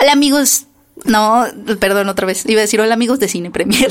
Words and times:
Hola 0.00 0.12
amigos. 0.12 0.66
No, 1.04 1.44
perdón, 1.78 2.08
otra 2.08 2.26
vez. 2.26 2.44
Iba 2.46 2.60
a 2.60 2.62
decir 2.62 2.80
hola 2.80 2.94
amigos 2.94 3.18
de 3.20 3.28
Cine 3.28 3.50
Premier. 3.50 3.90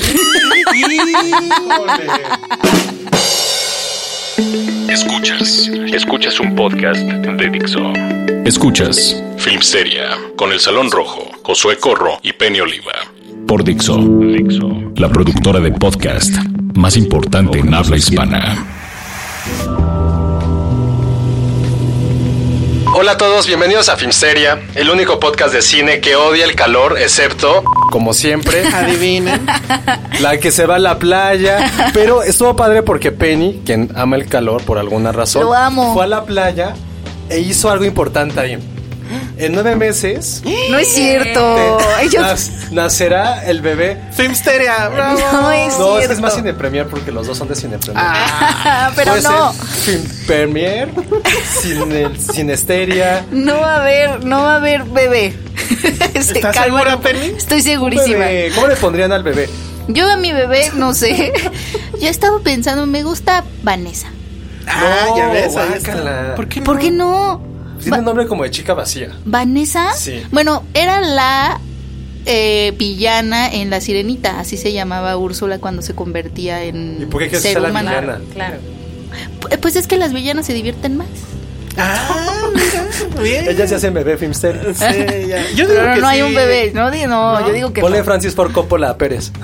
Escuchas, 4.88 5.68
escuchas 5.92 6.40
un 6.40 6.56
podcast 6.56 7.00
de 7.00 7.50
Dixo. 7.50 7.92
Escuchas 8.44 9.22
Filmsteria 9.38 10.16
con 10.36 10.52
El 10.52 10.58
Salón 10.58 10.90
Rojo, 10.90 11.30
Josué 11.44 11.78
Corro 11.78 12.18
y 12.22 12.32
Penny 12.32 12.60
Oliva. 12.60 12.92
Por 13.46 13.62
Dixo, 13.62 13.98
Dixo, 13.98 14.92
la 14.96 15.08
productora 15.08 15.60
de 15.60 15.70
podcast 15.72 16.34
más 16.74 16.96
importante 16.96 17.60
en 17.60 17.72
habla 17.72 17.96
hispana. 17.96 18.66
Hola 23.00 23.12
a 23.12 23.16
todos, 23.16 23.46
bienvenidos 23.46 23.88
a 23.88 23.96
Filmsteria, 23.96 24.60
el 24.74 24.90
único 24.90 25.18
podcast 25.18 25.54
de 25.54 25.62
cine 25.62 26.00
que 26.00 26.16
odia 26.16 26.44
el 26.44 26.54
calor, 26.54 26.98
excepto, 27.00 27.62
como 27.90 28.12
siempre, 28.12 28.62
Adivinen. 28.74 29.46
la 30.20 30.36
que 30.36 30.50
se 30.52 30.66
va 30.66 30.74
a 30.74 30.78
la 30.78 30.98
playa. 30.98 31.72
Pero 31.94 32.22
estuvo 32.22 32.54
padre 32.56 32.82
porque 32.82 33.10
Penny, 33.10 33.62
quien 33.64 33.90
ama 33.94 34.16
el 34.16 34.26
calor 34.26 34.62
por 34.64 34.76
alguna 34.76 35.12
razón, 35.12 35.44
Lo 35.44 35.54
amo. 35.54 35.94
fue 35.94 36.04
a 36.04 36.08
la 36.08 36.24
playa 36.24 36.74
e 37.30 37.40
hizo 37.40 37.70
algo 37.70 37.86
importante 37.86 38.38
ahí. 38.38 38.58
En 39.36 39.52
nueve 39.52 39.76
meses 39.76 40.42
No 40.70 40.78
es 40.78 40.88
cierto. 40.92 41.78
te- 41.78 42.04
Ellos- 42.04 42.22
nas- 42.22 42.70
nacerá 42.70 43.44
el 43.44 43.60
bebé. 43.62 43.98
Filmsteria, 44.12 44.88
bravo. 44.88 45.18
No 45.32 45.50
es 45.52 45.68
No, 45.78 45.84
cierto. 45.84 45.98
este 46.00 46.12
es 46.14 46.20
más 46.20 46.34
cine 46.34 46.52
premier 46.54 46.86
porque 46.86 47.10
los 47.12 47.26
dos 47.26 47.38
son 47.38 47.48
de 47.48 47.54
cine 47.56 47.78
premier. 47.78 48.04
Ah, 48.06 48.90
pero 48.96 49.12
Puede 49.12 49.22
no. 49.22 49.52
Film 49.52 50.02
Premier, 50.26 50.88
cine, 51.60 52.10
Cinesteria. 52.32 53.24
No 53.30 53.60
va 53.60 53.76
a 53.76 53.80
haber, 53.80 54.24
no 54.24 54.42
va 54.42 54.54
a 54.54 54.56
haber 54.56 54.84
bebé. 54.84 55.34
¿Estás 56.14 56.54
calma. 56.56 56.64
segura, 56.64 56.96
Penny? 57.00 57.34
Estoy 57.36 57.62
segurísima. 57.62 58.18
Bebé, 58.26 58.52
¿Cómo 58.54 58.66
le 58.66 58.76
pondrían 58.76 59.12
al 59.12 59.22
bebé? 59.22 59.48
Yo 59.88 60.08
a 60.08 60.16
mi 60.16 60.32
bebé, 60.32 60.70
no 60.74 60.94
sé. 60.94 61.32
Yo 62.00 62.08
estaba 62.08 62.38
pensando, 62.40 62.86
me 62.86 63.02
gusta 63.02 63.44
Vanessa. 63.62 64.08
Ah, 64.66 65.06
ya 65.16 65.28
ves, 65.30 65.56
ahí 65.56 65.68
guácala. 65.80 66.20
está. 66.20 66.34
¿Por 66.36 66.48
qué 66.48 66.60
no? 66.60 66.64
¿Por 66.66 66.78
qué 66.78 66.90
no? 66.90 67.42
Tiene 67.82 67.98
un 67.98 68.04
nombre 68.04 68.26
como 68.26 68.42
de 68.44 68.50
chica 68.50 68.74
vacía. 68.74 69.10
¿Vanessa? 69.24 69.92
Sí. 69.94 70.22
Bueno, 70.30 70.62
era 70.74 71.00
la 71.00 71.60
eh, 72.26 72.72
villana 72.78 73.48
en 73.52 73.70
La 73.70 73.80
Sirenita, 73.80 74.38
así 74.40 74.56
se 74.56 74.72
llamaba 74.72 75.16
Úrsula 75.16 75.58
cuando 75.58 75.82
se 75.82 75.94
convertía 75.94 76.62
en 76.64 76.98
¿Y 77.02 77.06
por 77.06 77.22
qué 77.22 77.28
quieres 77.28 77.42
ser 77.42 77.60
la 77.60 77.70
humano. 77.70 77.90
villana? 77.90 78.20
Claro. 78.34 78.56
Pu- 79.40 79.58
Pues 79.58 79.76
es 79.76 79.86
que 79.86 79.96
las 79.96 80.12
villanas 80.12 80.46
se 80.46 80.52
divierten 80.52 80.96
más. 80.96 81.08
Ah, 81.76 82.48
mira, 82.54 83.22
bien. 83.22 83.48
Ella 83.48 83.66
se 83.66 83.76
hace 83.76 83.90
bebé 83.90 84.16
Filmster. 84.18 84.74
Sí, 84.74 85.26
ya. 85.28 85.42
Yo 85.54 85.66
digo 85.66 85.80
Pero 85.80 85.94
que 85.94 86.00
no 86.00 86.08
hay 86.08 86.22
un 86.22 86.34
bebé, 86.34 86.72
no, 86.74 86.90
Di- 86.90 87.06
no, 87.06 87.46
yo 87.46 87.52
digo 87.52 87.72
que 87.72 87.80
Ponle 87.80 87.98
no. 87.98 88.04
Francis 88.04 88.34
Ford 88.34 88.52
Coppola 88.52 88.90
a 88.90 88.96
Pérez. 88.98 89.32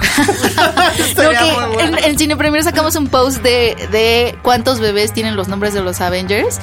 No, 1.16 1.30
que 1.30 1.52
bueno. 1.74 1.98
en, 1.98 2.04
en 2.04 2.18
Cine 2.18 2.36
Premier 2.36 2.62
sacamos 2.62 2.94
un 2.96 3.08
post 3.08 3.42
de, 3.42 3.76
de 3.92 4.36
cuántos 4.42 4.80
bebés 4.80 5.12
tienen 5.12 5.36
los 5.36 5.48
nombres 5.48 5.74
de 5.74 5.82
los 5.82 6.00
Avengers. 6.00 6.58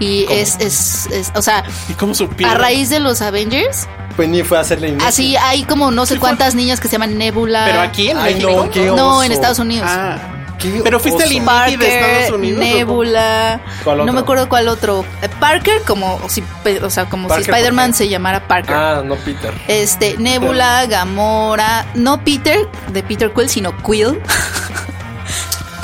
Y 0.00 0.26
es, 0.30 0.56
es, 0.60 1.06
es, 1.12 1.32
o 1.34 1.42
sea, 1.42 1.64
¿Y 1.88 1.92
cómo 1.94 2.14
supieron? 2.14 2.54
a 2.54 2.58
raíz 2.58 2.90
de 2.90 2.98
los 3.00 3.22
Avengers, 3.22 3.86
Penny 4.16 4.42
fue 4.42 4.58
a 4.58 4.62
hacerle 4.62 4.88
inicio. 4.88 5.06
así 5.08 5.36
hay 5.36 5.62
como 5.64 5.90
no 5.90 6.04
sé 6.06 6.18
cuántas 6.18 6.54
niñas 6.54 6.80
que 6.80 6.88
se 6.88 6.92
llaman 6.92 7.16
Nebula. 7.18 7.64
¿Pero 7.66 7.80
aquí 7.80 8.08
en 8.10 8.18
Ay, 8.18 8.34
México? 8.34 8.68
no, 8.86 8.96
No, 8.96 9.22
en 9.22 9.32
Estados 9.32 9.58
Unidos. 9.60 9.88
Ah. 9.90 10.18
Qué 10.58 10.80
Pero 10.82 10.98
fuiste 11.00 11.22
al 11.24 11.28
oso. 11.28 11.36
INEGI 11.36 11.46
Parker, 11.46 11.78
de 11.78 11.98
Estados 12.20 12.38
Unidos. 12.38 12.60
Nebula, 12.60 13.60
¿Cuál 13.82 14.06
no 14.06 14.12
me 14.12 14.20
acuerdo 14.20 14.48
cuál 14.48 14.68
otro. 14.68 15.04
Parker 15.40 15.82
como 15.86 16.20
si, 16.28 16.42
o 16.82 16.90
sea, 16.90 17.06
como 17.06 17.28
Parker, 17.28 17.44
si 17.44 17.50
Spider-Man 17.50 17.94
se 17.94 18.08
llamara 18.08 18.46
Parker. 18.46 18.74
Ah, 18.76 19.02
no 19.04 19.16
Peter. 19.16 19.52
Este, 19.68 20.16
Nebula, 20.18 20.86
Gamora, 20.86 21.86
no 21.94 22.22
Peter 22.24 22.68
de 22.92 23.02
Peter 23.02 23.32
Quill, 23.32 23.48
sino 23.48 23.76
Quill. 23.82 24.20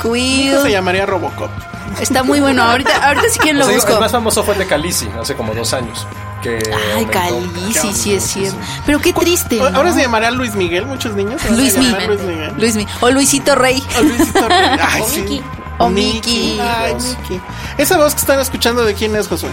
Hijo 0.03 0.57
se 0.57 0.61
Quill. 0.63 0.71
llamaría 0.71 1.05
Robocop. 1.05 1.51
Está 1.99 2.23
muy 2.23 2.39
bueno. 2.39 2.63
Ahorita, 2.63 3.07
ahorita 3.07 3.29
sí 3.29 3.39
que 3.39 3.53
lo 3.53 3.65
O 3.65 3.67
sea, 3.67 3.75
busco. 3.75 3.93
el 3.93 3.99
más 3.99 4.11
famoso 4.11 4.43
fue 4.43 4.53
el 4.55 4.59
de 4.61 4.65
Calici, 4.67 5.07
hace 5.19 5.35
como 5.35 5.53
dos 5.53 5.73
años. 5.73 6.07
Que 6.41 6.59
Ay, 6.95 7.03
aumentó. 7.03 7.11
Calici, 7.11 7.93
sí 7.93 8.13
es 8.13 8.23
cierto. 8.23 8.57
Pero 8.85 8.99
qué 8.99 9.13
triste. 9.13 9.57
¿no? 9.57 9.67
Ahora 9.67 9.93
se 9.93 10.01
llamará 10.01 10.31
Luis 10.31 10.55
Miguel, 10.55 10.85
muchos 10.85 11.13
niños. 11.15 11.41
Luis 11.51 11.77
Miguel. 11.77 12.07
Luis 12.07 12.21
Miguel. 12.21 12.53
Luis 12.57 12.75
Mi- 12.75 12.87
O 13.01 13.09
Luisito 13.11 13.55
Rey. 13.55 13.83
O 13.99 14.01
Luisito 14.01 14.47
Rey. 14.47 14.79
Ay, 14.81 15.01
O 15.01 15.07
sí. 15.07 15.19
Mickey. 15.21 15.43
O 15.77 15.89
Mickey. 15.89 16.59
Ay, 16.59 16.95
Mickey. 16.95 17.41
Esa 17.77 17.97
voz 17.97 18.13
que 18.15 18.21
están 18.21 18.39
escuchando, 18.39 18.83
¿de 18.83 18.93
quién 18.93 19.15
es, 19.15 19.27
Josué? 19.27 19.49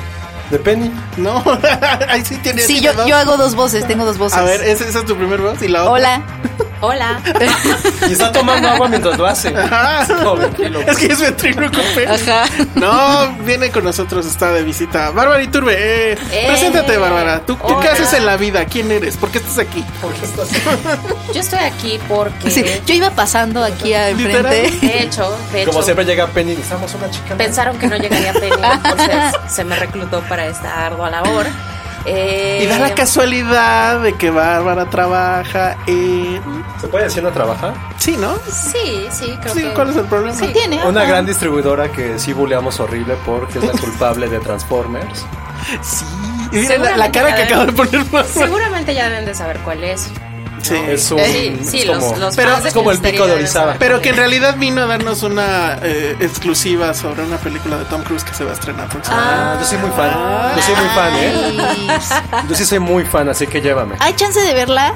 De 0.51 0.59
Penny. 0.59 0.91
No, 1.19 1.43
ahí 2.09 2.25
sí 2.25 2.37
tiene 2.39 2.63
Sí, 2.63 2.75
tiene 2.81 2.87
yo, 2.87 2.93
dos. 2.95 3.07
yo 3.07 3.17
hago 3.17 3.37
dos 3.37 3.55
voces, 3.55 3.87
tengo 3.87 4.07
dos 4.07 4.17
voces. 4.17 4.39
A 4.39 4.43
ver, 4.45 4.63
¿esa, 4.63 4.85
esa 4.87 5.01
es 5.01 5.05
tu 5.05 5.15
primer 5.15 5.41
voz? 5.43 5.61
¿Y 5.63 5.69
la 5.69 5.83
otra? 5.83 5.93
Hola. 5.93 6.23
Hola. 6.81 7.21
Y 8.09 8.13
está 8.13 8.31
tomando 8.33 8.69
agua 8.69 8.89
mientras 8.89 9.19
lo 9.19 9.27
hace. 9.27 9.49
Ajá. 9.57 10.07
No, 10.23 10.35
tranquilo. 10.35 10.81
Es 10.81 10.97
que 10.97 11.07
es 11.07 11.21
ventríloco, 11.21 11.77
Ajá. 12.09 12.45
No, 12.75 13.33
viene 13.45 13.71
con 13.71 13.85
nosotros, 13.85 14.25
está 14.27 14.53
de 14.53 14.63
visita. 14.63 15.11
Bárbara 15.11 15.43
Iturbe, 15.43 15.75
eh, 15.77 16.19
Eh. 16.31 16.45
preséntate, 16.49 16.97
Bárbara. 16.97 17.41
¿Tú, 17.41 17.57
tú 17.57 17.79
qué 17.81 17.89
haces 17.89 18.13
en 18.13 18.25
la 18.27 18.37
vida? 18.37 18.65
¿Quién 18.67 18.91
eres? 18.93 19.17
¿Por 19.17 19.31
qué 19.31 19.39
estás 19.39 19.59
aquí? 19.59 19.85
Yo 21.35 21.41
estoy 21.41 21.59
aquí 21.61 21.99
porque. 22.09 22.51
Sí, 22.51 22.65
yo 22.87 22.95
iba 22.95 23.11
pasando 23.11 23.63
aquí 23.65 23.93
enfrente. 23.93 24.71
De 24.81 25.03
hecho, 25.03 25.37
de 25.53 25.63
hecho. 25.63 25.71
Como 25.71 25.83
siempre 25.83 26.05
llega 26.05 26.27
Penny, 26.29 26.53
necesitamos 26.53 26.95
una 26.95 27.11
chica. 27.11 27.35
Pensaron 27.37 27.79
que 27.79 27.87
no 27.89 27.97
llegaría 27.97 28.33
Penny, 28.33 28.57
entonces 28.85 29.35
se 29.49 29.65
me 29.65 29.77
reclutó 29.77 30.21
para 30.23 30.47
esta 30.47 30.87
ardua 30.87 31.11
labor. 31.11 31.47
Eh, 32.11 32.61
Y 32.63 32.67
da 32.67 32.79
la 32.79 32.95
casualidad 32.95 34.01
de 34.01 34.15
que 34.15 34.31
Bárbara 34.31 34.87
trabaja 34.91 35.77
en... 35.87 36.41
¿Se 36.81 36.89
puede 36.89 37.05
decir 37.05 37.23
no 37.23 37.31
trabaja? 37.31 37.75
Sí, 37.99 38.17
¿no? 38.17 38.37
Sí, 38.51 39.07
sí, 39.11 39.37
creo 39.43 39.55
Sí, 39.55 39.63
que. 39.63 39.75
¿cuál 39.75 39.91
es 39.91 39.97
el 39.97 40.05
problema? 40.07 40.39
¿Qué 40.39 40.49
tiene? 40.49 40.85
Una 40.87 41.01
Ajá. 41.03 41.09
gran 41.11 41.27
distribuidora 41.27 41.91
que 41.91 42.19
sí 42.19 42.33
buleamos 42.33 42.79
horrible 42.81 43.17
porque 43.27 43.59
es 43.59 43.65
la 43.65 43.73
culpable 43.81 44.29
de 44.29 44.39
Transformers. 44.41 45.25
Sí. 45.83 46.05
Y 46.53 46.57
mira 46.61 46.79
la, 46.79 46.97
la 46.97 47.13
cara 47.13 47.35
que 47.35 47.41
ya 47.43 47.47
acaba 47.47 47.67
de 47.67 47.73
poner 47.73 48.05
Bárbara. 48.05 48.25
Seguramente 48.25 48.95
ya 48.95 49.09
deben 49.09 49.25
de 49.27 49.35
saber 49.35 49.59
cuál 49.59 49.85
es. 49.85 50.11
Sí. 50.63 50.75
Es 50.89 51.11
un. 51.11 51.21
Sí, 51.21 51.59
sí, 51.63 51.79
es 51.81 51.87
los, 51.87 51.99
como, 51.99 52.17
los 52.17 52.37
Pero 52.37 52.51
fans 52.51 52.63
de 52.63 52.69
es 52.69 52.75
como 52.75 52.91
el 52.91 52.99
pico 52.99 53.27
de 53.27 53.35
Orizaba. 53.35 53.77
Pero 53.79 54.01
que 54.01 54.11
en 54.11 54.17
realidad 54.17 54.57
vino 54.57 54.83
a 54.83 54.87
darnos 54.87 55.23
una 55.23 55.79
eh, 55.83 56.17
exclusiva 56.21 56.95
sobre 56.95 57.23
una 57.23 57.37
película 57.39 57.79
de 57.79 57.85
Tom 57.87 58.03
Cruise 58.03 58.25
que 58.25 58.35
se 58.35 58.45
va 58.45 58.51
a 58.51 58.55
estrenar 58.55 58.89
próximamente. 58.89 59.35
Ah, 59.35 59.57
yo 59.61 59.67
soy 59.67 59.79
muy 59.79 59.91
fan. 59.91 60.57
Yo 60.57 60.63
soy 60.63 60.75
muy 60.75 60.89
fan, 60.89 61.13
¿eh? 61.17 61.99
Yo 62.49 62.55
sí 62.55 62.65
soy 62.65 62.79
muy 62.79 63.05
fan, 63.05 63.29
así 63.29 63.47
que 63.47 63.61
llévame. 63.61 63.97
¿Hay 64.01 64.15
chance 64.15 64.41
de 64.41 64.55
verla? 64.55 64.95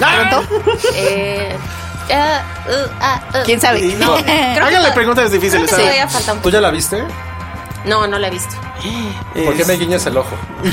Ah. 0.00 0.42
Eh, 0.94 1.56
eh, 2.08 2.14
uh, 2.14 2.90
ah, 3.00 3.20
uh. 3.34 3.44
¿Quién 3.44 3.60
sabe? 3.60 3.80
No, 3.98 4.16
creo 4.24 4.66
háganle 4.66 4.90
preguntas 4.92 5.28
Creo 5.28 5.40
difíciles. 5.40 5.64
que 5.64 5.70
¿sabes? 5.70 5.84
todavía 5.84 6.08
falta 6.08 6.32
un 6.32 6.42
¿Tú 6.42 6.50
ya 6.50 6.60
la 6.60 6.70
viste? 6.70 7.04
No, 7.84 8.06
no 8.06 8.18
la 8.18 8.28
he 8.28 8.30
visto. 8.30 8.54
¿Por 9.44 9.56
qué 9.56 9.64
me 9.64 9.74
guiñas 9.74 10.06
el 10.06 10.16
ojo? 10.16 10.36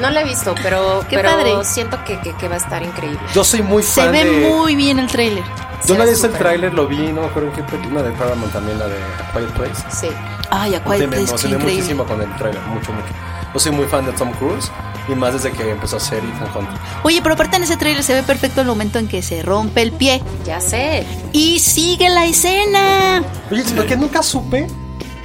No 0.00 0.10
la 0.10 0.20
he 0.20 0.24
visto, 0.24 0.54
pero, 0.62 1.04
Qué 1.08 1.16
pero 1.16 1.30
padre. 1.30 1.52
siento 1.64 1.98
que, 2.04 2.20
que, 2.20 2.32
que 2.34 2.48
va 2.48 2.54
a 2.54 2.58
estar 2.58 2.82
increíble. 2.82 3.18
Yo 3.34 3.42
soy 3.42 3.62
muy 3.62 3.82
Se 3.82 4.02
fan 4.02 4.12
ve 4.12 4.24
de. 4.24 4.48
muy 4.48 4.76
bien 4.76 4.98
el 4.98 5.08
tráiler. 5.08 5.42
Yo 5.86 5.94
he 5.96 6.08
visto 6.10 6.26
el 6.28 6.32
tráiler, 6.34 6.72
lo 6.74 6.86
vi, 6.86 6.98
no 7.12 7.22
me 7.22 7.26
acuerdo 7.26 7.48
en 7.50 7.54
qué 7.56 7.62
película 7.64 8.02
de 8.02 8.10
Paramount 8.12 8.52
también, 8.52 8.78
la 8.78 8.86
de 8.86 8.96
A 8.96 9.32
Quiet 9.32 9.50
Place. 9.52 9.82
Sí. 9.90 10.08
Ay, 10.50 10.74
a 10.74 10.78
Sí, 10.78 10.84
Quiet 10.84 10.98
me 11.00 11.06
Place, 11.08 11.24
qué 11.24 11.28
emocioné 11.30 11.54
increíble. 11.56 11.74
muchísimo 11.82 12.04
con 12.04 12.22
el 12.22 12.36
tráiler, 12.36 12.60
mucho, 12.62 12.92
mucho. 12.92 13.06
Yo 13.54 13.60
soy 13.60 13.72
muy 13.72 13.86
fan 13.86 14.04
de 14.06 14.12
Tom 14.12 14.30
Cruise 14.32 14.70
y 15.08 15.14
más 15.14 15.32
desde 15.32 15.50
que 15.52 15.70
empezó 15.70 15.96
a 15.96 16.00
ser 16.00 16.18
Ethan 16.18 16.48
Hunt. 16.54 16.68
Oye, 17.02 17.20
pero 17.22 17.34
aparte 17.34 17.56
en 17.56 17.62
ese 17.64 17.76
trailer 17.76 18.02
se 18.04 18.14
ve 18.14 18.22
perfecto 18.22 18.60
el 18.60 18.66
momento 18.66 18.98
en 18.98 19.08
que 19.08 19.22
se 19.22 19.42
rompe 19.42 19.82
el 19.82 19.92
pie. 19.92 20.22
Ya 20.44 20.60
sé. 20.60 21.06
Y 21.32 21.58
sigue 21.60 22.08
la 22.10 22.26
escena. 22.26 23.22
Oye, 23.50 23.64
lo 23.74 23.86
que 23.86 23.96
nunca 23.96 24.22
supe, 24.22 24.66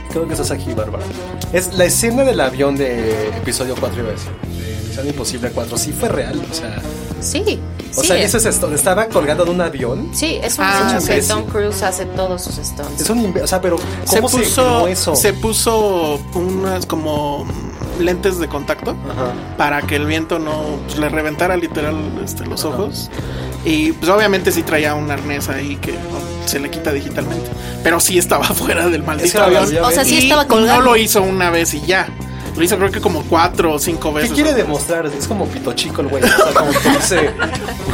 creo 0.10 0.28
que 0.28 0.34
estás 0.34 0.52
aquí, 0.52 0.74
Bárbara, 0.74 1.04
es 1.52 1.74
la 1.74 1.86
escena 1.86 2.24
del 2.24 2.40
avión 2.40 2.76
de 2.76 3.30
episodio 3.30 3.76
4, 3.80 4.00
iba 4.00 4.10
a 4.10 4.12
decir, 4.12 4.32
de 4.32 4.88
Misión 4.88 5.08
Imposible 5.08 5.52
4, 5.52 5.78
sí 5.78 5.92
fue 5.92 6.10
real, 6.10 6.42
o 6.50 6.54
sea... 6.54 6.82
Sí. 7.22 7.60
O 7.96 8.02
sí, 8.02 8.08
sea, 8.08 8.18
es, 8.18 8.34
dices 8.34 8.46
esto, 8.48 8.74
estaba 8.74 9.06
colgado 9.08 9.46
de 9.46 9.52
un 9.52 9.62
avión. 9.62 10.10
sí, 10.14 10.40
es 10.44 10.58
un 10.58 10.66
Ah, 10.68 10.98
que 11.06 11.22
sí. 11.22 11.28
Tom 11.28 11.44
Cruise 11.46 11.84
hace 11.84 12.06
todos 12.08 12.42
sus 12.42 12.56
stunts. 12.56 13.02
Es 13.02 13.10
un 13.10 13.34
o 13.42 13.48
sea, 13.48 13.62
pero 13.62 13.78
Se 14.06 14.16
¿cómo 14.18 14.30
se, 14.30 14.40
puso, 14.40 14.88
eso? 14.88 15.16
se 15.16 15.32
puso 15.34 16.20
unas 16.34 16.86
como 16.88 17.46
lentes 18.00 18.40
de 18.40 18.48
contacto 18.48 18.92
Ajá. 18.92 19.34
para 19.58 19.84
que 19.84 19.96
el 19.96 20.08
viento 20.08 20.40
no 20.40 20.64
pues, 20.88 20.98
le 20.98 21.08
reventara 21.08 21.56
literal 21.56 21.96
este, 22.26 22.46
los 22.48 22.66
ojos. 22.66 23.10
Y 23.66 23.94
pues 23.94 24.12
obviamente 24.12 24.52
sí 24.52 24.64
traía 24.64 24.94
un 24.94 25.10
arnés 25.10 25.48
ahí 25.50 25.78
que 25.78 25.94
no, 25.94 26.48
se 26.48 26.60
le 26.60 26.70
quita 26.70 26.92
digitalmente. 26.92 27.50
Pero 27.84 28.00
sí 28.00 28.18
estaba 28.18 28.44
fuera 28.54 28.90
del 28.90 29.04
maldito 29.04 29.38
era 29.38 29.46
avión. 29.46 29.84
O 29.84 29.92
sea, 29.92 30.04
sí 30.04 30.18
estaba 30.18 30.48
colgado. 30.48 30.80
No 30.80 30.86
lo 30.86 30.98
hizo 30.98 31.22
una 31.22 31.50
vez 31.50 31.74
y 31.74 31.82
ya. 31.86 32.08
Lo 32.56 32.64
hizo 32.64 32.78
creo 32.78 32.92
que 32.92 33.02
como 33.02 33.24
cuatro 33.24 33.74
o 33.74 33.80
cinco 33.80 34.14
¿Qué 34.14 34.20
veces. 34.22 34.34
quiere 34.34 34.54
demostrar? 34.54 35.08
Es 35.08 35.28
como 35.28 35.48
pito 35.48 35.74
chico 35.74 36.02
el 36.02 36.08
güey. 36.08 36.24
O 36.24 36.28
sea, 36.28 36.54
como 36.54 36.72
que 36.72 36.90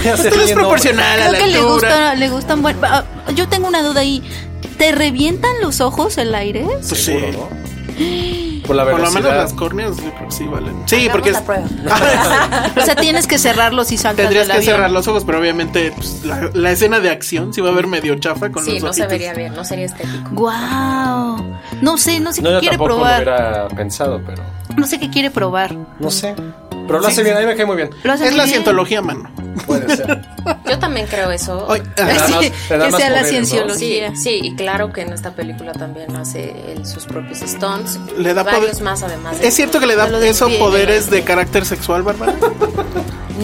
Esto 0.09 0.41
es 0.41 0.51
proporcional 0.51 1.21
a 1.21 1.29
Creo 1.29 1.31
la 1.31 1.37
que 1.39 1.47
le 1.47 1.61
gusta, 1.61 2.15
le 2.15 2.29
gustan 2.29 2.61
buen- 2.61 2.77
ah, 2.83 3.05
Yo 3.35 3.47
tengo 3.47 3.67
una 3.67 3.81
duda 3.81 4.01
ahí. 4.01 4.21
¿Te 4.77 4.91
revientan 4.91 5.51
los 5.61 5.81
ojos 5.81 6.17
el 6.17 6.33
aire? 6.35 6.65
Pues 6.65 7.03
sí. 7.03 7.13
¿no? 7.31 7.47
Por 8.65 8.75
la 8.75 8.83
Por 8.83 8.91
lo 8.93 8.97
menos 8.99 9.13
velocidad. 9.13 9.37
las 9.43 9.53
córneas 9.53 9.97
yo 9.97 10.11
creo 10.13 10.27
que 10.27 10.31
sí 10.35 10.45
valen. 10.45 10.83
Sí, 10.85 10.95
Hagamos 10.95 11.11
porque 11.13 11.31
la 11.31 11.37
es- 11.39 11.43
prueba. 11.43 11.63
O 12.77 12.81
sea, 12.85 12.95
tienes 12.95 13.27
que 13.27 13.37
cerrarlos 13.39 13.91
y 13.91 13.97
saltas 13.97 14.23
tendrías 14.25 14.47
del 14.47 14.55
que 14.57 14.61
avión. 14.61 14.75
cerrar 14.75 14.91
los 14.91 15.07
ojos, 15.07 15.23
pero 15.25 15.39
obviamente 15.39 15.91
pues, 15.95 16.23
la, 16.25 16.49
la 16.53 16.71
escena 16.71 16.99
de 16.99 17.09
acción 17.09 17.53
sí 17.53 17.61
va 17.61 17.69
a 17.69 17.73
ver 17.73 17.87
medio 17.87 18.15
chafa 18.19 18.51
con 18.51 18.63
Sí, 18.63 18.73
los 18.73 18.83
no 18.83 18.93
se 18.93 19.01
ojitos. 19.03 19.09
vería 19.09 19.33
bien, 19.33 19.53
no 19.53 19.63
sería 19.65 19.85
estético. 19.85 20.29
Wow. 20.31 21.57
No 21.81 21.97
sé, 21.97 22.19
no 22.19 22.31
sé 22.33 22.41
No, 22.41 22.49
qué 22.49 22.53
yo 22.55 22.59
quiere 22.59 22.77
tampoco 22.77 22.95
probar. 23.01 23.15
hubiera 23.23 23.67
pensado, 23.69 24.21
pero. 24.25 24.43
No 24.77 24.85
sé 24.87 24.99
qué 24.99 25.09
quiere 25.09 25.31
probar. 25.31 25.75
No 25.99 26.11
sé. 26.11 26.35
Pero 26.87 26.99
lo 27.01 27.07
hace 27.07 27.23
bien, 27.23 27.37
a 27.37 27.39
mí 27.41 27.45
me 27.45 27.55
cae 27.55 27.65
muy 27.65 27.75
bien. 27.75 27.89
Lo 28.03 28.13
hace 28.13 28.25
Es 28.25 28.29
muy 28.31 28.37
la 28.37 28.43
bien. 28.45 28.53
cientología, 28.55 29.01
mano. 29.01 29.29
Puede 29.67 29.95
ser. 29.95 30.18
Yo 30.69 30.79
también 30.79 31.07
creo 31.07 31.31
eso. 31.31 31.67
Sí, 32.29 32.51
que 32.51 32.53
sea 32.69 32.77
la 32.77 32.89
poderes, 32.89 33.21
¿no? 33.23 33.27
cienciología. 33.27 34.11
Sí, 34.15 34.21
sí, 34.21 34.39
y 34.43 34.55
claro 34.55 34.91
que 34.93 35.01
en 35.01 35.13
esta 35.13 35.31
película 35.31 35.71
también 35.73 36.15
hace 36.15 36.71
él 36.71 36.85
sus 36.85 37.05
propios 37.05 37.39
stunts. 37.39 37.99
Le 38.17 38.33
da 38.33 38.43
varios 38.43 38.69
poder- 38.71 38.83
más 38.83 39.03
además. 39.03 39.39
de- 39.39 39.47
¿Es 39.47 39.53
cierto 39.55 39.79
que 39.79 39.87
le 39.87 39.95
da 39.95 40.07
eso 40.25 40.47
poderes 40.59 41.09
de 41.09 41.23
carácter 41.23 41.65
sexual, 41.65 42.03
Bárbara? 42.03 42.33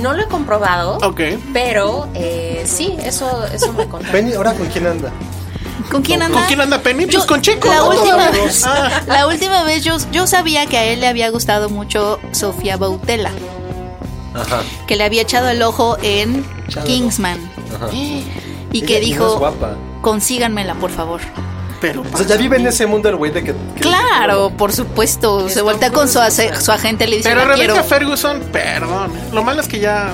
No 0.02 0.12
lo 0.14 0.24
he 0.24 0.28
comprobado, 0.28 0.98
Ok. 1.04 1.22
pero 1.54 2.10
eh, 2.16 2.64
sí, 2.66 2.98
eso, 3.06 3.46
eso 3.54 3.72
me 3.72 3.88
contaron. 3.88 4.12
Penny, 4.12 4.34
¿ahora 4.34 4.52
con 4.54 4.68
quién 4.68 4.86
anda? 4.88 5.10
¿Con 5.90 6.02
quién 6.02 6.22
anda? 6.22 6.38
¿Con 6.38 6.48
quién 6.48 6.60
anda 6.60 6.80
Penny? 6.80 7.06
Yo- 7.06 7.12
Pues 7.20 7.26
con 7.26 7.42
Checo. 7.42 7.70
La 7.70 7.78
¿no? 7.78 7.90
última, 7.92 8.30
Ah. 8.66 9.02
la 9.08 9.28
última 9.28 9.64
vez 9.64 9.86
yo, 9.86 9.96
yo 10.12 10.28
sabía 10.28 10.66
que 10.66 10.78
a 10.78 10.84
él 10.84 11.00
le 11.00 11.08
había 11.08 11.30
gustado 11.30 11.70
mucho 11.70 12.20
Sofía 12.34 12.76
Bautela, 12.76 13.32
Ajá. 14.36 14.62
que 14.88 14.96
le 14.96 15.04
había 15.04 15.22
echado 15.22 15.50
el 15.50 15.62
ojo 15.62 15.98
en 16.02 16.46
Echado. 16.68 16.86
Kingsman 16.86 17.40
Ajá. 17.76 17.88
y 17.92 18.24
que 18.72 18.76
y 18.76 18.82
no 18.82 18.88
es 18.96 19.02
dijo, 19.02 19.40
guapa. 19.40 19.76
consíganmela 20.02 20.76
por 20.76 20.92
favor. 20.92 21.22
Pero 21.82 22.04
O 22.14 22.18
sea, 22.18 22.26
ya 22.26 22.38
vive 22.38 22.58
en 22.58 22.66
ese 22.68 22.86
mundo 22.88 23.10
el 23.10 23.16
güey 23.18 23.32
de 23.32 23.44
que. 23.44 23.52
que- 23.76 23.82
Claro, 23.82 24.50
por 24.58 24.72
supuesto, 24.72 25.50
se 25.50 25.62
voltea 25.62 25.92
con 25.92 26.08
su, 26.08 26.20
ase- 26.20 26.56
su 26.62 26.72
agente 26.72 27.04
y 27.04 27.08
le 27.08 27.18
dice, 27.18 27.30
Pero 27.30 27.42
"La 27.42 27.48
Rebecca 27.54 27.74
quiero". 27.74 27.88
Ferguson, 27.88 28.40
perdón. 28.52 29.12
Lo 29.34 29.44
malo 29.44 29.62
es 29.62 29.68
que 29.68 29.80
ya. 29.80 30.12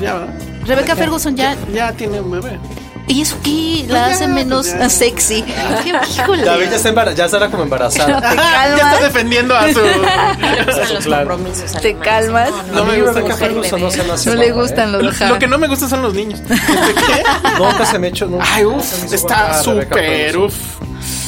Ya, 0.00 0.14
¿verdad? 0.14 0.34
Rebecca 0.66 0.94
Ferguson 0.96 1.34
ya, 1.34 1.56
Ya 1.74 1.92
tiene 1.92 2.20
un 2.20 2.30
bebé. 2.30 2.58
¿Y 3.08 3.22
eso 3.22 3.36
qué? 3.42 3.76
Pues 3.80 3.90
La 3.90 4.08
ya, 4.08 4.14
hace 4.14 4.24
pues 4.24 4.34
menos 4.34 4.66
ya. 4.66 4.88
sexy. 4.88 5.42
Qué- 5.42 5.92
híjole. 6.22 6.44
Ya, 6.44 6.56
ve, 6.56 6.68
ya 6.68 6.76
está, 6.76 7.12
ya 7.12 7.24
estará 7.24 7.50
como 7.50 7.62
embarazada. 7.64 8.20
¿Te 8.20 8.26
Ah, 8.40 8.68
ya 8.76 8.92
está 8.92 9.04
defendiendo 9.04 9.56
a 9.56 9.72
su. 9.72 9.80
Los 10.94 11.04
Claro. 11.04 11.28
compromisos. 11.28 11.72
¿Te 11.80 11.88
alemanes. 11.90 12.04
calmas? 12.04 12.50
No, 12.50 12.56
no, 12.56 12.72
No 12.72 12.80
a 12.80 12.84
me 12.84 13.02
gusta 13.02 13.20
mujer 13.20 13.36
Ferguson 13.38 13.80
no 13.80 13.90
se 13.90 14.02
me 14.04 14.12
hace 14.12 14.30
No 14.30 14.36
le 14.36 14.52
gustan 14.52 14.88
¿eh? 14.88 14.92
los 15.02 15.18
de 15.18 15.28
Lo 15.28 15.38
que 15.38 15.46
no 15.46 15.58
me 15.58 15.66
gusta 15.68 15.88
son 15.88 16.02
los 16.02 16.14
niños. 16.14 16.40
¿De 16.48 16.54
qué? 16.56 17.22
No, 17.58 17.70
nunca 17.72 17.86
se 17.86 17.98
me 17.98 18.06
ha 18.08 18.10
hecho. 18.10 18.26
No, 18.26 18.38
Ay, 18.40 18.64
uff, 18.64 19.12
está 19.12 19.62
Rebecca 19.62 19.62
súper, 19.62 20.38
uff. 20.38 20.54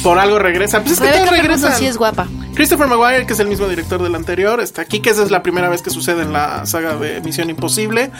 Por 0.03 0.17
algo 0.19 0.39
regresa. 0.39 0.81
Pues 0.81 0.93
es 0.93 0.99
que 0.99 1.07
Ferguson 1.07 1.33
regresan. 1.35 1.77
sí 1.77 1.85
es 1.85 1.97
guapa. 1.97 2.27
Christopher 2.53 2.87
Maguire, 2.87 3.25
que 3.25 3.33
es 3.33 3.39
el 3.39 3.47
mismo 3.47 3.67
director 3.67 4.01
del 4.03 4.13
anterior, 4.15 4.59
está 4.59 4.81
aquí, 4.81 4.99
que 4.99 5.09
esa 5.09 5.23
es 5.23 5.31
la 5.31 5.41
primera 5.41 5.69
vez 5.69 5.81
que 5.81 5.89
sucede 5.89 6.21
en 6.21 6.33
la 6.33 6.65
saga 6.65 6.95
de 6.95 7.21
Misión 7.21 7.49
Imposible. 7.49 8.11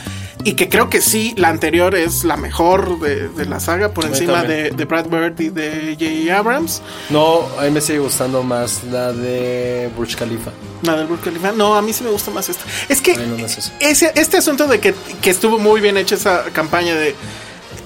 Y 0.43 0.53
que 0.53 0.69
creo 0.69 0.89
que 0.89 1.01
sí, 1.01 1.33
la 1.37 1.49
anterior 1.49 1.93
es 1.93 2.23
la 2.23 2.35
mejor 2.35 2.99
de, 2.99 3.29
de 3.29 3.45
la 3.45 3.59
saga, 3.59 3.93
por 3.93 4.05
encima 4.05 4.43
de, 4.43 4.71
Brad 4.85 5.05
Bird 5.07 5.39
y 5.39 5.49
de 5.49 5.95
J.J. 5.99 6.37
Abrams. 6.37 6.81
No, 7.09 7.47
a 7.59 7.63
mí 7.63 7.71
me 7.71 7.81
sigue 7.81 7.99
gustando 7.99 8.41
más 8.41 8.83
la 8.85 9.13
de 9.13 9.89
Burj 9.95 10.15
Khalifa. 10.15 10.51
La 10.81 10.95
del 10.95 11.07
Burj 11.07 11.21
Khalifa. 11.21 11.51
No, 11.51 11.75
a 11.75 11.81
mí 11.81 11.93
sí 11.93 12.03
me 12.03 12.09
gusta 12.09 12.31
más 12.31 12.49
esta. 12.49 12.63
Es 12.89 13.01
que 13.01 13.15
no, 13.15 13.35
es 13.37 13.71
ese, 13.79 14.11
este 14.15 14.37
asunto 14.37 14.65
de 14.65 14.79
que, 14.79 14.95
que 15.21 15.29
estuvo 15.29 15.59
muy 15.59 15.79
bien 15.79 15.97
hecha 15.97 16.15
esa 16.15 16.45
campaña 16.53 16.95
de 16.95 17.15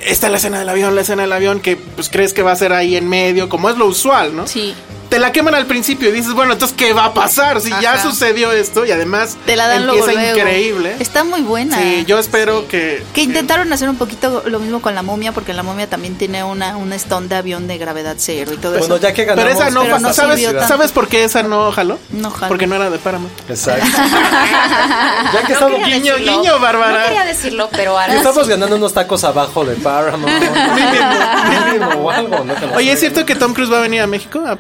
esta 0.06 0.28
es 0.28 0.32
la 0.32 0.38
escena 0.38 0.60
del 0.60 0.70
avión, 0.70 0.94
la 0.94 1.02
escena 1.02 1.24
del 1.24 1.34
avión, 1.34 1.60
que 1.60 1.76
pues 1.78 2.10
crees 2.10 2.34
que 2.34 2.44
va 2.44 2.52
a 2.52 2.56
ser 2.56 2.74
ahí 2.74 2.96
en 2.96 3.10
medio, 3.10 3.50
como 3.50 3.70
es 3.70 3.78
lo 3.78 3.88
usual, 3.88 4.36
¿no? 4.36 4.48
Sí. 4.48 4.74
Te 5.10 5.20
la 5.20 5.32
queman 5.32 5.56
al 5.56 5.66
principio 5.66 6.10
y 6.10 6.12
dices, 6.12 6.34
bueno, 6.34 6.54
entonces, 6.54 6.76
¿qué 6.78 6.94
va 6.94 7.06
a 7.06 7.14
pasar? 7.14 7.62
Si 7.62 7.70
ya 7.82 7.94
Ajá. 7.94 8.02
sucedió 8.04 8.52
esto 8.52 8.86
y 8.86 8.92
además 8.92 9.38
Te 9.46 9.56
la 9.56 9.68
dan 9.68 9.84
empieza 9.84 10.12
luego. 10.14 10.38
increíble. 10.38 10.96
Está 11.00 11.24
muy 11.24 11.42
buena. 11.42 11.78
Sí, 11.78 12.04
yo 12.08 12.18
espero 12.20 12.68
que... 12.68 13.04
Que 13.14 13.22
intentaron 13.22 13.72
hacer 13.72 13.88
un 13.90 13.98
poquito 13.98 14.44
lo 14.48 14.60
mismo 14.60 14.82
con 14.82 14.96
la 14.96 15.04
momia, 15.04 15.32
porque 15.32 15.54
la 15.54 15.64
momia 15.64 15.88
también 15.90 16.16
tiene 16.18 16.44
una, 16.44 16.76
un 16.78 16.92
stone 16.94 17.28
de 17.28 17.36
avión 17.36 17.68
de 17.68 17.78
gravedad 17.78 18.16
cero 18.18 18.52
y 18.54 18.58
todo 18.58 18.78
Bueno, 18.78 18.96
eso. 18.96 19.04
ya 19.04 19.14
que 19.14 19.24
Pero 19.24 19.36
ganamos. 19.38 19.62
esa 19.62 19.70
no, 19.72 19.82
Pero 19.84 20.00
no 20.00 20.14
¿sabes. 20.14 20.46
¿sabes 20.68 20.92
por 20.92 21.08
qué 21.08 21.24
esa 21.24 21.44
no 21.44 21.72
jaló? 21.72 22.00
No 22.12 22.30
jaló. 22.32 22.48
Porque 22.50 22.68
no 22.68 22.76
era 22.76 22.90
de 22.90 22.98
Paramount. 22.98 23.34
Exacto. 23.50 23.86
ya 25.34 25.42
que 25.46 25.54
No 25.54 25.60
estamos, 25.60 25.80
Guiño, 25.86 26.14
decirlo. 26.14 26.42
guiño, 26.42 26.60
Bárbara. 26.60 27.00
No 27.00 27.04
quería 27.06 27.26
decirlo, 27.26 27.70
pero 27.72 27.98
ahora 28.00 28.16
estamos 28.16 28.44
sí. 28.46 28.50
ganando 28.50 28.76
unos 28.76 28.94
tacos 28.94 29.24
abajo 29.24 29.64
de 29.66 29.76
Paramount. 29.76 30.28
Mínimo 31.72 31.90
o 32.06 32.10
algo, 32.12 32.44
¿no? 32.44 32.54
Oye, 32.76 32.92
¿es 32.92 33.00
cierto 33.00 33.26
que 33.26 33.36
Tom 33.36 33.54
Cruise 33.54 33.72
va 33.72 33.78
a 33.78 33.82
venir 33.82 34.02
a 34.02 34.08
México 34.08 34.44
a 34.46 34.56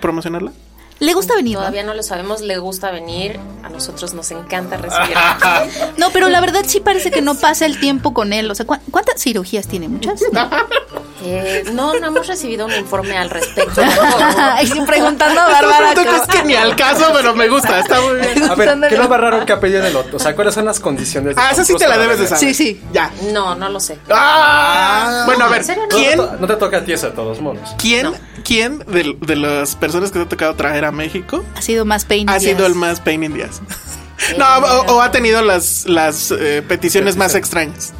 ¿Le 0.99 1.13
gusta 1.13 1.35
venir? 1.35 1.55
no? 1.55 1.59
Todavía 1.59 1.83
no 1.83 1.93
lo 1.93 2.01
sabemos, 2.03 2.39
le 2.39 2.57
gusta 2.57 2.89
venir. 2.89 3.37
A 3.63 3.69
nosotros 3.69 4.13
nos 4.13 4.31
encanta 4.31 4.77
recibir. 4.77 5.17
No, 5.97 6.09
pero 6.11 6.29
la 6.29 6.39
verdad 6.39 6.61
sí 6.65 6.79
parece 6.79 7.11
que 7.11 7.21
no 7.21 7.35
pasa 7.35 7.65
el 7.65 7.79
tiempo 7.81 8.13
con 8.13 8.31
él. 8.31 8.49
O 8.49 8.55
sea, 8.55 8.65
¿cu- 8.65 8.77
¿cuántas 8.91 9.21
cirugías 9.21 9.67
tiene? 9.67 9.87
¿Muchas? 9.89 10.21
Eh, 11.27 11.63
no, 11.73 11.93
no 11.95 12.07
hemos 12.07 12.27
recibido 12.27 12.67
un 12.67 12.73
informe 12.73 13.17
al 13.17 13.31
respecto. 13.31 13.81
Ay, 14.37 14.67
sí, 14.67 14.79
preguntando 14.85 15.41
a 15.41 15.47
Bárbara. 15.49 15.93
Es 15.93 16.27
que 16.27 16.43
ni 16.43 16.53
al 16.53 16.75
caso, 16.75 17.05
pero 17.15 17.33
me 17.33 17.47
gusta, 17.49 17.79
está 17.79 17.99
muy 17.99 18.17
bien. 18.19 18.43
A 18.47 18.53
ver, 18.53 18.77
¿qué 18.89 18.93
es 18.93 18.99
lo 18.99 19.09
más 19.09 19.19
raro 19.19 19.43
que 19.43 19.51
ha 19.53 19.59
pedido 19.59 19.79
en 19.79 19.85
el 19.87 19.95
otro? 19.95 20.17
O 20.17 20.19
sea, 20.19 20.35
¿cuáles 20.35 20.53
son 20.53 20.65
las 20.65 20.79
condiciones? 20.79 21.35
de 21.35 21.41
Ah, 21.41 21.47
esa 21.51 21.63
Tom 21.63 21.65
sí 21.65 21.75
te 21.77 21.87
la 21.87 21.97
debes 21.97 22.19
de 22.19 22.27
saber. 22.27 22.39
Sí, 22.41 22.53
sí. 22.53 22.79
Ya. 22.93 23.11
No, 23.33 23.55
no 23.55 23.69
lo 23.69 23.79
sé. 23.79 23.97
Ah, 24.11 25.23
bueno, 25.25 25.45
a 25.45 25.49
ver. 25.49 25.63
¿quién, 25.89 26.17
No, 26.17 26.25
te 26.25 26.31
to- 26.31 26.37
no 26.41 26.47
te 26.47 26.55
toca 26.57 26.77
a 26.77 26.85
ti 26.85 26.93
esa 26.93 27.07
de 27.09 27.13
todos 27.15 27.41
modos. 27.41 27.73
quién, 27.79 28.13
quién 28.45 28.79
de, 28.87 29.17
de 29.19 29.35
las 29.35 29.75
personas 29.75 30.11
que 30.11 30.19
te 30.19 30.25
ha 30.25 30.29
tocado 30.29 30.55
traer 30.55 30.85
a 30.85 30.91
México 30.91 31.43
Ha 31.55 31.61
sido 31.61 31.83
más 31.85 32.05
pain. 32.05 32.29
ha 32.29 32.39
sido 32.39 32.65
el 32.65 32.75
más 32.75 32.99
pain 33.01 33.23
in 33.23 33.33
the 33.33 33.43
ass? 33.43 33.61
No, 34.37 34.45
o, 34.59 34.95
o 34.95 35.01
ha 35.01 35.11
tenido 35.11 35.41
las, 35.41 35.85
las 35.87 36.31
eh, 36.31 36.63
peticiones 36.65 37.17
más 37.17 37.35
extrañas. 37.35 37.91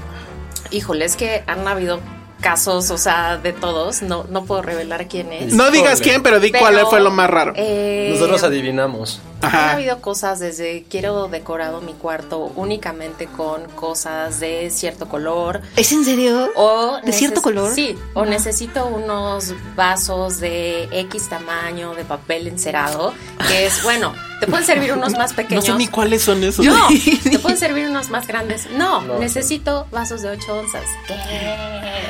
Híjole, 0.71 1.03
es 1.03 1.17
que 1.17 1.43
han 1.45 1.67
habido 1.67 1.99
casos, 2.39 2.89
o 2.89 2.97
sea, 2.97 3.37
de 3.37 3.51
todos. 3.51 4.01
No, 4.01 4.25
no 4.29 4.45
puedo 4.45 4.61
revelar 4.61 5.07
quién 5.09 5.33
es. 5.33 5.53
No 5.53 5.71
digas 5.71 5.99
quién, 5.99 6.23
pero 6.23 6.39
di 6.39 6.51
Pero, 6.51 6.63
cuál 6.63 6.79
fue 6.89 7.01
lo 7.01 7.11
más 7.11 7.29
raro. 7.29 7.51
eh, 7.57 8.09
Nosotros 8.13 8.43
adivinamos. 8.43 9.19
Han 9.53 9.55
Ajá. 9.55 9.71
habido 9.73 10.01
cosas 10.01 10.39
desde 10.39 10.85
quiero 10.89 11.27
decorado 11.27 11.81
mi 11.81 11.93
cuarto 11.93 12.51
únicamente 12.55 13.27
con 13.27 13.65
cosas 13.75 14.39
de 14.39 14.69
cierto 14.71 15.07
color. 15.07 15.61
¿Es 15.75 15.91
en 15.91 16.03
serio? 16.03 16.49
O 16.55 16.99
¿De 17.03 17.11
cierto 17.13 17.41
color? 17.41 17.73
Sí, 17.73 17.95
o 18.13 18.25
necesito 18.25 18.87
unos 18.87 19.53
vasos 19.75 20.39
de 20.39 20.83
X 20.91 21.29
tamaño 21.29 21.93
de 21.95 22.03
papel 22.05 22.47
encerado, 22.47 23.13
que 23.47 23.65
es, 23.67 23.83
bueno, 23.83 24.13
te 24.39 24.47
pueden 24.47 24.65
servir 24.65 24.93
unos 24.93 25.13
más 25.13 25.31
No 25.31 25.35
pequeños. 25.37 25.65
sé 25.65 25.73
ni 25.73 25.87
cuáles 25.87 26.23
son 26.23 26.43
esos. 26.43 26.65
No, 26.65 26.87
te 27.23 27.39
pueden 27.39 27.57
servir 27.57 27.87
unos 27.87 28.09
más 28.09 28.27
grandes. 28.27 28.67
No, 28.71 29.01
No. 29.01 29.19
necesito 29.19 29.87
vasos 29.91 30.21
de 30.21 30.29
8 30.29 30.57
onzas. 30.59 30.83
¿Qué? 31.07 31.13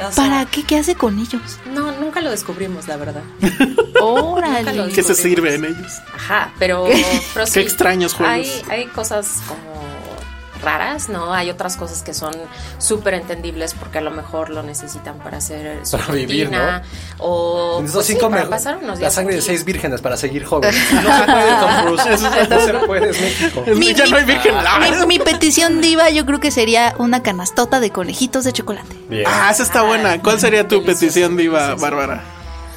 O 0.05 0.11
sea, 0.11 0.23
¿Para 0.23 0.45
qué? 0.45 0.63
¿Qué 0.63 0.77
hace 0.77 0.95
con 0.95 1.17
ellos? 1.19 1.41
No, 1.73 1.91
nunca 1.93 2.21
lo 2.21 2.31
descubrimos, 2.31 2.87
la 2.87 2.97
verdad. 2.97 3.23
Órale. 4.01 4.91
¿Qué 4.93 5.03
se 5.03 5.15
sirve 5.15 5.55
en 5.55 5.65
ellos? 5.65 5.91
Ajá, 6.13 6.51
pero, 6.59 6.87
pero 7.33 7.45
sí, 7.45 7.53
Qué 7.53 7.59
extraños 7.61 8.13
juegos. 8.13 8.33
Hay, 8.35 8.61
hay 8.69 8.85
cosas 8.87 9.41
como 9.47 9.74
raras, 10.61 11.09
¿no? 11.09 11.33
Hay 11.33 11.49
otras 11.49 11.75
cosas 11.77 12.01
que 12.03 12.13
son 12.13 12.33
súper 12.77 13.13
entendibles 13.15 13.73
porque 13.73 13.97
a 13.97 14.01
lo 14.01 14.11
mejor 14.11 14.49
lo 14.49 14.63
necesitan 14.63 15.17
para 15.19 15.37
hacer 15.37 15.85
su 15.85 15.97
Para 15.97 16.13
vivir, 16.13 16.45
rutina, 16.45 16.83
O 17.19 17.83
pues 17.91 18.05
sí, 18.05 18.15
para 18.15 18.43
me- 18.43 18.49
pasar 18.49 18.77
unos 18.77 18.99
La 18.99 19.09
sangre 19.09 19.35
de 19.35 19.41
seis 19.41 19.65
vírgenes 19.65 20.01
para 20.01 20.17
seguir 20.17 20.45
joven. 20.45 20.73
No 20.93 21.17
se 21.17 21.23
puede, 21.25 21.51
Tom 21.59 21.71
Cruise. 21.85 22.05
Eso 22.05 22.49
no 22.49 22.59
se 22.79 22.85
puede, 22.87 23.09
es 23.09 23.21
México. 23.21 23.63
Mi- 23.75 23.93
ya 23.93 24.05
no 24.07 24.17
hay 24.17 24.23
virgen. 24.25 24.55
Mi, 24.99 25.05
mi 25.07 25.19
petición 25.19 25.81
diva 25.81 26.09
yo 26.09 26.25
creo 26.25 26.39
que 26.39 26.51
sería 26.51 26.95
una 26.97 27.21
canastota 27.21 27.79
de 27.79 27.91
conejitos 27.91 28.43
de 28.43 28.53
chocolate. 28.53 28.95
Bien. 29.09 29.25
Ah, 29.27 29.49
esa 29.51 29.63
está 29.63 29.83
buena. 29.83 30.21
¿Cuál 30.21 30.39
sería 30.39 30.67
tu 30.67 30.83
petición, 30.83 31.37
Diva 31.37 31.75
Bárbara? 31.75 32.23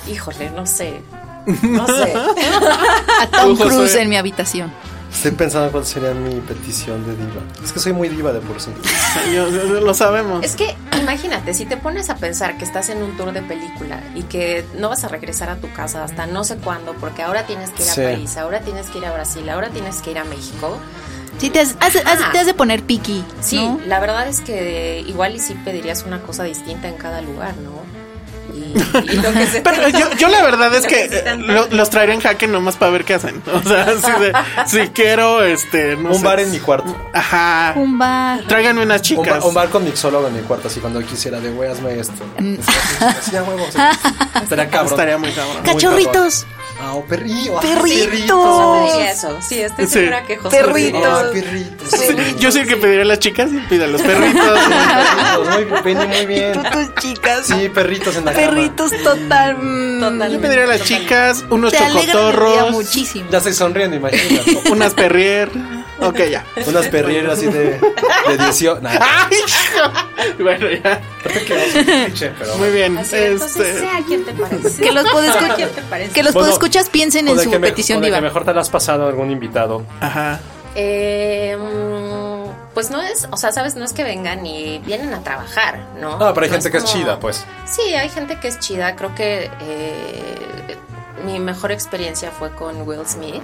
Híjole, 0.07 0.51
no 0.51 0.67
sé. 0.67 1.01
No 1.63 1.87
sé. 1.87 2.13
A 3.23 3.27
Tom. 3.29 3.57
Cruise 3.57 3.95
en 3.95 4.09
mi 4.11 4.17
habitación. 4.17 4.71
Estoy 5.12 5.31
pensando 5.33 5.73
cuál 5.73 5.85
sería 5.85 6.12
mi 6.15 6.35
petición 6.41 7.05
de 7.07 7.12
diva. 7.17 7.41
Es 7.65 7.73
que 7.73 7.81
soy 7.81 7.93
muy 7.93 8.09
diva 8.09 8.33
de 8.33 8.41
por 8.41 8.61
sí. 8.61 8.71
Lo 9.83 9.95
sabemos. 9.95 10.45
Es 10.45 10.55
que 10.55 10.77
imagínate, 11.00 11.55
si 11.55 11.65
te 11.67 11.77
pones 11.77 12.11
a 12.11 12.17
pensar 12.17 12.57
que 12.59 12.65
estás 12.65 12.88
en 12.91 13.03
un 13.03 13.17
tour 13.17 13.33
de 13.33 13.43
película 13.43 14.00
y 14.15 14.23
que 14.25 14.65
no 14.79 14.88
vas 14.91 15.05
a 15.05 15.09
regresar 15.09 15.49
a 15.50 15.57
tu 15.57 15.73
casa 15.73 16.05
hasta 16.05 16.27
no 16.27 16.45
sé 16.45 16.57
cuándo, 16.57 16.95
porque 17.00 17.23
ahora 17.23 17.47
tienes 17.47 17.71
que 17.71 17.83
ir 17.83 17.88
a 17.88 17.93
Sí. 17.95 18.03
París, 18.03 18.37
ahora 18.37 18.61
tienes 18.61 18.87
que 18.91 18.99
ir 18.99 19.07
a 19.07 19.12
Brasil, 19.12 19.49
ahora 19.49 19.71
tienes 19.71 20.03
que 20.03 20.11
ir 20.12 20.19
a 20.19 20.25
México. 20.25 20.79
Sí, 21.38 21.50
te 21.50 21.61
has, 21.61 21.77
has- 21.81 21.97
has- 21.97 22.21
Ah. 22.21 22.31
te 22.33 22.38
has 22.41 22.47
de 22.47 22.55
poner 22.55 22.83
piqui. 22.83 23.25
Sí, 23.41 23.57
¿no? 23.65 23.81
la 23.87 24.00
verdad 24.00 24.29
es 24.29 24.41
que 24.41 25.05
igual 25.07 25.37
y 25.37 25.38
sí 25.38 25.55
pedirías 25.65 26.03
una 26.05 26.21
cosa 26.21 26.43
distinta 26.45 26.88
en 26.88 26.97
cada 26.97 27.23
lugar, 27.23 27.57
¿no? 27.59 27.71
Y, 28.59 29.12
y 29.12 29.17
lo 29.17 29.33
que 29.33 29.47
se 29.47 29.61
te- 29.61 29.71
Pero 29.71 29.88
yo, 29.88 30.11
yo 30.19 30.29
la 30.29 30.43
verdad 30.43 30.75
es 30.75 30.87
que 30.87 31.05
eh, 31.05 31.37
lo- 31.37 31.69
los 31.69 31.91
traería 31.91 32.15
en 32.15 32.21
jaque 32.21 32.47
nomás 32.47 32.77
para 32.77 32.91
ver 32.93 33.05
qué 33.05 33.15
hacen. 33.15 33.43
O 33.53 33.62
sea, 33.62 33.87
si, 33.87 34.12
de- 34.21 34.33
si 34.67 34.88
quiero, 34.91 35.43
este, 35.43 35.97
no 35.97 36.11
Un 36.11 36.19
sé. 36.19 36.25
bar 36.25 36.41
en 36.41 36.50
mi 36.50 36.59
cuarto. 36.59 36.95
Ajá. 37.12 37.73
Un 37.77 37.99
bar. 37.99 38.41
Tráiganme 38.47 38.83
unas 38.83 39.11
Un, 39.11 39.17
ba- 39.19 39.23
chicas. 39.25 39.45
un 39.45 39.55
bar 39.55 39.69
con 39.69 39.85
mixólogo 39.85 40.29
en 40.29 40.35
mi 40.35 40.41
cuarto, 40.43 40.69
así 40.69 40.81
cuando 40.81 41.00
quisiera 41.05 41.41
de 41.41 41.49
hazme 41.69 41.99
esto. 41.99 42.25
Así 43.00 43.37
a 43.37 43.43
huevo. 43.43 43.67
sí. 43.71 43.79
Estaría 44.43 44.69
cabrón. 44.71 44.91
Estaría 44.93 45.19
muy 45.19 45.31
cabrón. 45.33 45.57
Muy 45.62 45.73
Cachorritos. 45.75 46.47
Ah, 46.81 46.95
oh, 46.95 47.05
perrillo. 47.05 47.59
Perrito. 47.61 48.37
José 48.37 48.87
pediría 48.93 49.11
eso. 49.13 49.39
Sí, 49.43 49.61
estoy 49.61 49.87
Sí. 49.87 49.91
segura 49.93 50.23
que 50.25 50.37
José 50.37 50.57
Perrito. 50.59 50.75
pediría 50.75 51.01
Ah, 51.17 51.21
eso. 51.25 51.33
perritos. 51.33 51.91
Sí, 51.91 52.17
Yo 52.39 52.53
soy 52.53 52.61
el 52.63 52.69
que 52.69 52.77
pediría 52.77 53.03
a 53.03 53.07
las 53.07 53.19
chicas 53.19 53.51
y 53.53 53.59
pida 53.69 53.85
a 53.85 53.89
los 53.89 54.01
perritos. 54.03 54.59
Perritos, 54.59 55.71
Muy, 55.73 55.83
Penny, 55.83 56.07
muy 56.07 56.27
bien. 56.27 56.53
Tú, 56.53 56.63
tus 56.63 56.95
chicas. 56.97 57.47
Sí, 57.47 57.69
perritos 57.69 58.17
en 58.17 58.25
la 58.27 58.33
cama. 58.33 58.47
Perritos 58.47 58.93
total. 59.03 59.57
mm, 59.59 59.99
Totalmente. 60.01 60.35
Yo 60.35 60.41
pediría 60.41 60.65
a 60.65 60.67
las 60.69 60.83
chicas 60.85 61.45
unos 61.51 61.73
Te 61.73 61.79
alegra 61.79 62.01
el 62.01 62.07
día 62.07 62.13
chocotorros, 62.15 62.71
muchísimo. 62.71 63.29
Ya 63.31 63.39
estoy 63.39 63.55
sonriendo, 63.55 63.97
imagínate. 63.97 64.61
unas 64.71 64.95
perrier. 64.95 65.51
Ok, 66.00 66.19
ya. 66.31 66.45
Unas 66.67 66.87
perrieras 66.88 67.38
así 67.38 67.47
de, 67.47 67.78
de 68.28 68.38
18. 68.38 68.81
Nah, 68.81 68.90
¡Ay! 69.00 69.37
Bueno, 70.38 70.67
ya. 70.71 71.00
creo 71.23 71.45
que 71.47 71.64
es 71.67 71.75
un 71.75 71.85
cliché, 72.05 72.33
pero 72.38 72.57
Muy 72.57 72.71
bien. 72.71 72.97
Así, 72.99 73.17
entonces, 73.17 73.57
Este, 73.57 73.81
sea 73.81 74.00
quien 74.07 74.25
te 74.25 74.33
parece. 74.33 74.83
Que 74.83 74.93
los 74.93 75.05
podescu- 75.07 75.57
¿Quién 75.57 75.69
te 75.71 75.83
parece? 75.83 76.12
que 76.12 76.23
los 76.23 76.33
Bueno, 76.35 76.47
podescuchas 76.47 76.88
piensen 76.88 77.28
en 77.28 77.38
su 77.38 77.50
que 77.50 77.59
me- 77.59 77.69
petición 77.69 77.99
o 77.99 78.00
de 78.00 78.07
diva. 78.07 78.19
que 78.19 78.23
mejor 78.23 78.45
te 78.45 78.55
la 78.55 78.61
has 78.61 78.71
pasado 78.71 79.07
a 79.07 79.09
algún 79.09 79.31
invitado. 79.31 79.85
Ajá. 80.00 80.40
Eh, 80.75 81.57
mm, 81.59 82.73
pues 82.75 82.90
no 82.90 83.02
es, 83.02 83.26
o 83.33 83.37
sea, 83.37 83.50
sabes, 83.52 83.75
no 83.75 83.85
es 83.85 83.93
que 83.93 84.05
vengan 84.05 84.47
y 84.47 84.78
vienen 84.81 85.12
a 85.14 85.23
trabajar, 85.25 85.81
¿no? 86.00 86.19
No, 86.19 86.33
pero 86.35 86.45
hay 86.45 86.50
gente 86.50 86.71
que 86.71 86.76
es 86.78 86.85
como- 86.85 86.95
chida, 86.97 87.19
pues. 87.19 87.45
Sí, 87.67 87.95
hay 87.95 88.09
gente 88.09 88.38
que 88.38 88.49
es 88.49 88.59
chida. 88.61 88.95
Creo 88.95 89.14
que 89.14 89.50
eh, 89.61 90.76
mi 91.25 91.40
mejor 91.40 91.73
experiencia 91.73 92.31
fue 92.31 92.50
con 92.55 92.87
Will 92.87 93.05
Smith. 93.07 93.43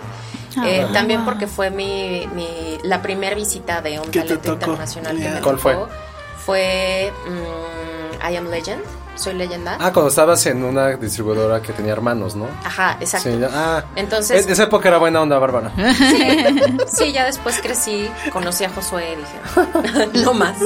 Ah, 0.56 0.62
Eh, 0.68 0.86
también 0.92 1.24
porque 1.24 1.46
fue 1.46 1.70
mi, 1.70 2.26
mi- 2.34 2.78
la 2.82 3.02
primera 3.02 3.34
visita 3.34 3.80
de 3.80 3.98
un 3.98 4.06
¿Qué 4.10 4.20
te 4.20 4.36
talento 4.36 4.52
internacional 4.54 5.16
que 5.16 5.22
Ya. 5.22 5.30
me 5.34 5.40
¿Cuál 5.40 5.58
fue? 5.58 5.72
tocó. 5.74 5.88
Fue 6.44 7.12
mm, 7.26 8.30
I 8.32 8.36
Am 8.36 8.48
Legend. 8.50 8.80
Soy 9.16 9.34
leyenda. 9.34 9.76
Ah, 9.78 9.92
cuando 9.92 10.08
estabas 10.08 10.44
en 10.46 10.64
una 10.64 10.88
distribuidora 10.96 11.62
que 11.62 11.72
tenía 11.72 11.92
hermanos, 11.92 12.34
¿no? 12.34 12.48
Ajá, 12.64 12.96
exacto. 13.00 13.30
Sí, 13.30 13.38
ya- 13.38 13.48
ah. 13.52 13.84
Entonces- 13.94 14.44
En 14.44 14.50
esa 14.52 14.64
época 14.64 14.88
era 14.88 14.98
buena 14.98 15.22
onda, 15.22 15.38
Bárbara. 15.38 15.70
Sí, 16.88 17.12
ya 17.12 17.24
después 17.24 17.60
crecí, 17.62 18.10
conocí 18.32 18.64
a 18.64 18.70
Josué 18.70 19.12
y 19.12 19.16
dije, 19.16 20.18
no 20.24 20.34
más. 20.34 20.56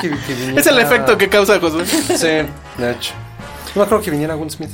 Que- 0.00 0.10
que- 0.10 0.16
que 0.54 0.60
Es 0.60 0.66
el 0.66 0.78
efecto 0.78 1.16
que 1.18 1.28
causa 1.28 1.60
Josué. 1.60 1.84
Sí, 1.86 2.26
de 2.78 2.90
hecho. 2.92 3.12
No 3.74 3.82
acuerdo 3.82 4.02
que 4.02 4.10
viniera 4.10 4.34
Will 4.36 4.50
Smith. 4.50 4.70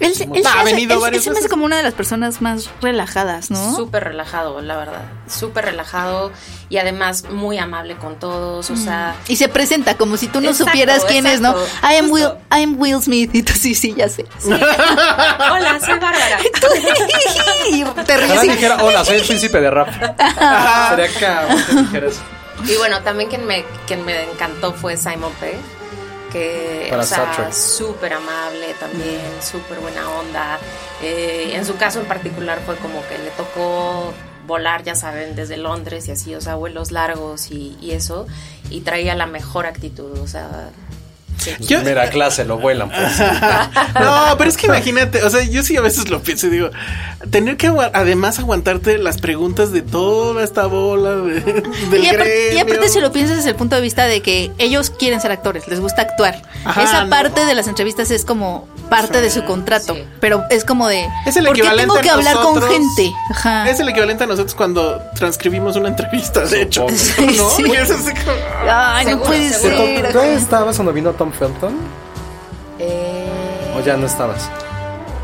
Él, 0.00 0.14
se- 0.14 0.24
él 0.24 0.42
se 0.42 0.48
ha 0.48 0.62
venido 0.62 0.94
él- 0.94 1.00
varias 1.00 1.18
él 1.20 1.24
se 1.24 1.30
me 1.30 1.34
hace 1.34 1.40
veces. 1.42 1.50
como 1.50 1.64
una 1.64 1.76
de 1.76 1.82
las 1.82 1.94
personas 1.94 2.40
más 2.40 2.70
relajadas, 2.80 3.50
¿no? 3.50 3.74
Súper 3.74 4.04
relajado, 4.04 4.60
la 4.60 4.76
verdad. 4.76 5.02
Súper 5.28 5.64
relajado 5.64 6.30
y 6.68 6.76
además 6.78 7.24
muy 7.30 7.58
amable 7.58 7.96
con 7.96 8.16
todos. 8.18 8.70
O 8.70 8.76
sea, 8.76 9.16
Y 9.26 9.36
se 9.36 9.48
presenta 9.48 9.96
como 9.96 10.16
si 10.16 10.28
tú 10.28 10.40
no 10.40 10.50
Exacto, 10.50 10.70
supieras 10.70 11.04
quién 11.04 11.26
es, 11.26 11.40
¿no? 11.40 11.50
exacto, 11.50 11.88
I 11.92 11.96
am 11.96 12.10
Will. 12.10 12.28
I 12.52 12.62
am 12.62 12.80
Will 12.80 13.02
Smith. 13.02 13.34
Y 13.34 13.42
tú 13.42 13.52
sí, 13.54 13.74
sí, 13.74 13.94
ya 13.96 14.08
sé. 14.08 14.24
hola, 14.44 15.80
soy 15.84 15.98
Bárbara. 15.98 16.38
y 17.70 17.84
te 18.04 18.16
ríes 18.16 18.44
y- 18.44 18.48
dijera, 18.50 18.82
hola, 18.82 19.04
soy 19.04 19.16
el 19.16 19.26
príncipe 19.26 19.60
de 19.60 19.70
rap. 19.70 19.88
Sería 19.90 21.08
cabrón 21.20 21.64
que 21.66 21.74
dijeras. 21.74 22.14
Y 22.66 22.74
bueno, 22.76 23.00
también 23.02 23.28
quien 23.30 23.46
me, 23.46 23.64
quien 23.86 24.04
me 24.04 24.30
encantó 24.30 24.72
fue 24.72 24.96
Simon 24.96 25.32
Pegg, 25.40 25.56
que 26.28 26.86
Para 26.90 27.02
o 27.02 27.06
sea, 27.06 27.52
súper 27.52 28.14
amable 28.14 28.74
también, 28.78 29.20
súper 29.42 29.78
buena 29.80 30.08
onda. 30.10 30.58
Eh, 31.02 31.52
en 31.54 31.64
su 31.64 31.76
caso 31.76 32.00
en 32.00 32.06
particular 32.06 32.60
fue 32.64 32.76
como 32.76 33.06
que 33.08 33.18
le 33.18 33.30
tocó 33.30 34.12
volar, 34.46 34.82
ya 34.82 34.94
saben, 34.94 35.34
desde 35.36 35.58
Londres 35.58 36.08
y 36.08 36.12
así, 36.12 36.34
o 36.34 36.40
sea, 36.40 36.54
vuelos 36.54 36.90
largos 36.90 37.50
y, 37.50 37.76
y 37.80 37.92
eso, 37.92 38.26
y 38.70 38.80
traía 38.80 39.14
la 39.14 39.26
mejor 39.26 39.66
actitud, 39.66 40.18
o 40.18 40.26
sea, 40.26 40.70
sí. 41.58 41.64
Yo- 41.66 41.78
Primera 41.78 42.10
clase, 42.10 42.44
lo 42.44 42.58
vuelan, 42.58 42.90
pues. 42.90 43.18
No, 44.00 44.34
pero 44.36 44.50
es 44.50 44.56
que 44.56 44.66
imagínate, 44.66 45.22
o 45.22 45.30
sea, 45.30 45.42
yo 45.42 45.62
sí 45.62 45.76
a 45.76 45.80
veces 45.80 46.08
lo 46.10 46.20
pienso 46.22 46.46
y 46.46 46.50
digo, 46.50 46.70
tener 47.30 47.56
que 47.56 47.68
además 47.92 48.38
aguantarte 48.38 48.98
las 48.98 49.18
preguntas 49.18 49.72
de 49.72 49.82
toda 49.82 50.44
esta 50.44 50.66
bola 50.66 51.10
de, 51.16 51.40
del 51.90 52.04
Y 52.04 52.08
aparte, 52.08 52.54
y 52.54 52.58
aparte 52.58 52.88
si 52.88 53.00
lo 53.00 53.12
piensas 53.12 53.36
desde 53.38 53.50
el 53.50 53.56
punto 53.56 53.76
de 53.76 53.82
vista 53.82 54.06
de 54.06 54.20
que 54.22 54.50
ellos 54.58 54.90
quieren 54.90 55.20
ser 55.20 55.32
actores, 55.32 55.66
les 55.68 55.80
gusta 55.80 56.02
actuar. 56.02 56.42
Ajá, 56.64 56.82
Esa 56.82 57.04
no. 57.04 57.10
parte 57.10 57.44
de 57.44 57.54
las 57.54 57.66
entrevistas 57.68 58.10
es 58.10 58.24
como 58.24 58.68
parte 58.90 59.20
de 59.20 59.30
su 59.30 59.44
contrato, 59.44 59.94
Sí. 59.94 60.04
pero 60.20 60.44
es 60.50 60.64
como 60.64 60.88
de 60.88 61.06
Es 61.26 61.36
el 61.36 61.44
¿por 61.44 61.54
qué 61.54 61.60
equivalente 61.60 61.82
tengo 61.92 62.00
que 62.02 62.08
a 62.10 62.14
hablar 62.14 62.36
con 62.36 62.62
gente? 62.62 63.12
Ajá. 63.30 63.68
Es 63.68 63.78
el 63.80 63.88
equivalente 63.88 64.24
a 64.24 64.26
nosotros 64.26 64.54
cuando 64.54 65.02
transcribimos 65.14 65.76
una 65.76 65.88
entrevista, 65.88 66.44
de 66.46 66.62
hecho. 66.62 66.86
¿No? 67.36 67.50
Sí. 67.50 67.64
Y 67.66 67.72
es 67.72 67.90
así 67.90 68.10
como- 68.12 68.70
Ay, 68.70 69.06
no 69.06 69.20
puede 69.22 69.52
seguro. 69.52 69.76
ser. 69.76 70.12
¿Tú 70.12 70.20
estabas 70.20 70.76
cuando 70.76 70.92
vino 70.92 71.10
Tom 71.12 71.32
Felton? 71.38 71.76
Eh, 72.78 73.74
¿O 73.76 73.80
ya 73.80 73.96
no 73.96 74.06
estabas? 74.06 74.50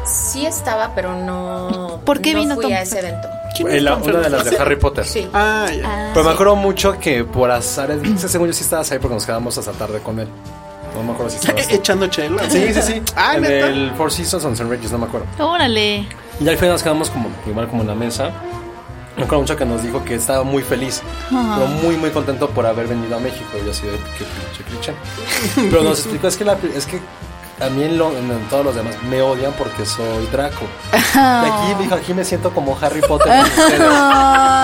sí 0.06 0.44
estaba, 0.46 0.94
pero 0.94 1.14
no. 1.14 2.00
¿Por 2.04 2.20
qué 2.20 2.32
no 2.34 2.40
vino 2.40 2.54
fui 2.56 2.64
Tom 2.64 2.72
a 2.72 2.82
ese 2.82 2.98
evento. 2.98 3.28
¿Quién 3.56 3.68
Eh, 3.70 3.80
una 3.80 4.18
de 4.20 4.30
las 4.30 4.50
de? 4.50 4.56
Harry 4.58 4.76
Potter. 4.76 5.06
Sí. 5.06 5.28
Ah, 5.32 5.66
ya. 5.74 6.10
Pero 6.12 6.24
me 6.26 6.32
acuerdo 6.32 6.56
mucho 6.56 6.98
que 6.98 7.24
por 7.24 7.50
azar, 7.50 7.96
según 8.16 8.48
yo 8.48 8.52
sí 8.52 8.64
estabas 8.64 8.90
ahí 8.90 8.98
porque 8.98 9.14
nos 9.14 9.24
quedamos 9.24 9.56
hasta 9.56 9.72
tarde 9.72 10.00
con 10.00 10.18
él. 10.18 10.28
No 10.94 11.02
me 11.04 11.12
acuerdo 11.12 11.30
si 11.30 11.36
estabas. 11.38 11.66
Echando 11.70 12.06
chela. 12.08 12.48
Sí, 12.50 12.72
sí, 12.74 12.82
sí. 12.82 13.02
Ah, 13.16 13.36
en 13.36 13.42
¿neta? 13.42 13.66
el 13.68 13.92
Four 13.92 14.10
Seasons 14.10 14.44
on 14.44 14.52
St. 14.54 14.68
Regis, 14.68 14.90
no 14.92 14.98
me 14.98 15.06
acuerdo. 15.06 15.26
Órale. 15.38 16.06
Y 16.40 16.48
al 16.48 16.56
final 16.56 16.72
nos 16.72 16.82
quedamos 16.82 17.10
como 17.10 17.28
igual 17.46 17.68
como 17.68 17.82
en 17.82 17.88
la 17.88 17.94
mesa. 17.94 18.30
Me 19.16 19.22
acuerdo 19.24 19.42
mucho 19.42 19.56
que 19.56 19.64
nos 19.64 19.82
dijo 19.82 20.04
que 20.04 20.16
estaba 20.16 20.42
muy 20.42 20.62
feliz, 20.62 21.00
pero 21.30 21.66
muy 21.82 21.96
muy 21.96 22.10
contento 22.10 22.50
por 22.50 22.66
haber 22.66 22.88
venido 22.88 23.16
a 23.16 23.20
México. 23.20 23.46
Y 23.60 23.64
yo 23.64 23.70
así 23.70 23.86
de 23.86 23.92
qué 24.18 24.24
pinche 24.24 24.64
cliché. 24.68 25.68
Pero 25.70 25.82
nos 25.84 25.98
explicó 26.00 26.26
es 26.28 26.36
que 26.36 26.44
la, 26.44 26.56
es 26.74 26.86
que 26.86 27.00
a 27.60 27.70
mí 27.70 27.84
en, 27.84 27.96
lo- 27.96 28.10
en- 28.10 28.28
en 28.32 28.40
todos 28.50 28.64
los 28.64 28.74
demás 28.74 28.96
me 29.08 29.22
odian 29.22 29.52
porque 29.52 29.86
soy 29.86 30.26
Draco. 30.32 30.66
Y 30.92 30.96
aquí 30.98 31.82
dijo, 31.84 31.94
aquí 31.94 32.12
me 32.12 32.24
siento 32.24 32.50
como 32.52 32.76
Harry 32.80 33.00
Potter. 33.02 33.32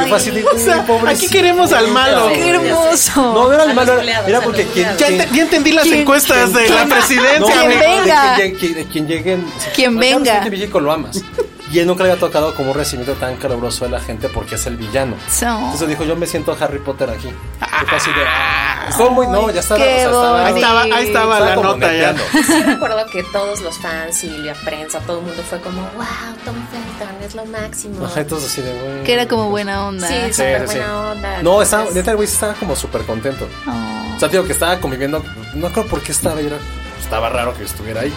Y 0.02 0.08
fue 0.08 0.16
así 0.16 0.30
de, 0.30 0.44
O 0.44 0.58
sea, 0.58 0.84
aquí 1.06 1.28
queremos 1.28 1.72
al 1.72 1.88
malo. 1.88 2.28
Qué 2.30 2.50
hermoso. 2.50 3.20
No, 3.22 3.44
no 3.44 3.52
era 3.52 3.64
el 3.64 3.70
A 3.70 3.74
malo, 3.74 4.00
era, 4.00 4.40
porque 4.40 4.64
quien. 4.66 4.96
Ya, 4.96 5.06
quien- 5.06 5.30
ya 5.32 5.42
entendí 5.42 5.72
las 5.72 5.84
¿Quién- 5.84 6.00
encuestas 6.00 6.52
de 6.52 6.68
la 6.70 6.84
no, 6.86 6.94
presidencia. 6.94 7.46
¿Quién 7.46 7.58
amigo. 7.66 7.80
ve? 7.80 7.86
venga. 8.00 8.36
De, 8.36 8.52
quien, 8.54 8.74
quien- 8.88 9.06
de 9.06 9.22
quien. 9.22 9.46
Quien 9.76 9.96
venga. 9.98 10.24
sabes 10.24 10.40
que 10.40 10.46
en 10.48 10.52
México 10.60 10.80
lo 10.80 10.90
amas. 10.92 11.20
Y 11.70 11.78
él 11.78 11.86
nunca 11.86 12.02
le 12.02 12.10
había 12.10 12.20
tocado 12.20 12.52
como 12.54 12.72
un 12.72 12.76
recibimiento 12.76 13.18
tan 13.20 13.36
caluroso 13.36 13.84
de 13.84 13.92
la 13.92 14.00
gente 14.00 14.28
porque 14.28 14.56
es 14.56 14.66
el 14.66 14.76
villano. 14.76 15.14
So. 15.30 15.46
Entonces 15.46 15.88
dijo, 15.88 16.02
yo 16.04 16.16
me 16.16 16.26
siento 16.26 16.56
Harry 16.60 16.80
Potter 16.80 17.08
aquí. 17.10 17.28
Y 17.28 17.86
fue 17.86 17.96
así 17.96 18.10
de, 18.10 18.24
ah, 18.26 18.86
estuvo 18.88 19.10
muy, 19.10 19.26
no, 19.28 19.50
ya 19.50 19.60
estaba, 19.60 19.78
qué 19.80 20.02
estaba, 20.02 20.46
Ahí 20.46 20.54
estaba, 20.54 20.82
ahí 20.82 21.06
estaba 21.06 21.40
la 21.40 21.54
como 21.54 21.72
nota 21.74 21.92
ya. 21.94 22.14
Sí 22.44 22.62
recuerdo 22.62 23.06
que 23.06 23.22
todos 23.22 23.60
los 23.60 23.78
fans 23.78 24.24
y 24.24 24.30
la 24.38 24.54
prensa, 24.54 24.98
todo 25.00 25.20
el 25.20 25.26
mundo 25.26 25.42
fue 25.48 25.60
como, 25.60 25.80
wow, 25.96 26.06
Tom 26.44 26.56
Felton 26.70 27.22
es 27.24 27.34
lo 27.36 27.44
máximo. 27.46 28.04
Ajá, 28.04 28.20
entonces 28.20 28.50
así 28.50 28.62
de, 28.62 28.72
güey. 28.72 29.04
Que 29.04 29.12
era 29.14 29.28
como 29.28 29.48
buena 29.50 29.86
onda. 29.86 30.08
Sí, 30.08 30.14
Sí, 30.26 30.32
súper 30.32 30.62
sí, 30.62 30.72
sí. 30.72 30.78
buena 30.78 31.10
onda. 31.12 31.42
No, 31.42 31.62
estaba, 31.62 31.82
Entonces, 31.82 32.02
neta, 32.02 32.10
el 32.10 32.16
güey 32.16 32.28
estaba 32.28 32.54
como 32.54 32.74
súper 32.74 33.02
contento. 33.02 33.48
Oh. 33.68 34.16
O 34.16 34.18
sea, 34.18 34.28
digo 34.28 34.44
que 34.44 34.52
estaba 34.52 34.78
conviviendo, 34.80 35.22
no 35.54 35.68
creo 35.70 35.86
por 35.86 36.00
qué 36.02 36.10
estaba, 36.12 36.40
era, 36.40 36.56
estaba 37.00 37.28
raro 37.28 37.54
que 37.56 37.62
estuviera 37.64 38.00
ahí. 38.00 38.12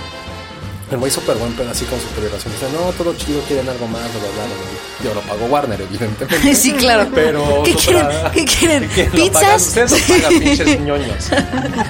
El 0.94 1.00
güey 1.00 1.12
súper 1.12 1.36
buen 1.38 1.52
pedo 1.54 1.72
así 1.72 1.86
con 1.86 2.00
su 2.00 2.08
celebración. 2.14 2.54
Dice, 2.54 2.68
no, 2.72 2.92
todo 2.92 3.16
chido, 3.16 3.42
quieren 3.48 3.68
algo 3.68 3.88
más, 3.88 4.02
bla, 4.04 4.20
bla, 4.22 4.30
bla, 4.30 4.46
bla. 4.46 5.04
Yo 5.04 5.14
lo 5.16 5.22
pago 5.22 5.46
Warner, 5.48 5.82
evidentemente. 5.82 6.54
Sí, 6.64 6.72
claro. 6.74 7.10
Pero. 7.16 7.64
¿Qué 7.64 7.74
o 7.74 7.78
quieren? 7.78 8.08
¿Qué 8.32 8.46
quieren? 8.46 8.90
¿Pizzas? 9.12 9.68
Ustedes 9.70 9.92
lo 9.92 9.98
pagan, 10.16 10.40
pinches 10.40 10.80
ñoños. 10.82 11.30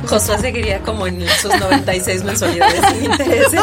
Josué 0.07 0.39
seguiría 0.39 0.79
como 0.79 1.05
en 1.07 1.27
sus 1.41 1.53
96 1.59 2.23
mensualidades 2.23 2.81
sin 2.93 3.03
intereses. 3.11 3.59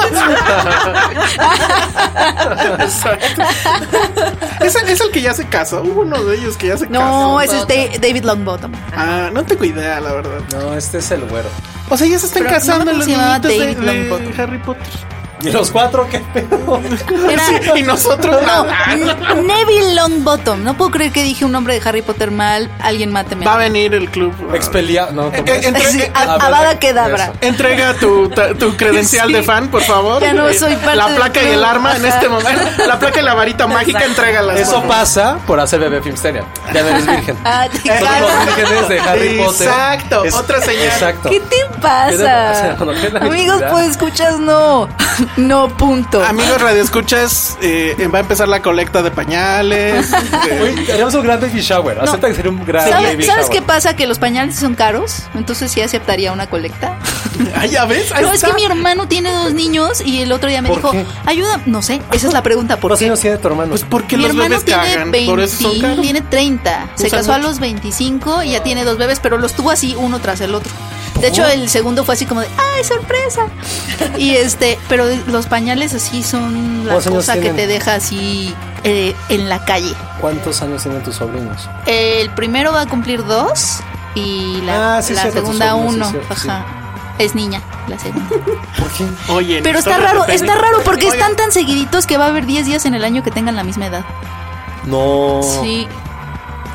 Exacto. 2.80 3.42
¿Es, 4.60 4.74
el- 4.76 4.88
es 4.88 5.00
el 5.00 5.10
que 5.10 5.22
ya 5.22 5.32
se 5.34 5.48
casó. 5.48 5.82
Hubo 5.82 6.02
uno 6.02 6.22
de 6.22 6.36
ellos 6.36 6.56
que 6.56 6.66
ya 6.68 6.76
se 6.76 6.86
casó. 6.86 7.00
No, 7.00 7.40
ese 7.40 7.56
es 7.56 7.66
Da- 7.66 7.98
David 7.98 8.24
Longbottom. 8.24 8.72
Ah, 8.94 9.30
no 9.32 9.42
tengo 9.44 9.64
idea, 9.64 10.00
la 10.00 10.12
verdad. 10.12 10.40
No, 10.52 10.74
este 10.74 10.98
es 10.98 11.10
el 11.10 11.22
güero. 11.24 11.48
O 11.88 11.96
sea, 11.96 12.06
ya 12.06 12.18
se 12.18 12.26
están 12.26 12.42
Pero 12.44 12.54
no 12.54 12.60
casando 12.60 12.84
me 12.92 12.98
los 12.98 13.06
niñitos 13.06 13.42
de, 13.50 13.58
David 13.58 13.76
de 13.78 13.86
Longbottom. 13.86 14.40
Harry 14.40 14.58
Potter. 14.58 14.86
¿Y 15.42 15.50
los 15.50 15.70
cuatro 15.70 16.06
qué 16.10 16.20
pedo? 16.20 16.80
Era- 17.30 17.78
Y 17.78 17.82
nosotros 17.82 18.36
No, 18.46 18.64
Neville 19.42 19.94
Longbottom. 19.94 20.62
No 20.64 20.74
puedo 20.76 20.90
creer 20.90 21.12
que 21.12 21.22
dije 21.22 21.44
un 21.44 21.52
nombre 21.52 21.78
de 21.78 21.88
Harry 21.88 22.02
Potter 22.02 22.30
mal. 22.30 22.70
Alguien 22.80 23.10
máteme. 23.12 23.46
Va 23.46 23.54
a 23.54 23.58
venir 23.58 23.94
el 23.94 24.10
club. 24.10 24.32
Expelia. 24.54 25.08
No, 25.12 25.30
¿cómo 25.30 25.36
Eh, 25.36 25.58
es? 25.58 25.66
entre- 25.66 25.90
Sí, 25.90 26.00
eh, 26.02 26.12
a- 26.14 26.38
Ah. 26.40 27.32
Entrega 27.40 27.94
tu, 27.94 28.28
tu 28.58 28.76
credencial 28.76 29.28
Sí. 29.28 29.32
de 29.34 29.42
fan, 29.42 29.68
por 29.68 29.82
favor. 29.82 30.20
Ya 30.22 30.32
no 30.32 30.48
Eh, 30.48 30.54
soy 30.58 30.74
parte 30.76 30.96
La 30.96 31.06
placa 31.08 31.42
y 31.42 31.46
el 31.48 31.64
arma 31.64 31.96
en 31.96 32.04
este 32.04 32.28
momento. 32.28 32.62
La 32.86 32.98
placa 32.98 33.20
y 33.20 33.22
la 33.22 33.34
varita 33.34 33.66
mágica, 33.66 34.04
entrégalas. 34.04 34.58
Eso 34.58 34.82
pasa 34.84 35.38
por 35.46 35.60
hacer 35.60 35.80
bebé 35.80 36.02
Filmsteria. 36.02 36.44
Ya 36.72 36.82
no 36.82 36.88
eres 36.88 37.06
virgen. 37.06 37.36
Ah, 37.44 37.66
los 37.70 38.46
vírgenes 38.56 38.88
de 38.88 39.00
Harry 39.00 39.38
Potter. 39.38 39.68
Exacto, 39.68 40.22
otra 40.34 40.60
señal. 40.60 40.84
Exacto. 40.86 41.30
¿Qué 41.30 41.40
te 41.40 41.56
¿Qué 41.60 41.76
te 41.76 41.80
pasa? 41.80 42.76
Amigos, 43.20 43.62
pues 43.70 43.90
escuchas 43.90 44.38
no. 44.38 44.88
No, 45.36 45.68
punto. 45.76 46.22
Amigos 46.22 46.60
Radio 46.60 46.82
Escuchas, 46.82 47.56
eh, 47.62 48.08
va 48.12 48.18
a 48.18 48.20
empezar 48.22 48.48
la 48.48 48.60
colecta 48.62 49.02
de 49.02 49.10
pañales. 49.10 50.12
haríamos 50.92 51.14
un 51.14 51.22
gran 51.22 51.40
baby 51.40 51.60
shower. 51.60 52.00
Acepta 52.00 52.28
que 52.28 52.34
sería 52.34 52.50
un 52.50 52.64
gran 52.64 52.88
¿Sabes, 52.88 53.10
baby 53.12 53.24
¿sabes 53.24 53.46
shower. 53.46 53.58
qué 53.60 53.62
pasa? 53.62 53.94
Que 53.96 54.06
los 54.06 54.18
pañales 54.18 54.56
son 54.56 54.74
caros, 54.74 55.24
entonces 55.34 55.70
sí 55.70 55.80
aceptaría 55.80 56.32
una 56.32 56.48
colecta. 56.48 56.98
Ah, 57.56 57.64
ya 57.64 57.86
ves, 57.86 58.12
ahí 58.12 58.22
No, 58.22 58.32
es 58.32 58.44
que 58.44 58.52
mi 58.52 58.64
hermano 58.64 59.08
tiene 59.08 59.32
dos 59.32 59.54
niños 59.54 60.02
y 60.04 60.20
el 60.20 60.30
otro 60.30 60.50
día 60.50 60.60
me 60.60 60.68
¿Por 60.68 60.76
dijo, 60.78 60.90
qué? 60.90 61.06
ayuda, 61.24 61.58
no 61.64 61.80
sé, 61.80 62.02
esa 62.12 62.26
es 62.26 62.32
la 62.34 62.42
pregunta, 62.42 62.76
¿por 62.76 62.90
¿Cuántos 62.90 62.98
qué? 62.98 63.04
años 63.06 63.20
tiene 63.20 63.38
tu 63.38 63.48
hermano? 63.48 63.70
Pues 63.70 63.84
porque 63.88 64.18
Mi 64.18 64.24
los 64.24 64.32
hermano 64.32 64.50
bebés 64.50 64.64
tiene 64.66 64.82
cagan, 64.82 65.10
20, 65.10 65.30
por 65.30 65.40
eso 65.40 65.56
son 65.70 65.80
caros. 65.80 66.00
tiene 66.02 66.20
30, 66.20 66.88
se 66.96 67.08
casó 67.10 67.32
a 67.32 67.38
los 67.38 67.58
25 67.58 68.42
y 68.42 68.50
ya 68.50 68.62
tiene 68.62 68.84
dos 68.84 68.98
bebés, 68.98 69.20
pero 69.20 69.38
los 69.38 69.54
tuvo 69.54 69.70
así 69.70 69.94
uno 69.96 70.18
tras 70.18 70.42
el 70.42 70.54
otro. 70.54 70.70
De 71.20 71.28
hecho, 71.28 71.46
el 71.46 71.68
segundo 71.68 72.04
fue 72.04 72.14
así 72.14 72.24
como 72.26 72.40
de, 72.40 72.48
¡ay, 72.76 72.84
sorpresa! 72.84 73.46
Y 74.16 74.30
este, 74.36 74.78
pero 74.88 75.04
los 75.26 75.46
pañales 75.46 75.94
así 75.94 76.22
son 76.22 76.86
la 76.86 76.92
¿Cuántos 76.94 77.06
años 77.06 77.26
cosa 77.26 77.40
que 77.40 77.50
te 77.50 77.66
deja 77.66 77.94
así 77.94 78.54
eh, 78.84 79.14
en 79.28 79.48
la 79.48 79.64
calle. 79.64 79.94
¿Cuántos 80.20 80.62
años 80.62 80.82
tienen 80.82 81.02
tus 81.02 81.16
sobrinos? 81.16 81.68
El 81.86 82.30
primero 82.30 82.72
va 82.72 82.82
a 82.82 82.86
cumplir 82.86 83.24
dos 83.24 83.80
y 84.14 84.60
la, 84.62 84.96
Ah, 84.98 85.02
sí, 85.02 85.12
la 85.14 85.22
cierto, 85.22 85.40
tus 85.42 85.56
segunda 85.58 85.70
sobrinos, 85.72 86.08
uno. 86.12 86.20
sí. 86.34 86.48
Ajá. 86.48 86.64
Es 87.18 87.34
niña, 87.34 87.60
la 87.86 87.98
segunda. 87.98 88.28
¿Por 88.78 88.90
qué? 88.92 89.06
Oye, 89.28 89.60
Pero 89.62 89.78
está 89.78 89.98
raro, 89.98 90.24
está 90.26 90.54
raro 90.54 90.78
porque 90.84 91.06
Oye, 91.06 91.18
están 91.18 91.36
tan 91.36 91.52
seguiditos 91.52 92.06
que 92.06 92.16
va 92.16 92.24
a 92.24 92.28
haber 92.28 92.46
10 92.46 92.64
días 92.64 92.86
en 92.86 92.94
el 92.94 93.04
año 93.04 93.22
que 93.22 93.30
tengan 93.30 93.56
la 93.56 93.62
misma 93.64 93.86
edad. 93.88 94.04
No. 94.86 95.40
Sí, 95.42 95.86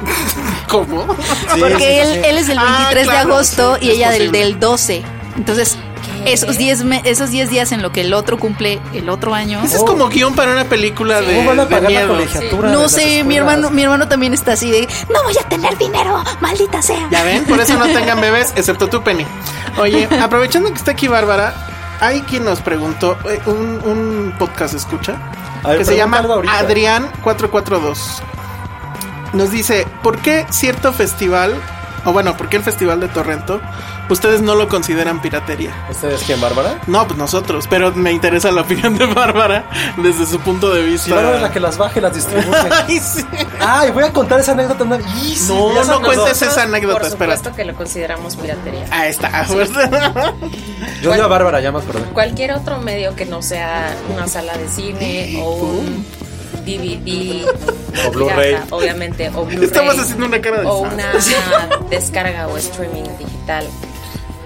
Porque 0.83 2.01
él, 2.01 2.37
es 2.37 2.47
del 2.47 2.59
23 2.59 3.07
ah, 3.07 3.11
de 3.11 3.17
agosto 3.17 3.77
y 3.79 3.91
ella 3.91 4.11
del, 4.11 4.31
del 4.31 4.59
12. 4.59 5.03
Entonces, 5.37 5.77
esos 6.25 6.57
10 6.57 6.83
esos 7.03 7.29
días 7.29 7.71
en 7.71 7.81
lo 7.81 7.91
que 7.91 8.01
el 8.01 8.13
otro 8.13 8.37
cumple 8.37 8.79
el 8.93 9.09
otro 9.09 9.33
año. 9.33 9.61
Ese 9.63 9.77
es 9.77 9.83
como 9.83 10.05
oh. 10.05 10.09
guion 10.09 10.33
para 10.33 10.51
una 10.51 10.65
película 10.65 11.21
de, 11.21 11.35
¿Cómo 11.35 11.49
van 11.49 11.59
a 11.59 11.69
pagar 11.69 11.91
la 11.91 12.07
colegiatura. 12.07 12.71
No 12.71 12.89
sé, 12.89 13.23
mi 13.23 13.37
hermano, 13.37 13.69
mi 13.69 13.83
hermano 13.83 14.07
también 14.07 14.33
está 14.33 14.53
así 14.53 14.71
de 14.71 14.87
no 15.11 15.23
voy 15.23 15.35
a 15.39 15.47
tener 15.47 15.77
dinero, 15.77 16.23
maldita 16.41 16.81
sea. 16.81 17.07
Ya 17.11 17.23
ven, 17.23 17.45
por 17.45 17.59
eso 17.59 17.77
no 17.77 17.85
tengan 17.85 18.19
bebés, 18.21 18.53
excepto 18.55 18.87
tú, 18.87 19.03
Penny. 19.03 19.25
Oye, 19.77 20.07
aprovechando 20.21 20.69
que 20.71 20.77
está 20.77 20.91
aquí 20.91 21.07
Bárbara, 21.07 21.53
hay 21.99 22.21
quien 22.21 22.45
nos 22.45 22.61
preguntó, 22.61 23.17
eh, 23.29 23.39
un, 23.45 23.81
un 23.85 24.35
podcast 24.37 24.73
escucha, 24.73 25.17
que 25.77 25.85
se 25.85 25.95
llama 25.95 26.17
Adrián 26.49 27.09
442. 27.23 28.21
Nos 29.35 29.51
dice, 29.51 29.85
¿por 30.01 30.17
qué 30.19 30.45
cierto 30.49 30.93
festival, 30.93 31.53
o 32.05 32.13
bueno, 32.13 32.37
por 32.37 32.47
qué 32.49 32.57
el 32.57 32.63
festival 32.63 32.99
de 33.01 33.09
Torrento, 33.09 33.59
ustedes 34.09 34.41
no 34.41 34.55
lo 34.55 34.69
consideran 34.69 35.21
piratería? 35.21 35.71
¿Ustedes 35.89 36.23
quién, 36.25 36.39
Bárbara? 36.39 36.79
No, 36.87 37.05
pues 37.05 37.17
nosotros, 37.17 37.65
pero 37.69 37.91
me 37.91 38.11
interesa 38.13 38.49
la 38.51 38.61
opinión 38.61 38.97
de 38.97 39.05
Bárbara 39.07 39.65
desde 39.97 40.25
su 40.25 40.39
punto 40.39 40.73
de 40.73 40.83
vista. 40.83 41.05
Si 41.07 41.11
Bárbara 41.11 41.35
es 41.35 41.41
la 41.41 41.51
que 41.51 41.59
las 41.59 41.77
baja 41.77 41.99
y 41.99 42.01
las 42.01 42.13
distribuye. 42.15 42.55
Ay, 42.87 42.99
sí. 42.99 43.25
Ay, 43.59 43.91
voy 43.91 44.03
a 44.05 44.13
contar 44.13 44.39
esa 44.39 44.53
anécdota. 44.53 44.85
No, 44.85 44.97
y 44.99 45.35
sí, 45.35 45.51
No, 45.53 45.83
no 45.83 46.01
cuentes 46.01 46.41
esa 46.41 46.63
anécdota, 46.63 46.99
Por 46.99 47.07
espera. 47.07 47.35
supuesto 47.35 47.57
que 47.57 47.65
lo 47.65 47.73
consideramos 47.75 48.37
piratería. 48.37 48.85
Ahí 48.89 49.09
está. 49.09 49.45
Yo 51.01 51.11
odio 51.11 51.25
a 51.25 51.27
Bárbara, 51.27 51.59
ya 51.59 51.71
me 51.73 51.79
acordé. 51.79 52.01
Cualquier 52.13 52.53
otro 52.53 52.77
medio 52.79 53.15
que 53.15 53.25
no 53.25 53.41
sea 53.41 53.93
una 54.13 54.27
sala 54.27 54.57
de 54.57 54.69
cine 54.69 55.39
o 55.43 55.55
un 55.55 56.05
DVD 56.65 57.45
O 58.07 58.11
Blu-ray. 58.11 58.57
obviamente, 58.71 59.29
o 59.33 59.45
Blu-ray. 59.45 59.65
Estamos 59.65 59.97
haciendo 59.99 60.25
una 60.25 60.41
cara 60.41 60.59
de 60.61 60.65
O 60.65 60.79
una, 60.79 60.91
una 61.13 61.87
descarga 61.89 62.47
o 62.47 62.57
streaming 62.57 63.03
digital 63.19 63.65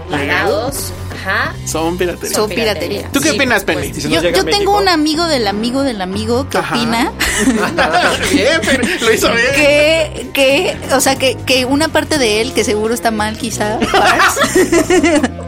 pagados. 0.09 0.91
Ajá. 1.21 1.53
Son 1.65 1.97
piratería. 1.97 2.35
Son 2.35 2.49
piratería. 2.49 3.09
¿Tú 3.11 3.19
qué 3.19 3.29
Sí, 3.29 3.35
opinas, 3.35 3.63
por 3.63 3.75
Penny? 3.75 3.93
Si 3.93 4.09
Yo, 4.09 4.21
tengo 4.45 4.75
un 4.77 4.87
amigo 4.87 5.27
del 5.27 5.47
amigo 5.47 5.83
del 5.83 6.01
amigo 6.01 6.47
que 6.49 6.57
Ajá. 6.57 6.75
opina 6.75 7.11
bien, 8.31 8.59
pero 8.65 8.83
lo 9.01 9.13
hizo 9.13 9.27
bien. 9.31 9.47
que, 9.55 10.29
que, 10.33 10.77
o 10.95 10.99
sea, 11.01 11.15
que, 11.17 11.35
que 11.45 11.65
una 11.65 11.89
parte 11.89 12.17
de 12.17 12.41
él, 12.41 12.53
que 12.53 12.63
seguro 12.63 12.93
está 12.93 13.11
mal 13.11 13.37
quizá, 13.37 13.77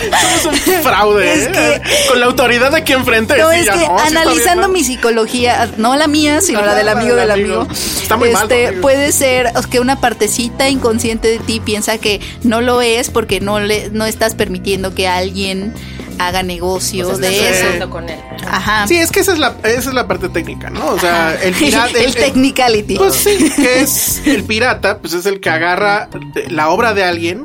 Es 0.00 0.44
un 0.46 0.54
fraude. 0.82 1.32
Es 1.32 1.46
¿eh? 1.46 1.52
que- 1.52 2.08
Con 2.08 2.20
la 2.20 2.26
autoridad 2.26 2.74
aquí 2.74 2.92
enfrente. 2.92 3.36
No, 3.38 3.50
es 3.50 3.66
ya 3.66 3.74
que 3.74 3.86
no, 3.86 3.98
analizando 3.98 4.68
mi 4.68 4.82
psicología, 4.84 5.70
no 5.76 5.96
la 5.96 6.06
mía, 6.06 6.40
sino 6.40 6.60
la 6.62 6.74
del 6.74 6.88
amigo 6.88 7.14
del 7.14 7.30
amigo, 7.30 7.60
amigo. 7.62 7.74
Está 7.74 8.16
muy 8.16 8.30
este, 8.30 8.72
puede 8.74 9.12
ser 9.12 9.52
que 9.70 9.80
una 9.80 10.00
partecita 10.00 10.68
inconsciente 10.68 11.28
de 11.28 11.38
ti 11.38 11.60
piensa 11.60 11.98
que 11.98 12.20
no 12.42 12.60
lo 12.60 12.82
es 12.82 13.10
porque 13.10 13.40
no 13.40 13.60
le 13.60 13.90
no 13.90 14.04
estás 14.06 14.34
permitiendo 14.34 14.94
que 14.94 15.08
alguien 15.08 15.72
haga 16.18 16.42
negocio 16.44 17.08
Pues 17.08 17.18
de 17.18 17.48
estás 17.50 17.74
eso. 17.76 17.90
con 17.90 18.08
él. 18.08 18.18
Ajá. 18.48 18.86
Sí, 18.86 18.96
es 18.96 19.10
que 19.10 19.20
esa 19.20 19.32
es 19.32 19.38
la, 19.38 19.54
esa 19.64 19.88
es 19.88 19.94
la 19.94 20.06
parte 20.06 20.28
técnica, 20.28 20.70
¿no? 20.70 20.86
O 20.90 20.98
sea, 20.98 21.28
Ajá. 21.30 21.42
el 21.42 21.54
pirata. 21.54 21.98
el 21.98 22.14
technicality. 22.14 22.96
Pues 22.96 23.14
sí, 23.14 23.50
que 23.56 23.80
es 23.80 24.22
el 24.26 24.44
pirata, 24.44 24.98
pues 24.98 25.12
es 25.14 25.26
el 25.26 25.40
que 25.40 25.50
agarra 25.50 26.08
la 26.48 26.68
obra 26.68 26.94
de 26.94 27.02
alguien 27.04 27.42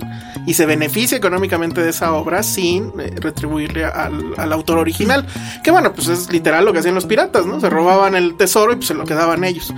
y 0.49 0.55
se 0.55 0.65
beneficia 0.65 1.15
económicamente 1.15 1.79
de 1.83 1.91
esa 1.91 2.11
obra 2.13 2.41
sin 2.41 2.91
eh, 2.99 3.13
retribuirle 3.17 3.85
al, 3.85 4.33
al 4.35 4.51
autor 4.51 4.79
original. 4.79 5.23
Que 5.63 5.69
bueno, 5.69 5.93
pues 5.93 6.07
es 6.07 6.31
literal 6.31 6.65
lo 6.65 6.73
que 6.73 6.79
hacían 6.79 6.95
los 6.95 7.05
piratas, 7.05 7.45
¿no? 7.45 7.59
Se 7.59 7.69
robaban 7.69 8.15
el 8.15 8.35
tesoro 8.35 8.73
y 8.73 8.77
pues 8.77 8.87
se 8.87 8.95
lo 8.95 9.05
quedaban 9.05 9.43
ellos. 9.43 9.71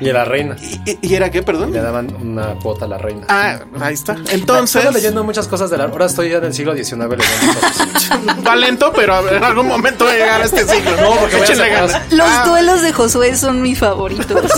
Y 0.00 0.10
a 0.10 0.14
la 0.14 0.24
reina. 0.24 0.56
¿Y, 1.02 1.14
era 1.14 1.30
qué, 1.30 1.44
perdón? 1.44 1.72
Le 1.72 1.80
daban 1.80 2.12
una 2.20 2.54
cuota 2.54 2.86
a 2.86 2.88
la 2.88 2.98
reina. 2.98 3.26
Ah, 3.28 3.60
ahí 3.80 3.94
está. 3.94 4.16
Entonces, 4.32 4.74
Estaba 4.82 4.96
leyendo 4.96 5.22
muchas 5.22 5.46
cosas 5.46 5.70
de 5.70 5.78
la. 5.78 5.84
Ahora 5.84 6.06
estoy 6.06 6.30
ya 6.30 6.38
en 6.38 6.44
el 6.46 6.54
siglo 6.54 6.74
XIX 6.74 6.90
leyendo 6.90 7.60
cosas. 7.60 8.10
va 8.46 8.56
lento, 8.56 8.92
pero 8.96 9.30
en 9.30 9.44
algún 9.44 9.68
momento 9.68 10.04
va 10.04 10.10
a 10.10 10.14
llegar 10.14 10.42
a 10.42 10.46
este 10.46 10.66
siglo. 10.66 10.96
No, 11.00 11.10
porque 11.20 11.36
voy 11.36 11.46
a. 11.46 12.02
Los 12.10 12.28
Ah, 12.28 12.44
duelos 12.44 12.82
de 12.82 12.92
Josué 12.92 13.36
son 13.36 13.62
mis 13.62 13.78
favoritos. 13.78 14.42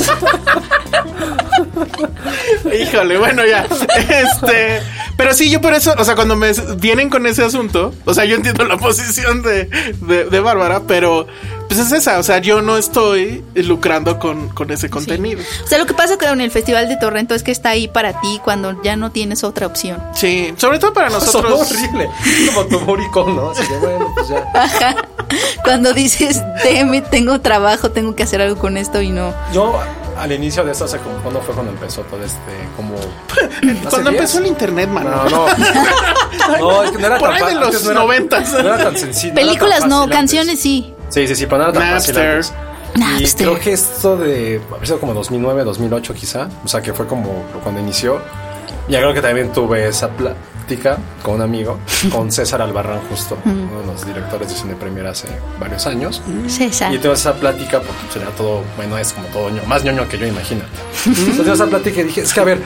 Híjole, 2.81 3.19
bueno, 3.19 3.45
ya. 3.45 3.67
Este. 3.97 4.81
Pero 5.17 5.35
sí, 5.35 5.51
yo 5.51 5.61
por 5.61 5.75
eso, 5.75 5.95
o 5.99 6.05
sea, 6.05 6.15
cuando 6.15 6.37
me 6.37 6.53
vienen 6.79 7.11
con 7.11 7.27
ese 7.27 7.45
asunto, 7.45 7.93
o 8.05 8.15
sea, 8.15 8.25
yo 8.25 8.37
entiendo 8.37 8.65
la 8.65 8.77
posición 8.79 9.43
de, 9.43 9.65
de, 10.01 10.25
de 10.25 10.41
Bárbara, 10.41 10.83
pero 10.87 11.27
pues 11.69 11.79
es 11.79 11.93
esa, 11.93 12.19
o 12.19 12.23
sea, 12.25 12.39
yo 12.39 12.63
no 12.63 12.77
estoy 12.77 13.45
lucrando 13.55 14.19
con, 14.19 14.49
con 14.49 14.71
ese 14.73 14.91
contenido. 14.91 15.41
O 15.65 15.67
sea, 15.69 15.79
lo 15.79 15.87
que 15.87 15.95
pasa 15.95 16.17
con 16.19 16.41
el 16.41 16.51
Festival 16.51 16.89
de 16.89 16.97
Torrento 16.97 17.35
es 17.35 17.43
que 17.45 17.53
está 17.53 17.71
ahí 17.71 17.87
para 17.87 18.21
ti 18.21 18.41
cuando 18.43 18.83
ya 18.83 18.97
no 18.97 19.13
tienes 19.13 19.45
otra 19.45 19.67
opción. 19.69 20.03
Sí, 20.15 20.53
sobre 20.57 20.79
todo 20.81 20.93
para 20.93 21.11
nosotros. 21.11 21.71
horrible. 21.71 22.11
Es 22.25 22.51
como 22.51 22.67
tu 22.67 22.81
moricón, 22.81 23.37
¿no? 23.37 23.51
Así 23.51 23.63
que 23.67 23.77
bueno, 23.79 24.13
pues 24.17 24.29
ya. 24.29 24.51
Ajá. 24.55 24.97
Cuando 25.63 25.93
dices, 25.95 26.43
déjeme, 26.65 27.03
tengo 27.03 27.41
trabajo, 27.41 27.93
tengo 27.93 28.17
que 28.17 28.25
hacer 28.25 28.43
algo 28.43 28.59
con 28.61 28.77
esto 28.77 29.01
y 29.01 29.11
no. 29.11 29.33
Yo 29.53 29.79
al 30.19 30.33
inicio 30.33 30.65
de 30.65 30.73
esto, 30.73 30.85
o 30.85 30.89
sea, 30.89 30.99
como, 31.01 31.17
¿cuándo 31.19 31.41
fue 31.41 31.55
cuando 31.55 31.73
empezó 31.73 32.03
todo 32.03 32.23
este? 32.25 32.41
Como. 32.77 32.95
Cuando 33.91 34.11
empezó 34.11 34.39
el 34.39 34.47
internet, 34.47 34.89
mano. 34.89 35.11
No, 35.11 35.29
no. 35.31 35.47
No, 36.59 36.83
es 36.85 36.91
que 36.93 36.99
no 36.99 37.07
era 37.07 37.19
Por 37.19 37.29
tan 37.31 37.43
ahí 37.43 37.55
de 37.55 37.61
fácil. 37.61 37.61
los 37.61 37.67
Antes 37.69 37.85
no 37.85 37.91
era- 37.93 38.01
noventas. 38.01 38.53
No 38.53 38.59
era 38.61 38.79
tan 38.85 38.97
sencillo. 38.97 39.35
Películas 39.35 39.87
no, 39.87 40.09
canciones 40.09 40.49
antes. 40.51 40.63
sí. 40.63 40.95
Sí, 41.09 41.27
sí, 41.29 41.35
sí, 41.37 41.47
pero 41.47 41.59
no 41.59 41.65
era 41.65 41.73
tan 41.73 41.91
Napster. 41.93 42.37
fácil 42.45 42.55
antes. 43.03 43.33
Y 43.33 43.37
creo 43.37 43.59
que 43.59 43.73
esto 43.73 44.17
de 44.17 44.61
haber 44.75 44.87
sido 44.87 45.01
como 45.01 45.15
2009, 45.15 45.65
2008 45.65 46.15
quizá, 46.15 46.49
o 46.65 46.69
sea 46.69 46.81
que 46.83 46.93
fue 46.93 47.07
como 47.07 47.45
cuando 47.63 47.81
inició. 47.81 48.21
Ya 48.89 48.99
creo 48.99 49.13
que 49.15 49.21
también 49.23 49.53
tuve 49.53 49.87
esa 49.89 50.09
pla- 50.09 50.35
con 51.23 51.35
un 51.37 51.43
amigo, 51.43 51.79
con 52.13 52.31
César 52.31 52.63
Albarrán 52.63 53.01
justo, 53.09 53.39
uno 53.45 53.81
de 53.81 53.87
los 53.87 54.07
directores 54.07 54.49
de 54.49 54.55
Cine 54.55 54.75
Premier 54.75 55.07
hace 55.07 55.29
varios 55.59 55.87
años. 55.87 56.23
César. 56.47 56.95
Y 56.95 56.99
tengo 56.99 57.15
esa 57.15 57.35
plática, 57.35 57.81
porque 57.81 58.01
sería 58.13 58.29
todo, 58.31 58.63
bueno, 58.77 58.97
es 58.99 59.13
como 59.13 59.27
todo 59.29 59.51
ñoño, 59.51 59.67
más 59.67 59.85
ñoño 59.85 60.09
que 60.09 60.19
yo, 60.19 60.27
imagínate. 60.27 60.71
Entonces 61.07 61.37
tengo 61.37 61.53
esa 61.53 61.67
plática 61.67 62.01
y 62.01 62.05
dije, 62.05 62.21
es 62.23 62.33
que 62.33 62.41
a 62.41 62.45
ver, 62.45 62.63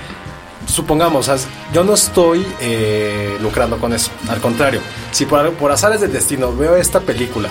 supongamos, 0.66 1.30
yo 1.72 1.84
no 1.84 1.94
estoy 1.94 2.46
eh, 2.60 3.36
lucrando 3.40 3.78
con 3.78 3.92
eso. 3.92 4.10
Al 4.28 4.40
contrario, 4.40 4.80
si 5.12 5.26
por, 5.26 5.52
por 5.54 5.72
azares 5.72 6.00
del 6.00 6.12
destino 6.12 6.54
veo 6.54 6.76
esta 6.76 7.00
película 7.00 7.48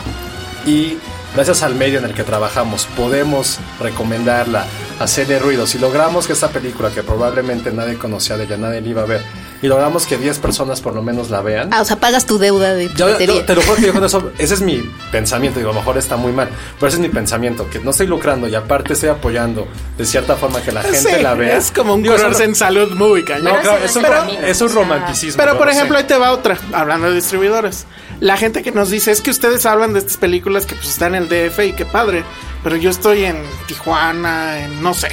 y 0.65 0.97
gracias 1.35 1.63
al 1.63 1.75
medio 1.75 1.99
en 1.99 2.05
el 2.05 2.13
que 2.13 2.23
trabajamos 2.23 2.85
podemos 2.95 3.59
recomendarla, 3.79 4.65
hacerle 4.99 5.39
ruido, 5.39 5.67
si 5.67 5.79
logramos 5.79 6.27
que 6.27 6.33
esta 6.33 6.49
película 6.49 6.91
que 6.91 7.03
probablemente 7.03 7.71
nadie 7.71 7.97
conocía 7.97 8.37
de 8.37 8.45
ella, 8.45 8.57
nadie 8.57 8.81
la 8.81 8.87
iba 8.87 9.01
a 9.01 9.05
ver, 9.05 9.23
y 9.63 9.67
logramos 9.67 10.05
que 10.05 10.17
10 10.17 10.37
personas 10.39 10.81
por 10.81 10.93
lo 10.93 11.01
menos 11.01 11.31
la 11.31 11.41
vean. 11.41 11.69
Ah, 11.73 11.81
o 11.81 11.85
sea, 11.85 11.95
pagas 11.95 12.27
tu 12.27 12.37
deuda 12.37 12.75
de 12.75 12.89
Yo, 12.95 13.17
yo 13.17 13.43
te 13.45 13.55
lo 13.55 13.61
juro 13.63 13.75
que 13.77 13.87
yo 13.87 13.93
con 13.93 14.03
eso, 14.05 14.31
ese 14.37 14.53
es 14.53 14.61
mi 14.61 14.83
pensamiento, 15.11 15.57
digo, 15.57 15.71
a 15.71 15.73
lo 15.73 15.79
mejor 15.79 15.97
está 15.97 16.17
muy 16.17 16.31
mal, 16.33 16.49
pero 16.79 16.87
ese 16.89 16.97
es 16.97 17.01
mi 17.01 17.09
pensamiento, 17.09 17.67
que 17.69 17.79
no 17.79 17.89
estoy 17.91 18.05
lucrando 18.07 18.47
y 18.47 18.53
aparte 18.53 18.93
estoy 18.93 19.09
apoyando 19.09 19.67
de 19.97 20.05
cierta 20.05 20.35
forma 20.35 20.61
que 20.61 20.71
la 20.71 20.81
gente 20.83 20.99
Sí, 20.99 21.21
la 21.23 21.33
vea. 21.33 21.57
Es 21.57 21.71
como 21.71 21.93
un 21.95 22.03
curarse 22.03 22.39
no- 22.43 22.49
en 22.49 22.55
salud 22.55 22.91
muy 22.91 23.23
cañón. 23.23 23.45
No, 23.45 23.51
Pero 23.51 23.63
claro, 23.63 23.85
es 23.85 23.95
un, 23.95 24.01
no 24.03 24.47
es 24.47 24.61
un 24.61 24.73
romanticismo. 24.73 25.41
Pero 25.41 25.57
por 25.57 25.65
lo 25.67 25.71
ejemplo, 25.71 25.97
ahí 25.97 26.03
te 26.03 26.17
va 26.17 26.31
otra, 26.33 26.57
hablando 26.73 27.07
de 27.09 27.15
distribuidores. 27.15 27.85
La 28.19 28.37
gente 28.37 28.63
que 28.63 28.71
nos 28.71 28.89
dice 28.89 29.11
es 29.11 29.21
que 29.21 29.31
ustedes 29.31 29.65
hablan 29.65 29.93
de 29.93 29.99
estas 29.99 30.17
películas 30.17 30.65
que 30.65 30.75
pues 30.75 30.89
están 30.89 31.15
en 31.15 31.23
el 31.23 31.29
DF 31.49 31.59
y 31.65 31.73
qué 31.73 31.85
padre, 31.85 32.23
pero 32.63 32.75
yo 32.75 32.89
estoy 32.89 33.23
en 33.25 33.37
Tijuana, 33.67 34.59
en 34.65 34.81
no 34.83 34.93
sé, 34.93 35.09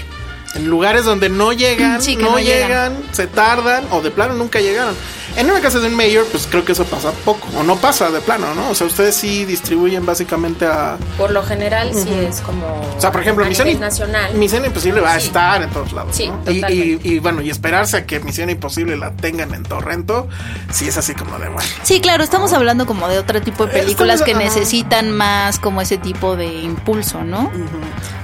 en 0.55 0.67
lugares 0.69 1.05
donde 1.05 1.29
no 1.29 1.53
llegan, 1.53 2.03
Sí, 2.03 2.17
no, 2.17 2.31
no 2.33 2.39
llegan, 2.39 2.69
llegan. 2.69 3.03
se 3.13 3.27
tardan 3.27 3.85
o 3.91 4.01
de 4.03 4.11
plano 4.11 4.35
nunca 4.35 4.61
llegaron. 4.61 4.95
En 5.37 5.49
una 5.49 5.61
casa 5.61 5.79
de 5.79 5.87
un 5.87 5.95
mayor, 5.95 6.27
pues 6.27 6.49
creo 6.51 6.65
que 6.65 6.73
eso 6.73 6.85
pasa 6.87 7.13
poco 7.25 7.47
o 7.57 7.63
no 7.63 7.77
pasa 7.77 8.11
de 8.11 8.21
plano, 8.21 8.53
¿no? 8.57 8.71
O 8.71 8.75
sea, 8.75 8.89
ustedes 8.89 9.15
sí 9.15 9.45
distribuyen 9.45 10.05
básicamente 10.05 10.67
a 10.67 10.97
Por 11.17 11.31
lo 11.31 11.45
general 11.45 11.93
sí 11.95 12.09
es 12.29 12.41
como 12.41 12.67
o 12.67 13.01
sea, 13.01 13.13
por 13.13 13.21
ejemplo, 13.21 13.45
Misión, 13.47 13.79
nacional. 13.79 14.35
Misión 14.35 14.65
Imposible 14.65 15.01
va 15.01 15.13
a 15.13 15.19
estar 15.19 15.63
en 15.63 15.71
todos 15.71 15.93
lados. 15.93 16.17
Sí, 16.17 16.27
¿no? 16.29 16.51
Y- 16.51 16.65
y, 16.69 17.01
y, 17.05 17.19
bueno, 17.21 17.43
y 17.43 17.51
esperarse 17.51 17.97
a 17.99 18.07
que 18.07 18.19
Misión 18.19 18.51
Imposible 18.51 18.97
la 18.97 19.13
tengan 19.13 19.55
en 19.55 19.63
Torrento, 19.63 20.27
sí 20.73 20.89
es 20.89 20.97
así 20.99 21.15
como 21.15 21.39
de 21.39 21.47
bueno. 21.49 21.63
Sí, 21.85 22.01
claro, 22.01 22.25
estamos 22.25 22.53
hablando 22.53 22.85
como 22.87 23.07
de 23.07 23.19
otro 23.21 23.41
tipo 23.41 23.67
de 23.67 23.71
Estamos- 23.71 23.85
películas 23.85 24.23
que 24.23 24.35
necesitan 24.35 25.13
más 25.13 25.61
como 25.61 25.81
ese 25.81 25.97
tipo 25.97 26.35
de 26.35 26.47
impulso, 26.49 27.23
¿no? 27.23 27.53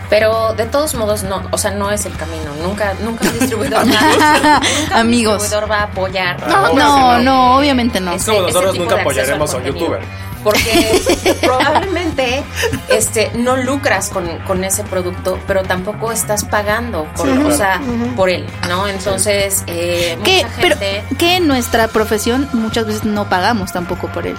Pero 0.08 0.54
de 0.54 0.66
todos 0.66 0.94
modos 0.94 1.22
no, 1.24 1.42
o 1.50 1.58
sea, 1.58 1.72
no 1.72 1.90
es 1.90 2.06
el 2.06 2.16
camino. 2.16 2.52
Nunca, 2.62 2.94
nunca 3.02 3.24
un 3.24 3.38
distribuidor 3.38 3.80
va, 3.80 3.84
nunca 3.84 4.60
un 4.90 4.96
Amigos. 4.96 5.38
distribuidor 5.42 5.70
va 5.70 5.80
a 5.80 5.82
apoyar. 5.84 6.48
No, 6.48 6.72
No, 6.74 7.18
no, 7.18 7.56
obviamente 7.58 8.00
no. 8.00 8.12
Es 8.12 8.24
como 8.24 8.42
nosotros 8.42 8.78
nunca 8.78 9.00
apoyaremos 9.00 9.52
a 9.52 9.56
un 9.56 9.64
youtuber. 9.64 10.00
Porque 10.44 11.02
probablemente 11.42 12.44
este, 12.88 13.32
no 13.34 13.56
lucras 13.56 14.10
con, 14.10 14.28
con 14.46 14.62
ese 14.62 14.84
producto, 14.84 15.40
pero 15.48 15.64
tampoco 15.64 16.12
estás 16.12 16.44
pagando 16.44 17.04
por, 17.16 17.28
o 17.28 17.50
sea, 17.50 17.80
por 18.14 18.30
él, 18.30 18.46
¿no? 18.68 18.86
Entonces, 18.86 19.64
eh, 19.66 20.16
Que, 20.22 20.44
mucha 20.44 20.56
pero 20.60 20.76
gente. 20.78 21.04
que 21.18 21.36
en 21.38 21.48
nuestra 21.48 21.88
profesión 21.88 22.48
muchas 22.52 22.86
veces 22.86 23.02
no 23.02 23.28
pagamos 23.28 23.72
tampoco 23.72 24.06
por 24.06 24.24
él. 24.24 24.36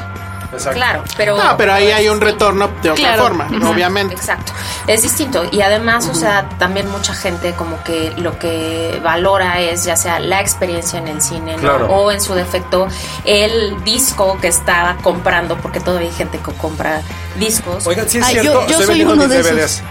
Exacto. 0.54 0.78
Claro, 0.78 1.04
pero. 1.18 1.38
No, 1.38 1.58
pero 1.58 1.74
ahí 1.74 1.92
hay 1.92 2.08
un 2.10 2.22
retorno 2.22 2.70
de 2.82 2.92
otra 2.92 3.04
Claro. 3.04 3.24
forma, 3.24 3.48
Ujú. 3.52 3.68
obviamente. 3.70 4.14
Exacto, 4.16 4.54
es 4.88 5.02
distinto. 5.02 5.44
Y 5.52 5.62
además, 5.62 6.08
o 6.08 6.16
sea, 6.16 6.48
también 6.58 6.90
mucha 6.90 7.14
gente 7.14 7.54
como 7.54 7.84
que 7.84 8.14
lo 8.18 8.40
que 8.40 9.00
valora 9.04 9.60
es 9.60 9.84
ya 9.84 9.96
sea 9.98 10.20
la 10.20 10.40
experiencia 10.42 11.00
en 11.00 11.08
el 11.10 11.22
cine, 11.22 11.54
¿no? 11.56 11.62
Claro. 11.62 11.88
O 11.88 12.12
en 12.12 12.22
su 12.22 12.34
defecto, 12.34 12.88
el 13.26 13.84
disco 13.84 14.38
que 14.40 14.48
estaba 14.48 14.96
comprando, 15.04 15.58
porque 15.58 15.80
todavía 15.80 16.08
hay 16.10 16.16
gente 16.16 16.38
que 16.40 16.52
compra 16.54 17.02
discos. 17.38 17.86
Oigan, 17.86 18.08
sí 18.08 18.20
es 18.20 18.26
Ay, 18.26 18.36
yo- 18.36 18.42
cierto, 18.42 18.60
yo 18.62 18.68
estoy 18.68 18.86
soy 18.86 18.88
vendiendo 18.88 19.14
uno 19.16 19.24
mis 19.28 19.44
de 19.44 19.44
DVDs. 19.52 19.84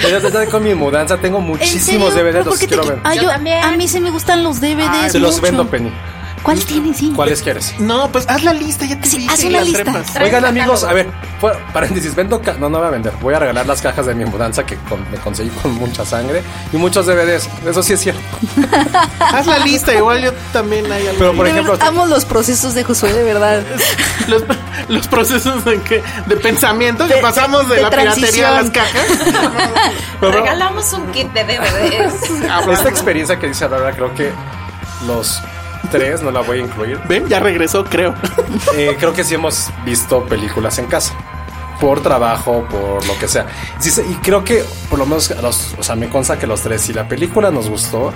Yo 0.00 0.20
desde 0.20 0.46
con 0.48 0.62
mi 0.62 0.74
mudanza 0.76 1.16
tengo 1.18 1.38
¿En 1.38 1.44
muchísimos? 1.44 2.14
DVDs, 2.14 2.32
¿Pero 2.32 2.44
los 2.44 2.58
quiero 2.60 2.82
te- 2.84 2.88
ver. 2.90 3.00
Ay, 3.02 3.16
Yo 3.16 3.22
yo- 3.24 3.28
también. 3.30 3.64
A 3.64 3.72
mí 3.72 3.88
se 3.88 4.00
me 4.00 4.10
gustan 4.10 4.44
los 4.44 4.60
DVDs. 4.60 5.10
Se 5.10 5.18
los 5.18 5.32
mucho. 5.32 5.42
vendo, 5.42 5.66
Penny. 5.66 5.92
¿Cuál 6.46 6.64
tienes? 6.64 6.96
Sí. 6.96 7.12
¿Cuáles 7.14 7.42
quieres? 7.42 7.74
No, 7.78 8.10
pues 8.12 8.24
haz 8.28 8.42
la 8.44 8.52
lista, 8.52 8.84
ya 8.86 8.98
te 9.00 9.08
Sí, 9.08 9.18
dije, 9.18 9.32
haz 9.32 9.42
una 9.44 9.58
las 9.58 9.66
lista. 9.68 9.82
trepas. 9.82 10.16
Oigan 10.22 10.44
amigos, 10.44 10.84
a 10.84 10.92
ver, 10.92 11.08
paréntesis, 11.72 12.14
vendo, 12.14 12.40
ca- 12.40 12.54
no, 12.54 12.68
no 12.70 12.78
voy 12.78 12.86
a 12.86 12.90
vender, 12.90 13.12
voy 13.20 13.34
a 13.34 13.38
regalar 13.40 13.66
las 13.66 13.82
cajas 13.82 14.06
de 14.06 14.14
mi 14.14 14.24
mudanza 14.24 14.64
que 14.64 14.76
con- 14.88 15.00
me 15.10 15.18
conseguí 15.18 15.50
con 15.50 15.74
mucha 15.74 16.04
sangre 16.06 16.42
y 16.72 16.76
muchos 16.76 17.04
DVDs, 17.06 17.48
eso 17.68 17.82
sí 17.82 17.94
es 17.94 18.00
cierto. 18.00 18.20
Haz 19.18 19.46
la 19.46 19.58
lista, 19.58 19.92
igual 19.92 20.22
yo 20.22 20.32
también 20.52 20.90
hay 20.92 21.02
algo. 21.08 21.18
Pero 21.18 21.34
por 21.34 21.48
ejemplo, 21.48 21.76
amo 21.80 22.06
los 22.06 22.24
procesos 22.24 22.74
de 22.74 22.84
Josué, 22.84 23.12
de 23.12 23.24
verdad. 23.24 23.62
los, 24.28 24.44
los 24.88 25.08
procesos 25.08 25.64
de, 25.64 25.80
que, 25.80 26.02
de 26.26 26.36
pensamiento 26.36 27.08
que 27.08 27.14
pasamos 27.16 27.68
de, 27.68 27.74
de 27.76 27.82
la 27.82 27.90
piratería 27.90 28.48
a 28.56 28.62
las 28.62 28.70
cajas. 28.70 29.06
pero- 30.20 30.32
Regalamos 30.32 30.92
un 30.92 31.06
kit 31.10 31.26
de 31.32 31.42
DVDs. 31.44 32.14
esta 32.72 32.88
experiencia 32.88 33.38
que 33.38 33.48
dice 33.48 33.64
Aurora, 33.64 33.92
creo 33.92 34.14
que 34.14 34.30
los 35.06 35.42
tres, 35.86 36.22
no 36.22 36.30
la 36.30 36.40
voy 36.40 36.58
a 36.58 36.62
incluir, 36.62 36.98
Ven, 37.08 37.26
ya 37.28 37.40
regresó, 37.40 37.84
creo. 37.84 38.14
eh, 38.76 38.96
creo 38.98 39.12
que 39.12 39.24
sí 39.24 39.34
hemos 39.34 39.70
visto 39.84 40.24
películas 40.24 40.78
en 40.78 40.86
casa. 40.86 41.14
Por 41.80 42.02
trabajo, 42.02 42.64
por 42.70 43.06
lo 43.06 43.18
que 43.18 43.28
sea. 43.28 43.46
Y 44.08 44.14
creo 44.16 44.42
que, 44.44 44.64
por 44.88 44.98
lo 44.98 45.04
menos, 45.04 45.30
a 45.30 45.42
los, 45.42 45.74
o 45.78 45.82
sea, 45.82 45.94
me 45.94 46.08
consta 46.08 46.38
que 46.38 46.46
los 46.46 46.62
tres, 46.62 46.80
si 46.80 46.94
la 46.94 47.06
película 47.06 47.50
nos 47.50 47.68
gustó 47.68 48.14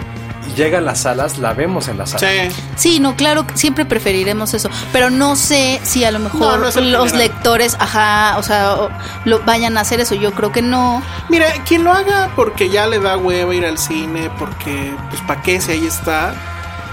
y 0.48 0.54
llega 0.54 0.78
a 0.78 0.80
las 0.80 1.00
salas, 1.02 1.36
la 1.36 1.52
vemos 1.52 1.88
en 1.88 1.98
las 1.98 2.12
salas. 2.12 2.54
Sí. 2.54 2.62
Sí, 2.76 3.00
no, 3.00 3.16
claro, 3.16 3.44
siempre 3.52 3.84
preferiremos 3.84 4.54
eso, 4.54 4.70
pero 4.94 5.10
no 5.10 5.36
sé 5.36 5.78
si 5.82 6.04
a 6.06 6.10
lo 6.10 6.20
mejor 6.20 6.40
No, 6.40 6.56
no 6.56 6.64
los 6.64 6.74
general. 6.74 7.18
lectores, 7.18 7.76
ajá, 7.78 8.38
o 8.38 8.42
sea, 8.42 8.76
o- 8.76 8.88
lo 9.26 9.40
vayan 9.40 9.76
a 9.76 9.82
hacer 9.82 10.00
eso. 10.00 10.14
Yo 10.14 10.32
creo 10.32 10.52
que 10.52 10.62
no. 10.62 11.02
Mira, 11.28 11.52
quien 11.68 11.84
lo 11.84 11.92
haga 11.92 12.30
porque 12.36 12.70
ya 12.70 12.86
le 12.86 12.98
da 12.98 13.18
hueva 13.18 13.54
ir 13.54 13.66
al 13.66 13.76
cine, 13.76 14.30
porque, 14.38 14.94
pues, 15.10 15.20
¿para 15.26 15.42
qué 15.42 15.60
si 15.60 15.72
ahí 15.72 15.86
está? 15.86 16.32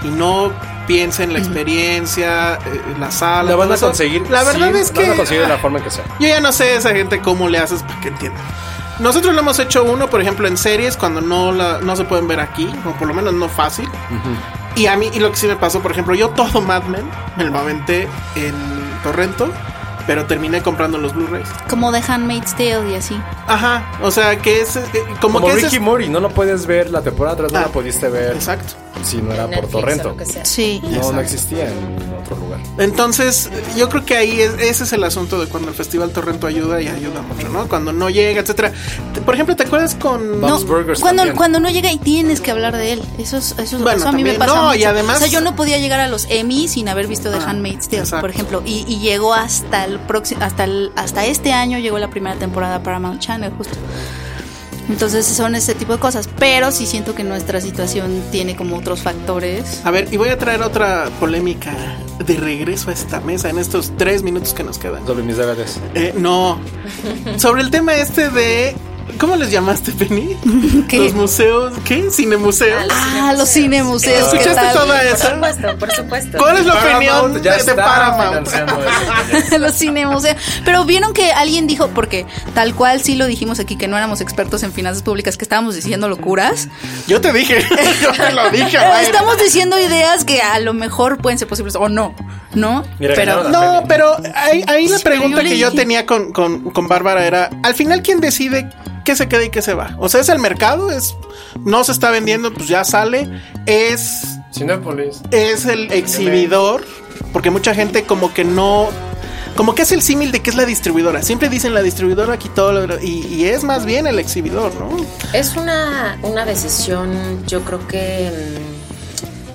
Y 0.02 0.08
no 0.08 0.52
piensa 0.86 1.22
en 1.24 1.32
la 1.32 1.38
experiencia, 1.38 2.54
eh, 2.54 2.82
en 2.94 3.00
la 3.00 3.10
sala. 3.10 3.50
La 3.50 3.56
van 3.56 3.70
a 3.72 3.74
eso. 3.74 3.86
conseguir. 3.86 4.22
La 4.30 4.42
verdad 4.44 4.70
sí, 4.72 4.78
es 4.78 4.88
la 4.88 4.94
que. 4.94 5.02
van 5.02 5.12
a 5.12 5.16
conseguir 5.16 5.42
de 5.42 5.48
la 5.48 5.54
ah, 5.54 5.58
forma 5.58 5.78
en 5.78 5.84
que 5.84 5.90
sea. 5.90 6.04
Yo 6.20 6.28
ya 6.28 6.40
no 6.40 6.52
sé 6.52 6.76
esa 6.76 6.90
gente 6.90 7.20
cómo 7.20 7.48
le 7.48 7.58
haces 7.58 7.82
para 7.82 8.00
que 8.00 8.08
entiendan. 8.08 8.42
Nosotros 9.00 9.32
lo 9.34 9.40
hemos 9.40 9.58
hecho 9.60 9.84
uno, 9.84 10.08
por 10.10 10.20
ejemplo, 10.20 10.48
en 10.48 10.56
series 10.56 10.96
cuando 10.96 11.20
no 11.20 11.52
la, 11.52 11.78
no 11.78 11.94
se 11.94 12.04
pueden 12.04 12.26
ver 12.26 12.40
aquí, 12.40 12.68
o 12.84 12.90
por 12.98 13.06
lo 13.06 13.14
menos 13.14 13.32
no 13.32 13.48
fácil. 13.48 13.88
Y 14.74 14.86
a 14.86 14.96
mí, 14.96 15.08
y 15.12 15.20
lo 15.20 15.30
que 15.30 15.36
sí 15.36 15.46
me 15.46 15.54
pasó, 15.56 15.80
por 15.80 15.92
ejemplo, 15.92 16.14
yo 16.14 16.30
todo 16.30 16.60
Mad 16.60 16.82
Men 16.84 17.08
me 17.36 17.44
lo 17.44 17.56
aventé 17.58 18.08
en 18.34 18.54
Torrento, 19.04 19.52
pero 20.06 20.24
terminé 20.26 20.62
comprando 20.62 20.98
los 20.98 21.14
Blu-rays. 21.14 21.46
Como 21.68 21.92
The 21.92 22.02
Handmaid's 22.08 22.52
Tale 22.56 22.90
y 22.90 22.94
así. 22.96 23.20
Ajá, 23.46 23.84
o 24.02 24.10
sea 24.10 24.36
que 24.36 24.62
es 24.62 24.74
eh, 24.76 24.88
como, 25.20 25.40
Como, 25.40 25.46
que 25.54 25.62
Ricky 25.62 25.76
es- 25.76 25.80
Mori, 25.82 26.08
no 26.08 26.18
lo 26.18 26.30
puedes 26.30 26.66
ver 26.66 26.90
la 26.90 27.00
temporada 27.02 27.34
atrás, 27.34 27.52
no 27.52 27.58
Ah, 27.58 27.62
la 27.62 27.68
pudiste 27.68 28.08
ver 28.08 28.34
Exacto. 28.34 28.74
Si 29.04 29.18
no 29.18 29.32
era 29.32 29.44
por 29.44 29.50
Netflix 29.56 29.72
Torrento. 29.72 30.16
Sí. 30.44 30.80
No, 30.82 31.12
no 31.12 31.20
existía 31.20 31.68
en 31.70 32.14
otro 32.20 32.36
lugar. 32.36 32.60
Entonces, 32.78 33.50
yo 33.76 33.88
creo 33.88 34.04
que 34.04 34.16
ahí 34.16 34.40
es, 34.40 34.52
ese 34.58 34.84
es 34.84 34.92
el 34.92 35.02
asunto 35.04 35.40
de 35.40 35.46
cuando 35.46 35.68
el 35.68 35.74
Festival 35.74 36.10
Torrento 36.10 36.46
ayuda 36.46 36.80
y 36.80 36.88
ayuda 36.88 37.22
mucho, 37.22 37.48
¿no? 37.48 37.68
Cuando 37.68 37.92
no 37.92 38.08
llega, 38.10 38.40
etcétera. 38.40 38.72
Te- 39.14 39.20
Por 39.20 39.34
ejemplo, 39.34 39.56
¿te 39.56 39.64
acuerdas 39.64 39.94
con 39.94 40.40
No. 40.40 40.58
Burgers 40.60 41.00
cuando, 41.00 41.20
también. 41.22 41.36
cuando 41.36 41.60
no 41.60 41.70
llega 41.70 41.90
y 41.92 41.98
tienes 41.98 42.40
que 42.40 42.50
hablar 42.50 42.76
de 42.76 42.92
él. 42.94 43.02
Eso, 43.18 43.36
es, 43.38 43.52
eso, 43.52 43.76
es- 43.76 43.82
Bueno, 43.82 43.98
eso 43.98 44.08
a 44.08 44.12
mí 44.12 44.22
me 44.24 44.34
pasa 44.34 44.54
No, 44.54 44.64
mucho. 44.68 44.78
y 44.78 44.84
además- 44.84 45.16
O 45.16 45.20
sea, 45.20 45.28
yo 45.28 45.40
no 45.40 45.56
podía 45.56 45.78
llegar 45.78 46.00
a 46.00 46.08
los 46.08 46.26
Emmy 46.30 46.68
sin 46.68 46.88
haber 46.88 47.06
visto 47.06 47.30
The 47.30 47.38
Ah, 47.38 47.50
Handmaid's 47.50 47.88
Tale, 47.88 48.02
exacto. 48.02 48.20
por 48.22 48.30
ejemplo. 48.30 48.62
Y, 48.64 48.84
y 48.88 48.98
llegó 48.98 49.34
hasta 49.34 49.84
el 49.84 49.98
próximo, 50.00 50.42
hasta 50.44 50.64
el, 50.64 50.92
hasta 50.96 51.24
este 51.26 51.52
año 51.52 51.78
llegó 51.78 51.98
la 51.98 52.08
primera 52.10 52.36
temporada 52.36 52.78
para 52.82 52.98
Paramount 52.98 53.20
Channel, 53.20 53.52
justo. 53.56 53.74
Entonces 54.88 55.26
son 55.26 55.54
ese 55.54 55.74
tipo 55.74 55.92
de 55.92 55.98
cosas. 55.98 56.28
Pero 56.38 56.70
sí 56.70 56.86
siento 56.86 57.14
que 57.14 57.24
nuestra 57.24 57.60
situación 57.60 58.22
tiene 58.30 58.56
como 58.56 58.76
otros 58.76 59.02
factores. 59.02 59.80
A 59.84 59.90
ver, 59.90 60.12
y 60.12 60.16
voy 60.16 60.30
a 60.30 60.38
traer 60.38 60.62
otra 60.62 61.08
polémica 61.20 61.74
de 62.24 62.36
regreso 62.36 62.90
a 62.90 62.92
esta 62.92 63.20
mesa 63.20 63.50
en 63.50 63.58
estos 63.58 63.92
tres 63.96 64.22
minutos 64.22 64.54
que 64.54 64.64
nos 64.64 64.78
quedan. 64.78 65.06
Sobre 65.06 65.22
mis 65.22 65.36
DVDs. 65.36 65.80
Eh, 65.94 66.14
no. 66.16 66.58
Sobre 67.38 67.62
el 67.62 67.70
tema 67.70 67.94
este 67.96 68.30
de. 68.30 68.76
¿Cómo 69.18 69.34
les 69.34 69.50
llamaste, 69.50 69.90
Penny? 69.92 70.36
¿Qué? 70.88 70.98
Los 70.98 71.14
museos. 71.14 71.74
¿Qué? 71.84 72.08
¿Cinemuseos? 72.10 72.86
Ah, 72.90 73.34
los 73.36 73.48
cinemuseos. 73.52 74.28
¿qué 74.28 74.38
¿Escuchaste 74.38 74.54
tal? 74.54 74.72
toda 74.74 74.98
Por 74.98 75.06
esa? 75.06 75.34
supuesto, 75.34 75.78
por 75.78 75.90
supuesto. 75.92 76.38
¿Cuál 76.38 76.56
es 76.58 76.66
la 76.66 76.74
opinión 76.74 77.34
de, 77.34 77.40
de 77.40 77.74
Paramount? 77.74 78.46
eso. 78.46 79.58
los 79.58 79.74
cinemuseos. 79.74 80.36
Pero 80.64 80.84
vieron 80.84 81.12
que 81.12 81.32
alguien 81.32 81.66
dijo, 81.66 81.88
porque 81.88 82.26
tal 82.54 82.74
cual 82.74 83.02
sí 83.02 83.16
lo 83.16 83.26
dijimos 83.26 83.58
aquí, 83.58 83.76
que 83.76 83.88
no 83.88 83.96
éramos 83.96 84.20
expertos 84.20 84.62
en 84.62 84.72
finanzas 84.72 85.02
públicas, 85.02 85.36
que 85.36 85.44
estábamos 85.44 85.74
diciendo 85.74 86.08
locuras. 86.08 86.68
Yo 87.08 87.20
te 87.20 87.32
dije. 87.32 87.60
Yo 88.02 88.12
te 88.12 88.32
lo 88.32 88.50
dije. 88.50 88.78
Estamos 89.02 89.36
diciendo 89.38 89.78
ideas 89.80 90.24
que 90.24 90.40
a 90.42 90.60
lo 90.60 90.74
mejor 90.74 91.18
pueden 91.18 91.38
ser 91.38 91.48
posibles 91.48 91.74
o 91.74 91.88
no, 91.88 92.14
¿no? 92.54 92.84
Mira, 92.98 93.14
Pero 93.14 93.48
No, 93.48 93.84
pero 93.88 94.16
ahí, 94.34 94.64
ahí 94.66 94.88
la 94.88 94.98
pregunta 95.00 95.42
que 95.42 95.58
yo 95.58 95.72
tenía 95.72 96.06
con, 96.06 96.32
con, 96.32 96.70
con 96.70 96.88
Bárbara 96.88 97.26
era, 97.26 97.50
al 97.62 97.74
final, 97.74 98.02
¿quién 98.02 98.20
decide 98.20 98.68
qué 99.04 99.14
se 99.16 99.28
queda 99.28 99.44
y 99.44 99.50
qué 99.50 99.62
se 99.62 99.74
va? 99.74 99.94
O 99.98 100.08
sea, 100.08 100.20
¿es 100.20 100.28
el 100.28 100.38
mercado? 100.38 100.90
¿Es 100.90 101.14
no 101.64 101.84
se 101.84 101.92
está 101.92 102.10
vendiendo? 102.10 102.52
Pues 102.52 102.68
ya 102.68 102.84
sale. 102.84 103.28
¿Es, 103.66 104.22
Cinépolis. 104.52 105.20
es 105.30 105.66
el 105.66 105.92
exhibidor? 105.92 106.84
porque 107.32 107.50
mucha 107.50 107.74
gente 107.74 108.04
como 108.04 108.32
que 108.32 108.44
no 108.44 108.88
como 109.56 109.74
que 109.74 109.82
hace 109.82 109.96
el 109.96 110.02
símil 110.02 110.30
de 110.30 110.40
que 110.40 110.50
es 110.50 110.56
la 110.56 110.64
distribuidora. 110.64 111.20
Siempre 111.22 111.48
dicen 111.48 111.74
la 111.74 111.82
distribuidora 111.82 112.38
quitó 112.38 112.70
lo- 112.70 113.00
y, 113.02 113.26
y 113.26 113.44
es 113.46 113.64
más 113.64 113.84
bien 113.84 114.06
el 114.06 114.20
exhibidor, 114.20 114.72
¿no? 114.76 114.88
Es 115.32 115.56
una, 115.56 116.16
una 116.22 116.44
decisión, 116.44 117.44
yo 117.46 117.62
creo 117.64 117.86
que 117.88 118.30
mm, 118.30 118.77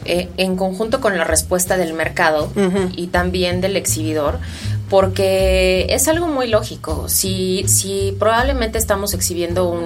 eh, 0.05 0.29
en 0.37 0.55
conjunto 0.55 1.01
con 1.01 1.17
la 1.17 1.23
respuesta 1.23 1.77
del 1.77 1.93
mercado 1.93 2.51
y 2.95 3.07
también 3.07 3.61
del 3.61 3.75
exhibidor, 3.75 4.39
porque 4.89 5.87
es 5.89 6.07
algo 6.07 6.27
muy 6.27 6.47
lógico. 6.47 7.09
Si, 7.09 7.65
si 7.67 8.15
probablemente 8.19 8.77
estamos 8.77 9.13
exhibiendo 9.13 9.69
un, 9.69 9.85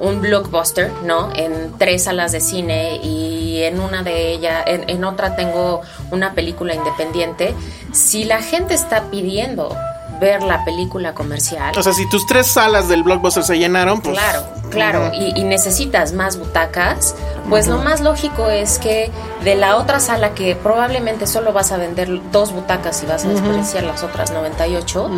un 0.00 0.20
blockbuster, 0.20 0.90
¿no? 1.04 1.32
En 1.34 1.72
tres 1.78 2.04
salas 2.04 2.32
de 2.32 2.40
cine 2.40 3.00
y 3.02 3.62
en 3.62 3.80
una 3.80 4.02
de 4.02 4.32
ellas, 4.32 4.64
en, 4.66 4.88
en 4.88 5.04
otra 5.04 5.36
tengo 5.36 5.82
una 6.10 6.34
película 6.34 6.74
independiente, 6.74 7.54
si 7.92 8.24
la 8.24 8.42
gente 8.42 8.74
está 8.74 9.10
pidiendo 9.10 9.74
ver 10.20 10.42
la 10.42 10.64
película 10.64 11.14
comercial, 11.14 11.76
O 11.76 11.82
sea, 11.82 11.92
si 11.92 12.08
tus 12.08 12.26
tres 12.26 12.46
salas 12.46 12.88
del 12.88 13.02
blockbuster 13.02 13.42
se 13.42 13.58
llenaron, 13.58 14.00
pues 14.00 14.18
Claro, 14.18 14.44
claro, 14.70 15.10
y, 15.14 15.38
y 15.38 15.44
necesitas 15.44 16.12
más 16.12 16.38
butacas, 16.38 17.14
pues 17.48 17.66
lo 17.66 17.78
más 17.78 18.00
lógico 18.00 18.50
es 18.50 18.78
que 18.78 19.10
de 19.44 19.54
la 19.54 19.76
otra 19.76 20.00
sala 20.00 20.34
que 20.34 20.56
probablemente 20.56 21.26
solo 21.26 21.52
vas 21.52 21.72
a 21.72 21.76
vender 21.76 22.08
dos 22.32 22.52
butacas 22.52 23.02
y 23.02 23.06
vas 23.06 23.24
a 23.24 23.28
desperdiciar 23.28 23.84
las 23.84 24.02
otras 24.02 24.30
98, 24.32 25.10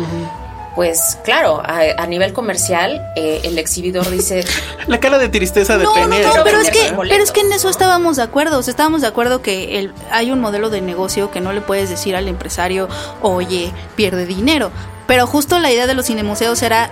pues 0.79 1.17
claro, 1.25 1.61
a, 1.61 1.81
a 1.97 2.07
nivel 2.07 2.31
comercial 2.31 3.05
eh, 3.17 3.41
el 3.43 3.57
exhibidor 3.57 4.09
dice, 4.09 4.45
la 4.87 5.01
cara 5.01 5.17
de 5.17 5.27
tristeza 5.27 5.77
de 5.77 5.83
No, 5.83 5.93
Penny. 5.93 6.15
pero 6.45 6.57
es 6.61 6.69
que, 6.69 6.93
pero 6.97 7.21
es 7.21 7.33
que 7.33 7.41
en 7.41 7.51
eso 7.51 7.67
estábamos 7.67 8.15
de 8.15 8.23
acuerdo. 8.23 8.57
O 8.59 8.63
sea, 8.63 8.71
estábamos 8.71 9.01
de 9.01 9.07
acuerdo 9.07 9.41
que 9.41 9.77
el, 9.77 9.91
hay 10.09 10.31
un 10.31 10.39
modelo 10.39 10.69
de 10.69 10.79
negocio 10.79 11.31
que 11.31 11.41
no 11.41 11.51
le 11.51 11.59
puedes 11.59 11.89
decir 11.89 12.15
al 12.15 12.29
empresario, 12.29 12.87
oye, 13.21 13.73
pierde 13.97 14.25
dinero. 14.25 14.71
Pero 15.05 15.27
justo 15.27 15.59
la 15.59 15.69
idea 15.69 15.85
de 15.85 15.95
los 15.95 16.05
cinemuseos 16.05 16.61
era, 16.63 16.91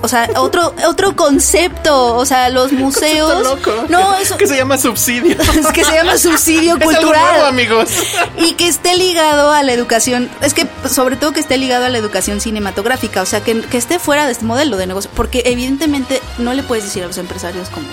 o 0.00 0.08
sea, 0.08 0.28
otro, 0.36 0.74
otro 0.86 1.16
concepto. 1.16 2.16
O 2.16 2.24
sea, 2.24 2.48
los 2.48 2.72
museos. 2.72 3.42
Loco. 3.42 3.72
No, 3.88 4.16
eso 4.16 4.36
que 4.36 4.46
se 4.46 4.56
llama 4.56 4.78
subsidio. 4.78 5.36
es 5.58 5.66
que 5.68 5.84
se 5.84 5.92
llama 5.92 6.18
subsidio 6.18 6.76
Es 6.76 6.82
algo 6.82 6.92
cultural. 6.92 7.32
nuevo, 7.32 7.46
amigos. 7.46 7.90
Y 8.38 8.54
que 8.54 8.68
esté 8.68 8.96
ligado 8.96 9.52
a 9.52 9.62
la 9.62 9.72
educación, 9.72 10.30
es 10.42 10.54
que 10.54 10.66
sobre 10.88 11.16
todo 11.16 11.32
que 11.32 11.40
esté 11.40 11.56
ligado 11.56 11.84
a 11.84 11.88
la 11.88 11.98
educación 11.98 12.40
cinematográfica, 12.40 13.22
o 13.22 13.26
sea, 13.26 13.42
que, 13.42 13.60
que 13.62 13.76
esté 13.78 13.98
fuera 13.98 14.26
de 14.26 14.32
este 14.32 14.44
modelo 14.44 14.76
de 14.76 14.86
negocio, 14.86 15.10
porque 15.14 15.42
evidentemente 15.46 16.20
no 16.38 16.54
le 16.54 16.62
puedes 16.62 16.84
decir 16.84 17.02
a 17.04 17.06
los 17.06 17.18
empresarios, 17.18 17.68
como, 17.68 17.86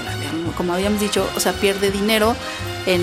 como 0.56 0.74
habíamos 0.74 1.00
dicho, 1.00 1.28
o 1.36 1.40
sea, 1.40 1.54
pierde 1.54 1.92
dinero 1.92 2.36
en... 2.86 3.02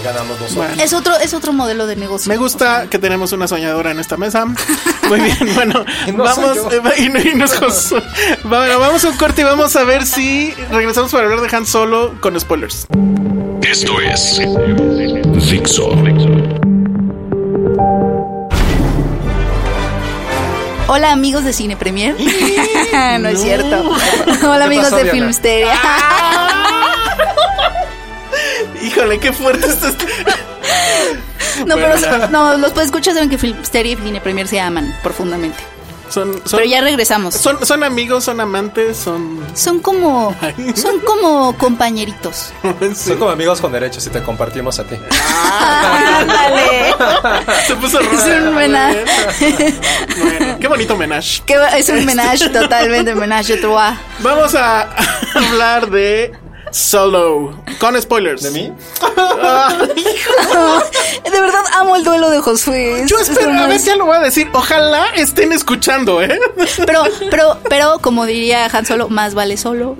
Y 0.00 0.04
ganamos. 0.04 0.36
Bueno. 0.54 0.74
Es 0.82 0.92
otro, 0.92 1.16
es 1.16 1.34
otro 1.34 1.52
modelo 1.52 1.86
de 1.86 1.96
negocio. 1.96 2.28
Me 2.28 2.36
gusta 2.36 2.86
que 2.90 2.98
tenemos 2.98 3.32
una 3.32 3.48
soñadora 3.48 3.90
en 3.90 3.98
esta 4.00 4.16
mesa. 4.16 4.44
Muy 5.08 5.20
bien, 5.20 5.36
bueno, 5.54 5.84
Y 6.06 6.12
no 6.12 6.24
vamos 6.24 6.56
eh, 6.72 6.80
y, 6.98 7.08
no- 7.08 7.20
y 7.20 7.34
nos 7.34 7.60
Josu- 7.60 8.02
Bueno, 8.44 8.78
vamos 8.78 9.04
a 9.04 9.08
un 9.10 9.16
corte 9.16 9.42
y 9.42 9.44
vamos 9.44 9.74
a 9.76 9.84
ver 9.84 10.06
si 10.06 10.52
regresamos 10.70 11.10
para 11.12 11.24
hablar 11.24 11.40
de 11.48 11.54
Han 11.56 11.66
Solo 11.66 12.14
con 12.20 12.38
spoilers. 12.40 12.86
Esto 13.62 14.00
es 14.00 14.38
Dixo. 15.50 15.90
Hola 20.86 21.12
amigos 21.12 21.44
de 21.44 21.52
Cine 21.52 21.76
Premier. 21.76 22.14
no, 23.20 23.28
es 23.28 23.40
cierto. 23.42 23.90
Hola 24.46 24.66
amigos 24.66 24.84
pasó, 24.86 24.96
de 24.96 25.02
Diana? 25.04 25.18
Filmsteria. 25.18 25.72
Híjole, 28.84 29.18
qué 29.18 29.32
fuerte 29.32 29.66
está 29.66 29.88
este. 29.88 30.06
no, 31.66 31.76
Bueno, 31.76 31.96
pero 32.00 32.28
no, 32.28 32.56
los 32.58 32.76
escuchas 32.78 33.14
saben 33.14 33.30
que 33.30 33.38
Filmsteria 33.38 33.92
y 33.92 33.96
Cine 33.96 34.20
Premier 34.20 34.46
se 34.46 34.60
aman 34.60 34.94
profundamente. 35.02 35.58
Son, 36.10 36.32
son, 36.44 36.58
Pero 36.58 36.70
ya 36.70 36.80
regresamos. 36.82 37.34
son, 37.34 37.64
son 37.66 37.82
amigos, 37.82 38.24
son 38.24 38.38
amantes, 38.38 38.96
son. 38.98 39.40
Son 39.54 39.80
como, 39.80 40.36
son 40.76 41.00
como 41.00 41.56
compañeritos. 41.56 42.52
Son 42.94 43.18
como 43.18 43.30
amigos 43.30 43.60
con 43.60 43.72
derechos 43.72 44.06
y 44.06 44.10
te 44.10 44.22
compartimos 44.22 44.78
a 44.78 44.84
ti. 44.84 44.96
Ándale. 46.20 46.94
Se 47.66 47.74
puso 47.76 48.00
Es 48.00 48.22
un 48.22 48.48
homenaje. 48.48 49.04
Bueno, 50.18 50.58
qué 50.60 50.68
bonito 50.68 50.94
homenaje. 50.94 51.42
Es 51.76 51.88
un 51.88 52.04
menage, 52.04 52.48
totalmente 52.50 53.14
trois. 53.60 53.98
Vamos 54.20 54.54
a 54.54 54.90
hablar 55.34 55.90
de 55.90 56.32
Solo. 56.74 57.54
Con 57.78 58.00
spoilers. 58.02 58.42
¿De 58.42 58.50
mí? 58.50 58.62
De 61.24 61.40
verdad 61.40 61.62
amo 61.74 61.94
el 61.94 62.02
duelo 62.02 62.30
de 62.30 62.40
Josué. 62.40 63.04
Yo 63.06 63.16
es 63.16 63.28
espero, 63.28 63.52
a 63.52 63.68
ver, 63.68 63.80
ya 63.80 63.94
lo 63.94 64.06
voy 64.06 64.16
a 64.16 64.20
decir. 64.20 64.48
Ojalá 64.52 65.06
estén 65.14 65.52
escuchando, 65.52 66.20
¿eh? 66.20 66.36
Pero, 66.84 67.04
pero, 67.30 67.58
pero, 67.70 68.00
como 68.00 68.26
diría 68.26 68.68
Han 68.72 68.84
Solo, 68.86 69.08
más 69.08 69.34
vale 69.34 69.56
solo 69.56 69.96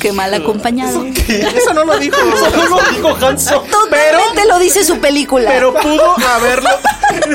que 0.00 0.12
mal 0.12 0.32
acompañado. 0.32 1.04
Eso 1.28 1.74
no 1.74 1.84
lo 1.84 1.98
dijo. 1.98 2.16
No 2.24 2.68
lo 2.68 2.82
dijo 2.90 3.26
Hanso. 3.26 3.60
Totalmente 3.62 4.46
lo 4.46 4.60
dice 4.60 4.84
su 4.84 5.00
película. 5.00 5.50
Pero 5.50 5.74
pudo 5.74 6.14
haberlo. 6.28 6.70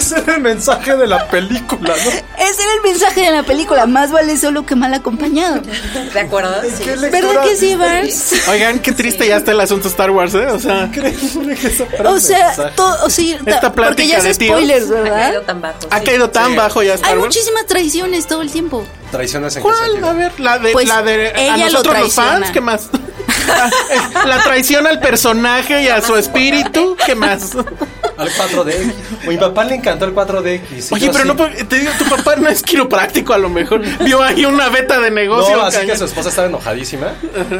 Ese 0.02 0.20
era 0.20 0.36
el 0.36 0.42
mensaje 0.42 0.96
de 0.98 1.08
la 1.08 1.28
película, 1.28 1.94
¿no? 1.94 2.10
Ese 2.44 2.64
era 2.64 2.74
el 2.76 2.82
mensaje 2.84 3.22
de 3.22 3.32
la 3.32 3.44
película. 3.44 3.86
Más 3.86 4.12
vale 4.12 4.36
solo 4.38 4.66
que 4.66 4.76
mal 4.76 4.94
acompañado. 4.94 5.62
¿de 6.14 6.20
acuerdo? 6.20 6.54
Sí. 6.76 6.84
¿Verdad 6.86 7.44
que 7.44 7.56
sí, 7.56 7.76
Bars? 7.76 8.34
Oigan, 8.50 8.80
qué 8.80 8.92
triste 8.94 9.28
ya 9.28 9.38
está 9.38 9.52
el 9.52 9.60
asunto 9.62 9.88
Star 9.88 10.10
Wars, 10.12 10.34
¿eh? 10.34 10.48
O 10.48 10.60
sea, 10.60 10.86
Increíble 10.86 11.56
que 11.56 11.68
O 12.06 12.20
sea, 12.20 12.54
todo, 12.76 13.06
o 13.06 13.10
sí, 13.10 13.34
Esta 13.34 13.60
ta- 13.62 13.72
porque 13.74 14.08
ya 14.08 14.16
plática 14.16 14.18
es 14.18 14.24
de 14.24 14.34
tíos. 14.36 14.56
spoilers, 14.58 14.86
Ha 14.86 14.90
caído 14.90 15.04
¿verdad? 15.04 15.42
tan 15.46 15.62
bajo. 15.62 15.78
ha 15.90 16.00
sí. 16.00 16.06
caído 16.06 16.30
tan 16.30 16.56
bajo 16.56 16.84
ya 16.84 16.94
Star 16.96 17.12
Hay 17.12 17.18
Wars. 17.18 17.28
muchísimas 17.28 17.66
traiciones 17.68 18.28
todo 18.28 18.42
el 18.42 18.52
tiempo. 18.52 18.86
Traiciones 19.12 19.56
en 19.58 19.62
¿Cuál? 19.62 20.04
A 20.04 20.14
ver, 20.14 20.40
la 20.40 20.58
de, 20.58 20.72
Pues, 20.72 20.88
la 20.88 21.02
de 21.04 21.34
a 21.50 21.58
nosotros 21.58 22.00
los 22.00 22.14
fans, 22.14 22.50
¿qué 22.52 22.62
más? 22.62 22.90
la 24.25 24.43
traición 24.43 24.88
al 24.88 24.99
personaje 24.99 25.84
y 25.84 25.88
a 25.88 26.01
su 26.01 26.15
espíritu, 26.15 26.95
¿qué 27.06 27.15
más? 27.15 27.56
Al 28.17 28.30
4DX. 28.30 28.93
A 29.25 29.30
mi 29.30 29.38
papá 29.38 29.63
le 29.63 29.75
encantó 29.75 30.06
el 30.06 30.13
4DX. 30.13 30.62
y 30.91 30.93
Oye, 30.93 31.06
yo 31.08 31.12
pero 31.12 31.34
así- 31.34 31.58
no, 31.60 31.67
te 31.67 31.80
digo, 31.80 31.91
tu 31.97 32.06
papá 32.06 32.36
no 32.36 32.49
es 32.49 32.62
quiropráctico 32.62 33.34
a 33.34 33.38
lo 33.38 33.49
mejor. 33.49 33.82
Vio 34.04 34.21
ahí 34.21 34.45
una 34.45 34.69
beta 34.69 34.99
de 34.99 35.12
negocio. 35.12 35.56
No, 35.58 35.63
así 35.63 35.77
cañón. 35.77 35.91
que 35.91 35.97
su 35.97 36.06
esposa 36.06 36.30
estaba 36.30 36.47
enojadísima. 36.47 37.13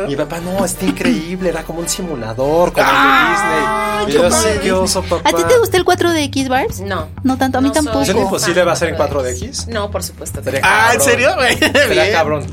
Mi 0.08 0.16
papá, 0.16 0.40
no, 0.40 0.64
está 0.64 0.86
increíble, 0.86 1.50
era 1.50 1.64
como 1.64 1.80
un 1.80 1.90
simulador, 1.90 2.74
como 2.74 2.88
el 2.88 4.06
de 4.06 4.20
Disney. 4.20 4.60
Y 4.64 4.68
yo 4.68 4.82
oso, 4.84 5.02
papá. 5.04 5.30
¿A 5.30 5.34
ti 5.34 5.44
te 5.48 5.58
gusta 5.58 5.78
el 5.78 5.86
4DX, 5.86 6.48
Bars? 6.48 6.80
No. 6.82 7.10
No 7.24 7.38
tanto, 7.38 7.58
a 7.58 7.62
mí 7.62 7.70
No 7.70 7.74
tampoco. 7.74 8.02
¿Es 8.02 8.10
imposible 8.10 8.64
va 8.64 8.74
a 8.74 8.76
ser 8.76 8.90
en 8.90 8.98
de 8.98 9.04
4DX? 9.04 9.68
No, 9.68 9.90
por 9.90 10.04
supuesto. 10.04 10.42
Ah, 10.64 10.92
¿en 10.94 11.02
serio? 11.02 11.30
Cabrón. 12.12 12.46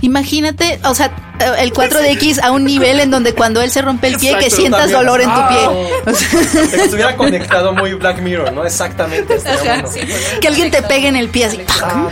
Imagínate, 0.00 0.78
o 0.84 0.94
sea, 0.94 1.10
el 1.58 1.72
4DX 1.72 2.42
a 2.42 2.50
un 2.52 2.63
nivel 2.64 3.00
en 3.00 3.10
donde 3.10 3.34
cuando 3.34 3.60
él 3.62 3.70
se 3.70 3.82
rompe 3.82 4.08
el 4.08 4.16
pie 4.18 4.36
que 4.38 4.50
sientas 4.50 4.90
también. 4.90 4.98
dolor 5.00 5.20
en 5.20 5.26
tu 5.32 5.40
Ah. 5.40 5.48
pie. 5.48 6.12
O 6.12 6.14
sea, 6.14 6.40
Que 6.70 6.76
estuviera 6.84 7.16
conectado 7.16 7.72
muy 7.72 7.94
Black 7.94 8.20
Mirror, 8.20 8.52
¿no? 8.52 8.64
Exactamente. 8.64 9.38
bueno. 9.64 9.88
que 10.40 10.48
alguien 10.48 10.70
te 10.70 10.82
pegue 10.82 11.08
en 11.08 11.16
el 11.16 11.28
pie 11.28 11.46
así. 11.46 11.60
Ah, 11.82 12.08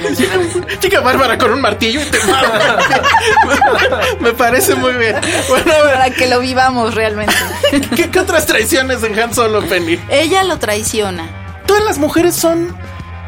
Chica 0.80 1.00
bárbara 1.00 1.36
con 1.38 1.52
un 1.52 1.60
martillo 1.60 2.00
y 2.00 2.04
te 2.04 2.18
mata. 2.24 2.78
Me 4.20 4.32
parece 4.32 4.74
muy 4.74 4.92
bien. 4.94 5.16
Bueno, 5.48 5.64
Para 5.94 6.10
que 6.10 6.26
lo 6.28 6.40
vivamos 6.40 6.94
realmente. 6.94 7.34
¿qué, 7.96 8.10
qué 8.10 8.18
otras 8.20 8.46
traiciones 8.46 9.02
en 9.02 9.18
Han 9.18 9.34
Solo, 9.34 9.62
Penny? 9.62 9.98
Ella 10.08 10.42
lo 10.44 10.58
traiciona. 10.58 11.28
Todas 11.66 11.84
las 11.84 11.98
mujeres 11.98 12.34
son. 12.34 12.74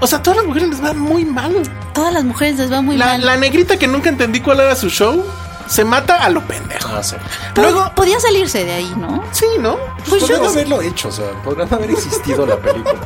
O 0.01 0.07
sea, 0.07 0.23
todas 0.23 0.39
las 0.39 0.47
mujeres 0.47 0.69
les 0.71 0.81
van 0.81 0.99
muy 0.99 1.25
mal. 1.25 1.55
Todas 1.95 2.13
las 2.13 2.25
mujeres 2.25 2.59
les 2.59 2.71
va 2.73 2.83
muy 2.83 2.97
La, 2.97 3.07
mal. 3.07 3.25
la 3.25 3.37
negrita 3.37 3.77
que 3.79 3.87
nunca 3.87 4.09
entendí 4.09 4.41
cuál 4.41 4.61
era 4.61 4.75
su 4.77 4.91
show, 4.91 5.25
se 5.67 5.85
mata 5.85 6.17
a 6.25 6.31
lo 6.31 6.41
pendejo. 6.43 6.89
Ah, 6.93 7.03
sí. 7.03 7.17
Luego, 7.57 7.91
Podía 7.95 8.19
salirse 8.21 8.65
de 8.65 8.73
ahí, 8.73 8.93
¿no? 8.97 9.25
sí, 9.33 9.47
¿no? 9.59 9.77
Pues 10.09 10.21
yo 10.23 10.27
Podrían 10.27 10.43
no 10.43 10.49
haberlo 10.49 10.83
hecho, 10.83 11.09
o 11.09 11.13
sea, 11.13 11.31
podrían 11.43 11.73
haber 11.73 11.91
existido 11.91 12.47
la 12.47 12.57
película. 12.57 12.95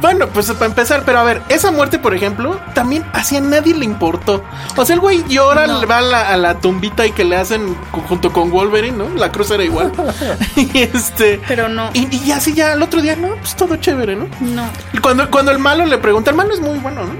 Bueno, 0.00 0.26
pues 0.26 0.50
para 0.50 0.66
empezar, 0.66 1.04
pero 1.04 1.20
a 1.20 1.22
ver, 1.22 1.42
esa 1.48 1.70
muerte, 1.70 1.96
por 2.00 2.12
ejemplo, 2.12 2.58
también 2.74 3.04
hacia 3.12 3.40
nadie 3.40 3.72
le 3.72 3.84
importó. 3.84 4.42
O 4.76 4.84
sea, 4.84 4.94
el 4.94 5.00
güey 5.00 5.24
llora, 5.28 5.68
le 5.68 5.86
va 5.86 5.98
a 5.98 6.00
la, 6.00 6.28
a 6.28 6.36
la 6.36 6.58
tumbita 6.58 7.06
y 7.06 7.12
que 7.12 7.24
le 7.24 7.36
hacen 7.36 7.76
junto 8.08 8.32
con 8.32 8.50
Wolverine, 8.50 8.96
¿no? 8.96 9.08
La 9.10 9.30
cruz 9.30 9.52
era 9.52 9.62
igual. 9.62 9.92
y 10.56 10.78
este. 10.78 11.40
Pero 11.46 11.68
no. 11.68 11.90
Y, 11.94 12.12
y 12.16 12.32
así 12.32 12.52
ya 12.52 12.72
el 12.72 12.82
otro 12.82 13.00
día, 13.00 13.14
no, 13.14 13.36
pues 13.36 13.54
todo 13.54 13.76
chévere, 13.76 14.16
¿no? 14.16 14.26
No. 14.40 14.68
Y 14.92 14.98
cuando, 14.98 15.30
cuando 15.30 15.52
el 15.52 15.60
malo 15.60 15.86
le 15.86 15.98
pregunta, 15.98 16.30
el 16.30 16.36
malo 16.36 16.52
es 16.52 16.60
muy 16.60 16.78
bueno, 16.78 17.04
¿no? 17.04 17.12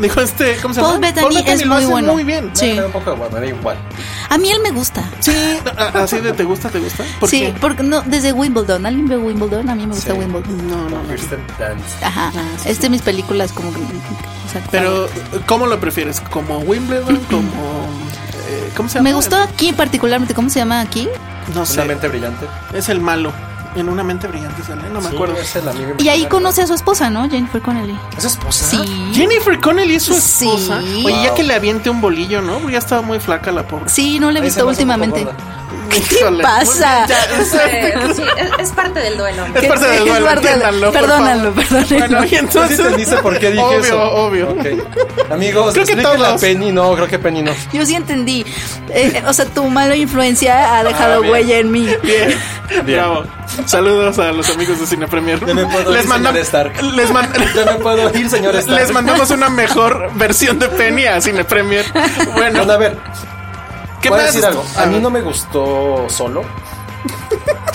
Dijo 0.00 0.20
este, 0.20 0.56
¿cómo 0.60 0.74
se 0.74 0.80
Paul 0.80 0.94
llama? 0.94 1.06
Bettany 1.06 1.44
es 1.46 1.60
lo 1.64 1.74
muy 1.74 1.84
hace 1.84 1.92
bueno. 1.92 2.12
muy 2.14 2.24
bien. 2.24 2.50
Sí. 2.54 2.78
Un 2.78 2.90
poco 2.90 3.10
de 3.10 3.16
bueno, 3.16 3.36
era 3.38 3.46
igual. 3.46 3.76
A 4.30 4.38
mí 4.38 4.50
él 4.50 4.58
me 4.62 4.70
gusta. 4.70 5.04
Sí, 5.20 5.32
así 5.94 6.18
de 6.20 6.32
te 6.32 6.44
gusta, 6.44 6.68
te 6.70 6.78
gusta. 6.80 7.04
¿Por 7.20 7.28
sí, 7.28 7.40
qué? 7.40 7.54
porque 7.60 7.82
no, 7.82 8.02
desde 8.02 8.32
Wimbledon. 8.32 8.86
¿Alguien 8.86 9.06
ve 9.08 9.16
Wimbledon? 9.16 9.68
A 9.70 9.74
mí 9.74 9.86
me 9.86 9.94
gusta 9.94 10.12
Sí. 10.12 10.18
Wimbledon. 10.18 10.68
No, 10.68 10.88
no, 10.90 11.02
no. 11.02 11.08
Kirsten 11.08 11.40
Dunst. 11.58 12.02
Ajá. 12.02 12.32
es 12.64 12.80
de 12.80 12.90
mis 12.90 13.02
películas 13.02 13.52
como. 13.52 13.72
que- 13.72 13.78
o 13.80 14.50
sea, 14.52 14.62
Pero, 14.70 15.08
¿cómo 15.46 15.66
lo 15.66 15.78
prefieres? 15.80 16.20
¿Como 16.20 16.58
Wimbledon? 16.58 17.16
¿Como. 17.30 17.48
eh, 18.48 18.70
¿Cómo 18.76 18.88
se 18.88 18.96
llama? 18.98 19.08
Me 19.10 19.14
gustó 19.14 19.36
aquí 19.36 19.72
particularmente. 19.72 20.34
¿Cómo 20.34 20.48
se 20.50 20.58
llama 20.60 20.80
aquí? 20.80 21.08
No 21.54 21.56
Una 21.62 21.66
sé. 21.66 21.84
mente 21.84 22.08
brillante. 22.08 22.46
Es 22.72 22.88
el 22.88 23.00
malo. 23.00 23.32
En 23.76 23.88
Una 23.88 24.02
mente 24.04 24.26
brillante 24.26 24.62
sale, 24.62 24.88
no 24.90 25.00
me 25.00 25.08
acuerdo. 25.08 25.36
Es 25.36 25.54
el 25.56 25.68
amigo 25.68 25.94
Y 25.98 26.08
ahí 26.08 26.26
conoce 26.26 26.62
a 26.62 26.66
su 26.66 26.74
esposa, 26.74 27.10
¿no? 27.10 27.28
Jennifer 27.28 27.60
Connelly. 27.60 27.98
¿Es 28.16 28.24
esposa? 28.24 28.64
Sí. 28.66 29.10
Jennifer 29.14 29.58
Connelly 29.60 29.96
es 29.96 30.02
su 30.04 30.14
Sí. 30.14 30.46
esposa. 30.46 30.78
Oye, 31.04 31.22
ya 31.22 31.34
que 31.34 31.42
le 31.42 31.54
aviente 31.54 31.90
un 31.90 32.00
bolillo, 32.00 32.40
¿no? 32.42 32.58
Porque 32.58 32.72
ya 32.72 32.78
estaba 32.78 33.02
muy 33.02 33.18
flaca 33.20 33.50
la 33.52 33.66
pobre. 33.66 33.88
Sí, 33.88 34.18
no 34.18 34.30
la 34.30 34.38
he 34.38 34.42
visto 34.42 34.66
últimamente. 34.66 35.24
gorda. 35.24 35.36
Híjole. 36.10 36.42
pasa? 36.42 37.06
Ya, 37.06 37.18
Eh, 37.66 37.94
sí, 38.16 38.22
es, 38.36 38.50
es 38.58 38.70
parte 38.72 38.98
del 39.00 39.16
duelo. 39.16 39.44
Es 39.54 39.66
parte 39.68 39.86
del 39.86 39.98
Es 39.98 40.04
duelo, 40.06 40.26
perdónanlo, 40.26 40.92
favor. 40.92 41.08
perdónenlo. 41.52 41.52
Bueno, 41.52 42.24
y 42.24 42.28
¿Tú 42.28 42.28
sí 42.28 42.36
entonces... 42.36 42.78
entendiste 42.80 43.16
por 43.18 43.38
qué 43.38 43.50
dije 43.50 43.62
obvio, 43.62 43.78
eso? 43.80 44.02
Obvio, 44.02 44.48
Ok. 44.50 45.30
Amigos, 45.30 45.74
Creo 45.74 45.86
que 45.86 45.96
todos. 45.96 46.40
Penny. 46.40 46.72
No, 46.72 46.94
creo 46.94 47.06
que 47.06 47.18
Penny 47.18 47.42
no. 47.42 47.52
Yo 47.72 47.84
sí 47.86 47.94
entendí. 47.94 48.44
Eh, 48.88 49.22
o 49.26 49.32
sea, 49.32 49.44
tu 49.44 49.64
mala 49.68 49.94
influencia 49.94 50.78
ha 50.78 50.84
dejado 50.84 51.22
Ah, 51.24 51.30
huella 51.30 51.58
en 51.58 51.70
mí. 51.70 51.86
Bien, 52.02 52.34
Bien. 52.84 52.96
bravo. 52.96 53.24
Saludos 53.66 54.18
a 54.18 54.32
los 54.32 54.48
amigos 54.50 54.78
de 54.80 54.86
Cine 54.86 55.06
Premier. 55.08 55.44
Ya 55.44 55.54
me 55.54 55.66
puedo 55.66 55.92
ir, 55.94 56.02
señor 56.06 56.36
Stark. 56.38 56.82
les, 56.82 57.10
man- 57.10 57.28
Ya 57.54 57.64
me 57.72 57.78
puedo 57.78 58.18
ir, 58.18 58.28
señor 58.30 58.54
Stark. 58.56 58.80
les 58.80 58.92
mandamos 58.92 59.30
una 59.30 59.48
mejor 59.48 60.10
versión 60.14 60.58
de 60.58 60.68
Penny 60.68 61.06
a 61.06 61.20
Cine 61.20 61.44
Premier. 61.44 61.84
Bueno, 62.34 62.58
Bueno, 62.58 62.72
a 62.72 62.76
ver, 62.76 62.98
¿qué 64.00 64.10
voy 64.10 64.20
a 64.20 64.24
decir 64.24 64.44
algo. 64.44 64.64
A 64.76 64.86
mí 64.86 64.94
ver. 64.94 65.02
no 65.02 65.10
me 65.10 65.20
gustó 65.22 66.06
solo. 66.08 66.42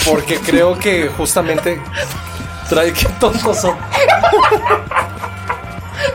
Porque 0.05 0.37
creo 0.39 0.77
que 0.79 1.09
justamente 1.17 1.81
trae 2.69 2.93
que 2.93 3.05
tontos 3.19 3.59
son. 3.59 3.75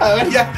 A 0.00 0.14
ver, 0.14 0.30
ya. 0.30 0.52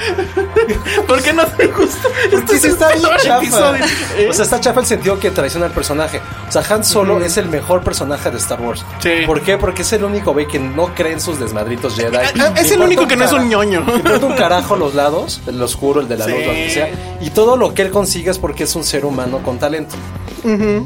¿Por 1.06 1.22
qué 1.22 1.32
no 1.32 1.44
te 1.46 1.66
gusta? 1.68 2.08
Este 2.32 2.54
Sí, 2.54 2.60
sí, 2.60 2.66
está 2.68 2.88
bien 2.94 3.08
chafa. 3.22 3.36
episodio. 3.38 3.84
O 4.30 4.32
sea, 4.32 4.44
está 4.44 4.60
chafa 4.60 4.80
el 4.80 4.86
sentido 4.86 5.18
que 5.18 5.30
traiciona 5.30 5.66
al 5.66 5.72
personaje. 5.72 6.20
O 6.48 6.52
sea, 6.52 6.62
Han 6.70 6.84
Solo 6.84 7.20
es 7.24 7.36
el 7.36 7.48
mejor 7.48 7.82
personaje 7.82 8.30
de 8.30 8.38
Star 8.38 8.60
Wars. 8.60 8.84
Sí. 9.00 9.10
¿Por 9.26 9.42
qué? 9.42 9.58
Porque 9.58 9.82
es 9.82 9.92
el 9.92 10.04
único 10.04 10.32
güey 10.32 10.46
que 10.46 10.58
no 10.58 10.94
cree 10.94 11.12
en 11.12 11.20
sus 11.20 11.38
desmadritos 11.38 11.96
Jedi. 11.96 12.16
Ah, 12.16 12.52
Es 12.56 12.68
Le 12.70 12.74
el 12.76 12.82
único 12.82 13.06
que 13.06 13.16
no 13.16 13.24
es 13.24 13.32
un 13.32 13.48
ñoño. 13.48 13.84
Le 13.86 13.94
importa 13.96 14.26
un 14.26 14.34
carajo 14.34 14.76
los 14.76 14.94
lados, 14.94 15.40
el 15.46 15.60
oscuro, 15.62 16.00
el 16.00 16.08
de 16.08 16.16
la 16.16 16.26
luz, 16.26 16.36
Sí. 16.38 16.44
lo 16.46 16.52
que 16.52 16.70
sea. 16.70 16.88
Y 17.20 17.30
todo 17.30 17.56
lo 17.56 17.74
que 17.74 17.82
él 17.82 17.90
consigue 17.90 18.30
es 18.30 18.38
porque 18.38 18.64
es 18.64 18.74
un 18.76 18.84
ser 18.84 19.04
humano 19.04 19.38
con 19.42 19.58
talento. 19.58 19.94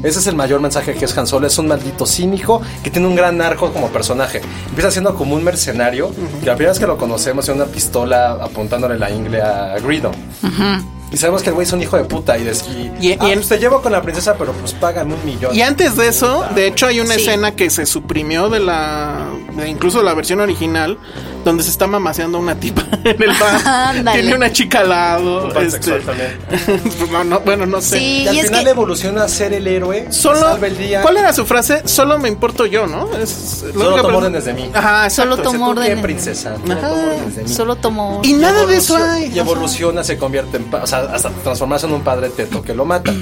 Ese 0.03 0.17
es 0.19 0.25
el 0.25 0.35
mayor 0.35 0.59
mensaje 0.59 0.95
que 0.95 1.05
es 1.05 1.15
Han 1.15 1.27
Solo. 1.27 1.45
Es 1.45 1.57
un 1.59 1.67
maldito 1.67 2.07
cínico 2.07 2.61
que 2.83 2.89
tiene 2.89 3.07
un 3.07 3.15
gran 3.15 3.39
arco 3.41 3.71
como 3.71 3.89
personaje. 3.89 4.41
Empieza 4.69 4.89
siendo 4.89 5.13
como 5.13 5.35
un 5.35 5.43
mercenario. 5.43 6.09
Que 6.39 6.47
la 6.47 6.55
primera 6.55 6.71
vez 6.71 6.79
que 6.79 6.87
lo 6.87 6.97
conocemos 6.97 7.45
tiene 7.45 7.61
una 7.61 7.71
pistola 7.71 8.39
apuntándole 8.41 8.97
la 8.97 9.09
ingle 9.09 9.41
a 9.41 9.77
Greedo. 9.79 10.11
Y 11.11 11.17
sabemos 11.17 11.43
que 11.43 11.49
el 11.49 11.55
güey 11.55 11.67
es 11.67 11.73
un 11.73 11.81
hijo 11.81 11.97
de 11.97 12.05
puta. 12.05 12.37
Y, 12.37 12.43
des- 12.43 12.63
y, 12.69 12.91
Y- 13.05 13.11
y 13.11 13.17
ah, 13.19 13.27
pues 13.33 13.49
te 13.49 13.57
llevo 13.57 13.81
con 13.81 13.91
la 13.91 14.01
princesa, 14.01 14.35
pero 14.37 14.53
pues 14.53 14.73
págame 14.73 15.13
un 15.13 15.25
millón. 15.25 15.53
Y 15.53 15.61
antes 15.61 15.95
de 15.97 16.07
eso, 16.07 16.45
de 16.55 16.67
hecho, 16.67 16.87
hay 16.87 16.99
una 17.01 17.15
Sí. 17.15 17.21
escena 17.21 17.51
que 17.55 17.69
se 17.69 17.85
suprimió 17.85 18.49
de 18.49 18.59
la. 18.61 19.25
de 19.55 19.67
incluso 19.67 20.01
la 20.01 20.13
versión 20.13 20.39
original, 20.39 20.97
donde 21.43 21.63
se 21.63 21.69
está 21.69 21.85
mamaseando 21.87 22.39
una 22.39 22.55
tipa 22.55 22.83
en 23.03 23.21
el 23.21 23.31
bar. 23.37 24.03
Tiene 24.13 24.35
una 24.35 24.51
chica 24.53 24.79
al 24.79 24.89
lado. 24.89 25.59
Este, 25.59 25.95
pues 26.97 27.11
no, 27.11 27.23
no, 27.25 27.39
bueno, 27.41 27.65
no 27.65 27.81
sé. 27.81 27.97
Sí, 27.97 28.23
Y 28.23 28.27
al 28.39 28.45
final 28.47 28.63
que 28.63 28.69
evoluciona 28.69 29.23
a 29.23 29.27
ser 29.27 29.53
el 29.53 29.67
héroe. 29.67 30.07
Solo, 30.11 30.55
el 30.63 30.77
día. 30.77 31.01
¿Cuál 31.01 31.17
era 31.17 31.33
su 31.33 31.45
frase? 31.45 31.81
Solo 31.85 32.17
me 32.19 32.29
importo 32.29 32.65
yo, 32.65 32.87
¿no? 32.87 33.09
Es, 33.17 33.29
Solo 33.73 34.01
tomo 34.01 34.17
órdenes 34.19 34.45
de 34.45 34.53
mí. 34.53 34.71
Ajá, 34.73 35.09
Solo 35.09 35.37
tomo 35.37 35.69
¿Tú 35.69 35.75
qué, 35.75 35.81
órdenes. 35.81 36.03
princesa? 36.03 36.55
Solo 36.55 36.73
Ajá. 36.73 36.87
tomo 36.89 37.03
órdenes 37.03 37.35
de 37.35 37.43
mí. 37.43 37.49
Solo 37.49 37.75
tomó. 37.75 38.21
Y 38.23 38.33
nada 38.33 38.65
de 38.65 38.77
eso 38.77 38.95
hay. 38.95 39.31
Y 39.35 39.39
evoluciona, 39.39 40.03
se 40.03 40.17
convierte 40.17 40.57
en. 40.57 40.73
O 40.73 40.87
sea, 40.87 41.00
hasta 41.13 41.29
transformarse 41.29 41.87
en 41.87 41.93
un 41.93 42.01
padre 42.01 42.29
teto 42.29 42.61
que 42.61 42.73
lo 42.73 42.85
mata. 42.85 43.13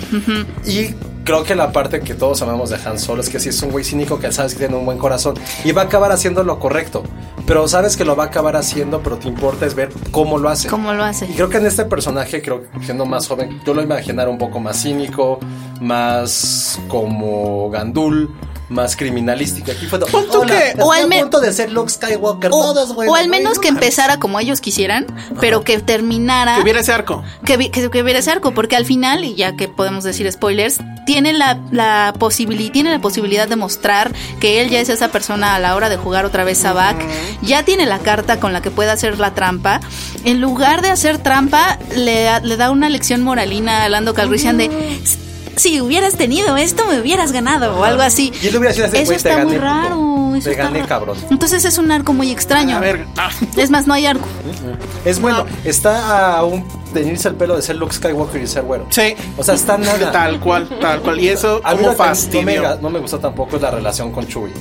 Y 0.66 0.94
creo 1.24 1.44
que 1.44 1.56
la 1.56 1.72
parte 1.72 2.00
que 2.02 2.16
todos 2.16 2.42
amamos 2.42 2.70
de 2.70 2.78
Han 2.84 2.98
Solo 2.98 3.22
es 3.22 3.30
que 3.30 3.40
sí 3.40 3.50
es 3.50 3.62
un 3.62 3.72
güey 3.72 3.84
cínico 3.84 4.20
que 4.20 4.32
sabes 4.32 4.54
que 4.54 4.60
tiene 4.60 4.76
un 4.76 4.86
buen 4.86 4.98
corazón. 4.98 5.36
Y 5.64 5.72
va 5.72 5.84
a 5.84 5.86
acabar 5.86 6.12
haciendo 6.12 6.44
lo 6.44 6.60
correcto. 6.60 7.04
Pero 7.46 7.68
sabes 7.68 7.98
que 7.98 8.06
lo 8.06 8.16
va 8.16 8.26
a 8.26 8.28
acabar 8.28 8.56
haciendo, 8.56 9.02
pero 9.02 9.18
te 9.18 9.28
importa 9.28 9.66
es 9.66 9.76
ver 9.76 9.90
cómo 10.12 10.38
lo 10.38 10.50
hace. 10.50 10.68
¿Cómo 10.70 10.94
lo 10.94 11.04
hace? 11.04 11.26
Y 11.26 11.34
creo 11.34 11.50
que 11.50 11.58
en 11.58 11.66
este 11.66 11.86
personaje, 11.86 12.42
creo 12.42 12.62
que 12.62 12.84
siendo 12.84 13.06
más 13.06 13.28
joven, 13.28 13.62
yo 13.66 13.74
lo 13.74 13.82
imaginara 13.82 14.30
un 14.30 14.38
poco 14.38 14.60
más 14.60 14.82
cínico, 14.82 15.40
más 15.82 16.80
como 16.88 17.70
gandul, 17.70 18.30
más 18.70 18.96
criminalístico. 18.96 19.72
Aquí 19.72 19.86
fue 19.88 20.00
todo, 20.00 20.10
Pon 20.10 20.26
tú 20.32 20.40
"Hola, 20.42 20.54
que- 20.74 20.82
o 20.82 20.92
al 20.92 21.12
a 21.12 21.20
punto 21.22 21.40
de 21.40 21.52
ser 21.52 21.72
Luke 21.72 21.92
Skywalker. 21.92 22.52
O, 22.54 22.62
todos, 22.74 22.94
güey, 22.94 23.10
o 23.10 23.16
al 23.16 23.28
güey, 23.28 23.40
menos 23.40 23.56
no 23.58 23.62
que 23.62 23.72
mames". 23.72 23.84
empezara 23.84 24.18
como 24.18 24.40
ellos 24.40 24.62
quisieran, 24.62 25.08
pero 25.40 25.64
que 25.64 25.80
terminara. 25.80 26.56
Que 26.56 26.62
hubiera 26.62 26.80
ese 26.80 26.92
arco. 26.94 27.24
que, 27.46 27.58
vi- 27.58 27.70
que, 27.70 27.90
que 27.90 28.02
hubiera 28.04 28.20
ese 28.20 28.32
arco, 28.32 28.54
porque 28.54 28.76
al 28.76 28.86
final, 28.86 29.24
y 29.26 29.36
ya 29.36 29.56
que 29.56 29.68
podemos 29.68 30.04
decir 30.04 30.32
spoilers, 30.32 30.78
tiene 31.06 31.34
la, 31.34 31.60
la 31.72 32.14
posibilidad, 32.20 32.72
tiene 32.72 32.92
la 32.92 33.00
posibilidad 33.00 33.48
de 33.48 33.56
mostrar 33.56 34.12
que 34.40 34.62
él 34.62 34.70
ya 34.70 34.80
es 34.80 34.90
esa 34.90 35.08
persona 35.08 35.56
a 35.56 35.60
la 35.60 35.76
hora 35.76 35.90
de 35.90 35.98
jugar 35.98 36.26
otra 36.26 36.44
vez 36.44 36.60
Sabak, 36.60 36.98
ya 37.42 37.64
tiene 37.64 37.86
la 37.88 37.98
carta 38.00 38.40
con 38.40 38.54
la 38.54 38.62
que 38.62 38.70
puede 38.70 38.92
hacer 38.92 39.18
la 39.20 39.34
trampa. 39.34 39.80
En 40.26 40.40
lugar 40.42 40.82
de 40.84 40.90
hacer 40.90 41.18
trampa, 41.18 41.80
le, 41.96 42.40
le 42.42 42.58
da 42.58 42.70
una 42.70 42.90
lección 42.90 43.24
moralina 43.24 43.84
a 43.86 43.90
Lando 43.90 44.14
Calrissian 44.14 44.58
de 44.58 44.70
si 45.60 45.82
hubieras 45.82 46.16
tenido 46.16 46.58
esto, 46.58 46.86
me 46.86 47.00
hubieras 47.00 47.32
ganado, 47.32 47.78
o 47.78 47.84
algo 47.84 48.02
así. 48.02 48.32
Y 48.42 48.48
él 48.48 48.58
hubiera 48.58 48.74
sido 48.74 48.88
así, 48.88 48.98
Eso 48.98 49.14
está 49.14 49.46
muy 49.46 49.56
gané, 49.56 49.58
puto. 49.58 49.62
raro. 49.66 50.36
eso 50.36 50.50
está 50.52 50.64
gané, 50.64 50.78
raro. 50.80 50.90
cabrón. 50.90 51.18
Entonces 51.30 51.66
es 51.66 51.78
un 51.78 51.92
arco 51.92 52.14
muy 52.14 52.32
extraño. 52.32 52.78
A 52.78 52.80
ver. 52.80 53.06
ah. 53.18 53.30
Es 53.58 53.70
más, 53.70 53.86
no 53.88 53.94
hay 53.94 54.06
arco. 54.06 54.28
Es 55.06 55.20
bueno, 55.20 55.46
está 55.66 56.38
a 56.38 56.44
un 56.46 56.66
teñirse 56.94 57.28
el 57.30 57.36
pelo 57.36 57.56
de 57.56 57.62
ser 57.62 57.76
Luke 57.76 57.94
Skywalker 57.94 58.42
y 58.42 58.48
ser 58.48 58.64
güero. 58.64 58.88
Sí. 58.90 59.16
O 59.38 59.44
sea, 59.44 59.54
está 59.56 59.78
nada. 59.78 60.12
Tal 60.12 60.40
cual, 60.40 60.68
tal 60.82 61.02
cual. 61.02 61.20
Y 61.20 61.30
eso, 61.30 61.62
A 61.64 61.72
como 61.72 61.74
lo 61.74 61.78
que 61.78 61.84
no 61.84 61.92
me, 61.92 61.96
fastidio. 61.96 62.78
no 62.82 62.90
me 62.90 63.00
gustó 63.00 63.20
tampoco 63.20 63.56
es 63.58 63.62
la 63.62 63.72
relación 63.72 64.12
con 64.12 64.28
Chewie. 64.28 64.54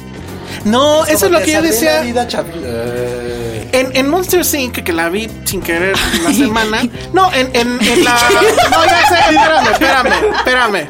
No, 0.64 1.04
eso 1.06 1.26
es 1.26 1.32
lo 1.32 1.40
que 1.40 1.52
yo 1.52 1.62
decía. 1.62 1.96
la 1.96 2.00
vida, 2.02 2.28
Eh, 2.62 3.37
En, 3.72 3.96
en 3.96 4.08
Monster 4.08 4.44
Inc., 4.58 4.82
que 4.82 4.92
la 4.92 5.08
vi 5.08 5.28
sin 5.44 5.60
querer 5.60 5.96
la 6.24 6.32
semana. 6.32 6.82
No, 7.12 7.32
en, 7.32 7.50
en, 7.54 7.78
en 7.80 8.04
la. 8.04 8.18
No, 8.70 8.84
ya 8.84 9.08
sé, 9.08 9.18
espérame, 9.34 9.68
espérame, 9.72 10.12
espérame. 10.36 10.86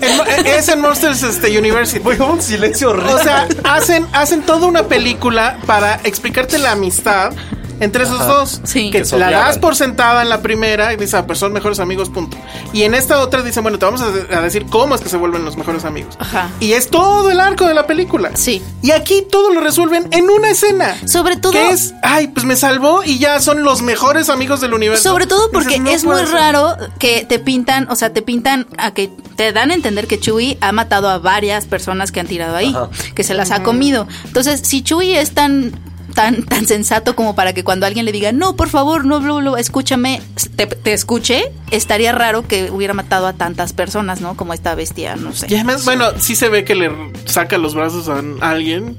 En 0.00 0.46
es 0.46 0.68
en 0.68 0.80
Monsters 0.80 1.22
este, 1.22 1.58
University. 1.58 2.00
Fue 2.00 2.16
como 2.16 2.34
un 2.34 2.42
silencio 2.42 2.90
horrible. 2.90 3.14
O 3.14 3.18
sea, 3.22 3.48
hacen, 3.64 4.06
hacen 4.12 4.42
toda 4.42 4.66
una 4.66 4.84
película 4.84 5.56
para 5.66 6.00
explicarte 6.04 6.58
la 6.58 6.72
amistad 6.72 7.32
entre 7.80 8.04
esos 8.04 8.18
dos. 8.26 8.60
Sí. 8.64 8.90
Que 8.90 9.02
Que 9.02 9.16
la 9.18 9.30
das 9.30 9.58
por 9.58 9.76
sentada 9.76 10.22
en 10.22 10.28
la 10.28 10.40
primera 10.42 10.92
y 10.92 10.96
dices, 10.96 11.14
ah, 11.14 11.26
pues 11.26 11.38
son 11.38 11.52
mejores 11.52 11.80
amigos, 11.80 12.08
punto. 12.10 12.36
Y 12.72 12.82
en 12.82 12.94
esta 12.94 13.20
otra 13.20 13.42
dicen, 13.42 13.62
bueno, 13.62 13.78
te 13.78 13.84
vamos 13.84 14.00
a, 14.02 14.10
de- 14.10 14.34
a 14.34 14.40
decir 14.40 14.66
cómo 14.66 14.94
es 14.94 15.00
que 15.00 15.08
se 15.08 15.16
vuelven 15.16 15.44
los 15.44 15.56
mejores 15.56 15.84
amigos. 15.84 16.16
Ajá. 16.18 16.50
Y 16.60 16.72
es 16.72 16.88
todo 16.90 17.30
el 17.30 17.40
arco 17.40 17.66
de 17.66 17.74
la 17.74 17.86
película. 17.86 18.30
Sí. 18.34 18.62
Y 18.82 18.90
aquí 18.92 19.24
todo 19.30 19.50
lo 19.52 19.60
resuelven 19.60 20.08
en 20.12 20.30
una 20.30 20.50
escena. 20.50 20.96
Sobre 21.06 21.36
todo- 21.36 21.52
Que 21.52 21.70
es, 21.70 21.94
ay, 22.02 22.28
pues 22.28 22.44
me 22.46 22.56
salvó 22.56 23.02
y 23.04 23.18
ya 23.18 23.40
son 23.40 23.62
los 23.62 23.82
mejores 23.82 24.28
amigos 24.28 24.60
del 24.60 24.74
universo. 24.74 25.08
Sobre 25.10 25.26
todo 25.26 25.50
porque 25.50 25.78
Dices, 25.80 25.82
no 25.82 25.90
es 25.90 26.04
muy 26.04 26.16
ser. 26.26 26.30
raro 26.34 26.76
que 26.98 27.24
te 27.28 27.38
pintan, 27.38 27.88
o 27.90 27.96
sea, 27.96 28.12
te 28.12 28.22
pintan 28.22 28.66
a 28.78 28.92
que 28.92 29.10
te 29.36 29.52
dan 29.52 29.70
a 29.70 29.74
entender 29.74 30.06
que 30.06 30.20
Chewie 30.20 30.58
ha 30.60 30.72
matado 30.72 31.08
a 31.08 31.18
varias 31.18 31.64
personas 31.66 32.12
que 32.12 32.20
han 32.20 32.26
tirado 32.26 32.54
ahí, 32.56 32.70
Ajá. 32.74 32.88
que 33.14 33.24
se 33.24 33.34
las 33.34 33.50
ha 33.50 33.62
comido. 33.62 34.06
Entonces, 34.24 34.60
si 34.64 34.82
Chewie 34.82 35.20
es 35.20 35.32
tan 35.32 35.72
tan 36.12 36.44
tan 36.44 36.66
sensato 36.66 37.16
como 37.16 37.34
para 37.34 37.52
que 37.52 37.64
cuando 37.64 37.86
alguien 37.86 38.04
le 38.04 38.12
diga, 38.12 38.32
"No, 38.32 38.56
por 38.56 38.68
favor, 38.68 39.04
no, 39.04 39.20
no, 39.20 39.40
no, 39.40 39.56
escúchame", 39.56 40.22
te, 40.56 40.66
te 40.66 40.92
escuche, 40.92 41.44
estaría 41.70 42.12
raro 42.12 42.46
que 42.46 42.70
hubiera 42.70 42.94
matado 42.94 43.26
a 43.26 43.32
tantas 43.32 43.72
personas, 43.72 44.20
¿no? 44.20 44.36
Como 44.36 44.52
esta 44.54 44.74
bestia, 44.74 45.16
no 45.16 45.32
sé. 45.32 45.46
Y 45.48 45.54
además, 45.54 45.84
bueno, 45.84 46.06
sí 46.18 46.34
se 46.36 46.48
ve 46.48 46.64
que 46.64 46.74
le 46.74 46.90
saca 47.26 47.58
los 47.58 47.74
brazos 47.74 48.08
a 48.08 48.22
alguien. 48.50 48.96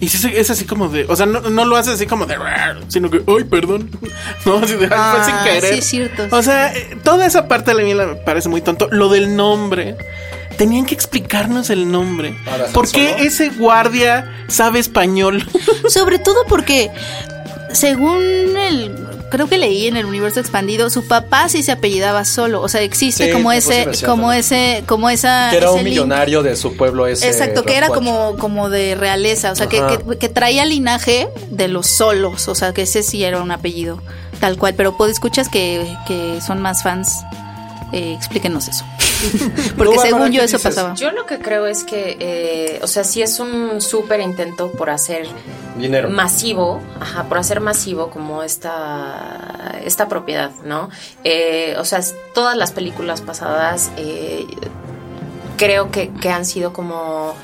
Y 0.00 0.10
sí 0.10 0.18
se- 0.18 0.38
es 0.38 0.48
así 0.48 0.64
como 0.64 0.88
de. 0.88 1.06
O 1.08 1.16
sea, 1.16 1.26
no, 1.26 1.40
no 1.40 1.64
lo 1.64 1.76
hace 1.76 1.90
así 1.90 2.06
como 2.06 2.24
de. 2.26 2.36
Sino 2.86 3.10
que, 3.10 3.20
ay, 3.26 3.42
perdón. 3.44 3.90
No, 4.46 4.58
así 4.58 4.74
de. 4.74 4.84
"Ay, 4.92 5.16
fue 5.16 5.24
sin 5.24 5.34
Ah, 5.34 5.42
querer. 5.44 5.72
sí, 5.72 5.78
es 5.80 5.84
cierto. 5.86 6.28
O 6.36 6.40
sea, 6.40 6.72
eh, 6.72 6.96
toda 7.02 7.26
esa 7.26 7.48
parte 7.48 7.74
de 7.74 7.82
mí 7.82 7.94
me 7.94 8.06
parece 8.14 8.48
muy 8.48 8.60
tonto. 8.60 8.86
Lo 8.92 9.08
del 9.08 9.34
nombre. 9.34 9.96
Tenían 10.58 10.84
que 10.84 10.94
explicarnos 10.94 11.70
el 11.70 11.90
nombre. 11.90 12.36
Ahora, 12.50 12.66
¿Por 12.74 12.90
qué 12.90 13.12
¿solo? 13.12 13.22
ese 13.24 13.48
guardia 13.50 14.30
sabe 14.48 14.80
español? 14.80 15.48
Sobre 15.88 16.18
todo 16.18 16.44
porque, 16.48 16.90
según 17.72 18.18
el. 18.56 19.06
Creo 19.30 19.46
que 19.46 19.58
leí 19.58 19.86
en 19.88 19.98
el 19.98 20.06
universo 20.06 20.40
expandido, 20.40 20.88
su 20.88 21.06
papá 21.06 21.50
sí 21.50 21.62
se 21.62 21.70
apellidaba 21.70 22.24
solo. 22.24 22.62
O 22.62 22.68
sea, 22.70 22.80
existe 22.80 23.26
Sí, 23.26 23.30
como 23.30 23.50
puse 23.52 23.82
ese, 23.82 24.06
como 24.06 24.22
también. 24.22 24.40
ese, 24.40 24.84
como 24.86 25.10
esa. 25.10 25.48
que 25.50 25.58
era 25.58 25.66
ese 25.66 25.74
un 25.76 25.84
link. 25.84 25.90
millonario 25.90 26.42
de 26.42 26.56
su 26.56 26.74
pueblo 26.78 27.06
ese. 27.06 27.28
Exacto, 27.28 27.62
que 27.62 27.76
era 27.76 27.88
como, 27.88 28.36
como 28.38 28.70
de 28.70 28.94
realeza, 28.94 29.52
o 29.52 29.54
sea, 29.54 29.68
que, 29.68 29.82
que, 29.86 30.16
que 30.16 30.28
traía 30.30 30.64
linaje 30.64 31.28
de 31.50 31.68
los 31.68 31.86
solos, 31.88 32.48
o 32.48 32.54
sea, 32.54 32.72
que 32.72 32.82
ese 32.82 33.02
sí 33.02 33.22
era 33.22 33.42
un 33.42 33.50
apellido, 33.50 34.00
tal 34.40 34.56
cual. 34.56 34.72
Pero 34.74 34.96
pues 34.96 35.12
escuchas 35.12 35.50
que, 35.50 35.94
que 36.06 36.40
son 36.40 36.62
más 36.62 36.82
fans, 36.82 37.18
eh, 37.92 38.14
explíquenos 38.16 38.66
eso. 38.68 38.86
Porque 39.76 39.98
según 39.98 40.30
yo 40.32 40.40
¿qué 40.40 40.44
eso 40.46 40.56
dices? 40.58 40.74
pasaba. 40.74 40.94
Yo 40.94 41.10
lo 41.12 41.26
que 41.26 41.38
creo 41.38 41.66
es 41.66 41.84
que, 41.84 42.16
eh, 42.20 42.78
o 42.82 42.86
sea, 42.86 43.04
sí 43.04 43.22
es 43.22 43.40
un 43.40 43.80
súper 43.80 44.20
intento 44.20 44.70
por 44.72 44.90
hacer 44.90 45.26
Dinero. 45.76 46.10
masivo, 46.10 46.80
ajá, 47.00 47.24
por 47.24 47.38
hacer 47.38 47.60
masivo 47.60 48.10
como 48.10 48.42
esta, 48.42 49.76
esta 49.84 50.08
propiedad, 50.08 50.50
¿no? 50.64 50.90
Eh, 51.24 51.74
o 51.78 51.84
sea, 51.84 52.00
todas 52.34 52.56
las 52.56 52.72
películas 52.72 53.20
pasadas 53.20 53.90
eh, 53.96 54.46
creo 55.56 55.90
que, 55.90 56.10
que 56.10 56.30
han 56.30 56.44
sido 56.44 56.72
como 56.72 57.34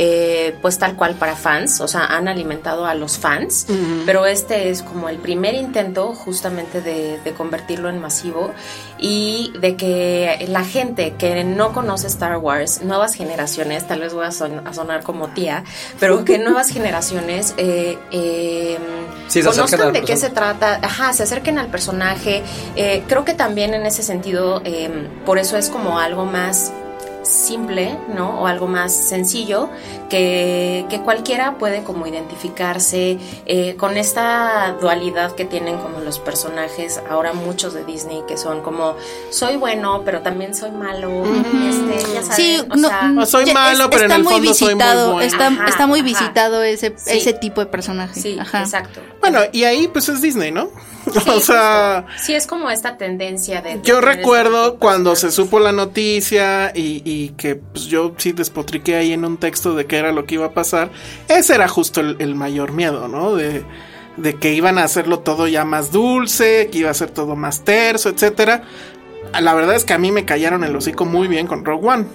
eh, 0.00 0.56
pues 0.62 0.78
tal 0.78 0.94
cual 0.94 1.16
para 1.16 1.34
fans, 1.34 1.80
o 1.80 1.88
sea, 1.88 2.04
han 2.06 2.28
alimentado 2.28 2.86
a 2.86 2.94
los 2.94 3.18
fans, 3.18 3.66
pero 4.06 4.26
este 4.26 4.70
es 4.70 4.82
como 4.84 5.08
el 5.08 5.16
primer 5.18 5.54
intento 5.56 6.14
justamente 6.14 6.80
de, 6.80 7.18
de 7.24 7.32
convertirlo 7.32 7.88
en 7.90 7.98
masivo 8.00 8.52
y 8.98 9.52
de 9.60 9.74
que 9.76 10.46
la 10.48 10.64
gente 10.64 11.14
que 11.18 11.42
no 11.42 11.72
conoce 11.72 12.06
Star 12.06 12.36
Wars, 12.38 12.80
nuevas 12.82 13.14
generaciones, 13.14 13.86
tal 13.88 14.00
vez 14.00 14.14
voy 14.14 14.24
a, 14.26 14.30
son- 14.30 14.66
a 14.66 14.72
sonar 14.72 15.02
como 15.02 15.28
tía, 15.28 15.64
pero 15.98 16.24
que 16.24 16.38
nuevas 16.38 16.68
generaciones 16.70 17.54
eh, 17.56 17.98
eh, 18.12 18.78
Sí, 19.26 19.40
acerquen 19.40 19.56
conozcan 19.56 19.92
de 19.92 20.00
qué 20.02 20.16
se 20.16 20.30
trata, 20.30 20.78
ajá, 20.82 21.12
se 21.12 21.24
acerquen 21.24 21.58
al 21.58 21.66
personaje. 21.66 22.42
Eh, 22.76 23.02
creo 23.08 23.24
que 23.24 23.34
también 23.34 23.74
en 23.74 23.84
ese 23.84 24.02
sentido, 24.02 24.62
eh, 24.64 24.88
por 25.26 25.38
eso 25.38 25.56
es 25.56 25.68
como 25.68 25.98
algo 25.98 26.24
más 26.24 26.72
simple, 27.28 27.96
¿no? 28.14 28.40
O 28.40 28.46
algo 28.46 28.66
más 28.66 28.94
sencillo 28.94 29.68
que, 30.08 30.86
que 30.88 31.00
cualquiera 31.00 31.58
puede 31.58 31.82
como 31.82 32.06
identificarse 32.06 33.18
eh, 33.46 33.74
con 33.76 33.96
esta 33.96 34.76
dualidad 34.80 35.32
que 35.34 35.44
tienen 35.44 35.78
como 35.78 36.00
los 36.00 36.18
personajes 36.18 37.00
ahora 37.10 37.32
muchos 37.34 37.74
de 37.74 37.84
Disney 37.84 38.22
que 38.26 38.36
son 38.36 38.62
como 38.62 38.94
soy 39.30 39.56
bueno 39.56 40.02
pero 40.04 40.20
también 40.22 40.54
soy 40.54 40.70
malo, 40.70 41.24
este, 41.24 42.12
ya 42.14 42.22
saben, 42.22 42.36
Sí, 42.36 42.58
o 42.70 42.76
no, 42.76 42.88
sea, 42.88 43.02
mm, 43.02 43.26
soy 43.26 43.44
ya 43.46 43.54
malo, 43.54 43.84
es- 43.84 43.90
pero 43.90 44.00
en 44.04 44.04
está 44.06 44.16
el 44.16 44.24
muy 44.24 44.32
fondo 44.34 44.54
soy 44.54 44.66
muy 44.66 44.74
visitado, 44.74 45.12
bueno. 45.12 45.26
Está, 45.26 45.46
Ajá, 45.48 45.66
está 45.68 45.86
muy 45.86 46.00
ajá. 46.00 46.08
visitado 46.08 46.62
ese, 46.62 46.94
Sí. 46.96 47.18
ese 47.18 47.32
tipo 47.34 47.60
de 47.60 47.66
personaje. 47.66 48.18
sí, 48.20 48.38
Ajá. 48.40 48.60
exacto. 48.60 49.00
Bueno, 49.20 49.40
y 49.52 49.64
ahí 49.64 49.88
pues 49.88 50.08
es 50.08 50.20
Disney, 50.22 50.50
¿no? 50.52 50.70
Sí, 51.18 51.30
o 51.30 51.40
sea, 51.40 52.04
justo. 52.06 52.22
sí 52.24 52.34
es 52.34 52.46
como 52.46 52.70
esta 52.70 52.96
tendencia 52.96 53.62
de 53.62 53.80
yo 53.82 54.00
recuerdo 54.00 54.78
cuando 54.78 55.16
se 55.16 55.30
supo 55.30 55.58
la 55.60 55.72
noticia 55.72 56.72
y, 56.74 57.02
y 57.04 57.30
que 57.30 57.56
pues, 57.56 57.86
yo 57.86 58.14
sí 58.16 58.32
despotriqué 58.32 58.96
ahí 58.96 59.12
en 59.12 59.24
un 59.24 59.36
texto 59.36 59.74
de 59.74 59.86
qué 59.86 59.98
era 59.98 60.12
lo 60.12 60.24
que 60.26 60.34
iba 60.34 60.46
a 60.46 60.52
pasar. 60.52 60.90
Ese 61.28 61.54
era 61.54 61.68
justo 61.68 62.00
el, 62.00 62.16
el 62.18 62.34
mayor 62.34 62.72
miedo, 62.72 63.08
¿no? 63.08 63.34
De, 63.34 63.64
de 64.18 64.34
que 64.34 64.52
iban 64.52 64.78
a 64.78 64.84
hacerlo 64.84 65.20
todo 65.20 65.46
ya 65.46 65.64
más 65.64 65.92
dulce, 65.92 66.68
que 66.70 66.78
iba 66.78 66.90
a 66.90 66.94
ser 66.94 67.10
todo 67.10 67.36
más 67.36 67.64
terso, 67.64 68.08
etcétera. 68.08 68.62
La 69.40 69.54
verdad 69.54 69.76
es 69.76 69.84
que 69.84 69.92
a 69.92 69.98
mí 69.98 70.10
me 70.10 70.24
callaron 70.24 70.64
el 70.64 70.74
hocico 70.74 71.04
muy 71.04 71.28
bien 71.28 71.46
con 71.46 71.64
Rogue 71.64 71.86
One. 71.86 72.06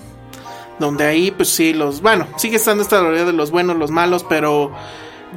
Donde 0.80 1.06
ahí, 1.06 1.32
pues 1.32 1.50
sí, 1.50 1.74
los. 1.74 2.02
Bueno, 2.02 2.28
sigue 2.38 2.58
estando 2.58 2.84
esta 2.84 3.00
realidad 3.00 3.28
de 3.28 3.34
los 3.34 3.52
buenos, 3.52 3.78
los 3.78 3.92
malos, 3.92 4.26
pero. 4.28 4.72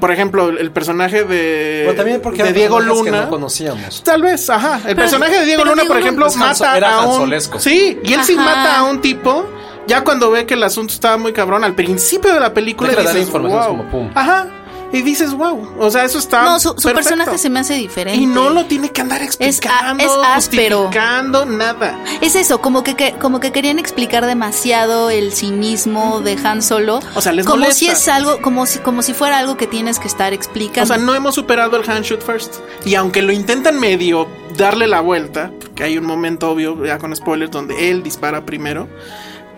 Por 0.00 0.10
ejemplo, 0.10 0.48
el, 0.48 0.70
personaje 0.70 1.24
de. 1.24 1.82
Pero 1.84 1.96
también 1.96 2.20
porque 2.20 2.42
de 2.42 2.52
Diego 2.52 2.76
personajes 2.76 3.04
que 3.04 3.10
Luna. 3.10 3.24
no 3.24 3.30
conocíamos. 3.30 4.02
Tal 4.02 4.22
vez, 4.22 4.48
ajá. 4.50 4.80
El 4.86 4.96
personaje 4.96 5.40
de 5.40 5.46
Diego 5.46 5.64
Luna, 5.64 5.82
Diego 5.82 5.88
por 5.88 5.98
ejemplo, 5.98 6.26
Luna 6.26 6.46
mata 6.46 6.76
era 6.76 6.96
a 6.96 7.06
un. 7.06 7.40
Sí, 7.58 7.98
y 8.02 8.12
él 8.12 8.22
sí 8.24 8.36
mata 8.36 8.78
a 8.78 8.82
un 8.84 9.00
tipo. 9.00 9.46
Ya 9.86 10.02
cuando 10.02 10.32
ve 10.32 10.46
que 10.46 10.54
el 10.54 10.62
asunto 10.64 10.92
estaba 10.92 11.16
muy 11.16 11.32
cabrón, 11.32 11.62
al 11.62 11.74
principio 11.74 12.34
de 12.34 12.40
la 12.40 12.52
película 12.52 12.90
dices, 12.90 13.16
informaciones 13.22 13.68
wow. 13.68 13.76
como 13.76 13.90
pum. 13.90 14.10
Ajá. 14.16 14.48
Y 14.92 15.02
dices, 15.02 15.34
wow. 15.34 15.68
O 15.78 15.90
sea, 15.90 16.04
eso 16.04 16.18
está. 16.18 16.42
No, 16.44 16.60
su, 16.60 16.74
su 16.78 16.92
personaje 16.92 17.38
se 17.38 17.50
me 17.50 17.60
hace 17.60 17.74
diferente. 17.74 18.20
Y 18.20 18.26
no 18.26 18.50
lo 18.50 18.66
tiene 18.66 18.90
que 18.90 19.00
andar 19.00 19.20
explicando, 19.22 20.02
es 20.04 20.10
áspero. 20.24 20.84
justificando, 20.84 21.44
nada. 21.44 21.98
Es 22.20 22.34
eso, 22.36 22.60
como 22.60 22.82
que, 22.82 22.94
que- 22.94 23.12
como 23.14 23.40
que 23.40 23.50
querían 23.52 23.78
explicar 23.78 24.24
demasiado 24.26 25.10
el 25.10 25.32
cinismo 25.32 26.20
de 26.20 26.38
Han 26.44 26.62
Solo. 26.62 27.00
O 27.14 27.20
sea, 27.20 27.32
les 27.32 27.44
como 27.46 27.58
molesta. 27.60 27.78
si 27.78 27.88
es 27.88 28.08
algo, 28.08 28.40
como 28.40 28.64
si, 28.66 28.78
como 28.78 29.02
si 29.02 29.12
fuera 29.12 29.38
algo 29.38 29.56
que 29.56 29.66
tienes 29.66 29.98
que 29.98 30.08
estar 30.08 30.32
explicando. 30.32 30.82
O 30.84 30.86
sea, 30.86 30.98
no 31.04 31.14
hemos 31.14 31.34
superado 31.34 31.76
el 31.76 31.88
hand 31.90 32.04
shoot 32.04 32.22
first. 32.22 32.54
Y 32.84 32.94
aunque 32.94 33.22
lo 33.22 33.32
intentan 33.32 33.78
medio 33.80 34.28
darle 34.56 34.86
la 34.86 35.00
vuelta, 35.00 35.50
porque 35.60 35.84
hay 35.84 35.98
un 35.98 36.06
momento 36.06 36.50
obvio, 36.50 36.84
ya 36.86 36.98
con 36.98 37.14
spoilers, 37.14 37.50
donde 37.50 37.90
él 37.90 38.02
dispara 38.02 38.46
primero, 38.46 38.88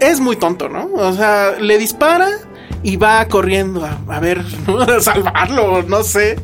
es 0.00 0.20
muy 0.20 0.36
tonto, 0.36 0.68
¿no? 0.68 0.88
O 0.94 1.12
sea, 1.12 1.52
le 1.60 1.76
dispara 1.78 2.28
y 2.82 2.96
va 2.96 3.24
corriendo 3.26 3.84
a, 3.84 3.98
a 4.14 4.20
ver, 4.20 4.44
¿no? 4.66 4.80
a 4.80 5.00
salvarlo, 5.00 5.82
no 5.82 6.02
sé. 6.02 6.38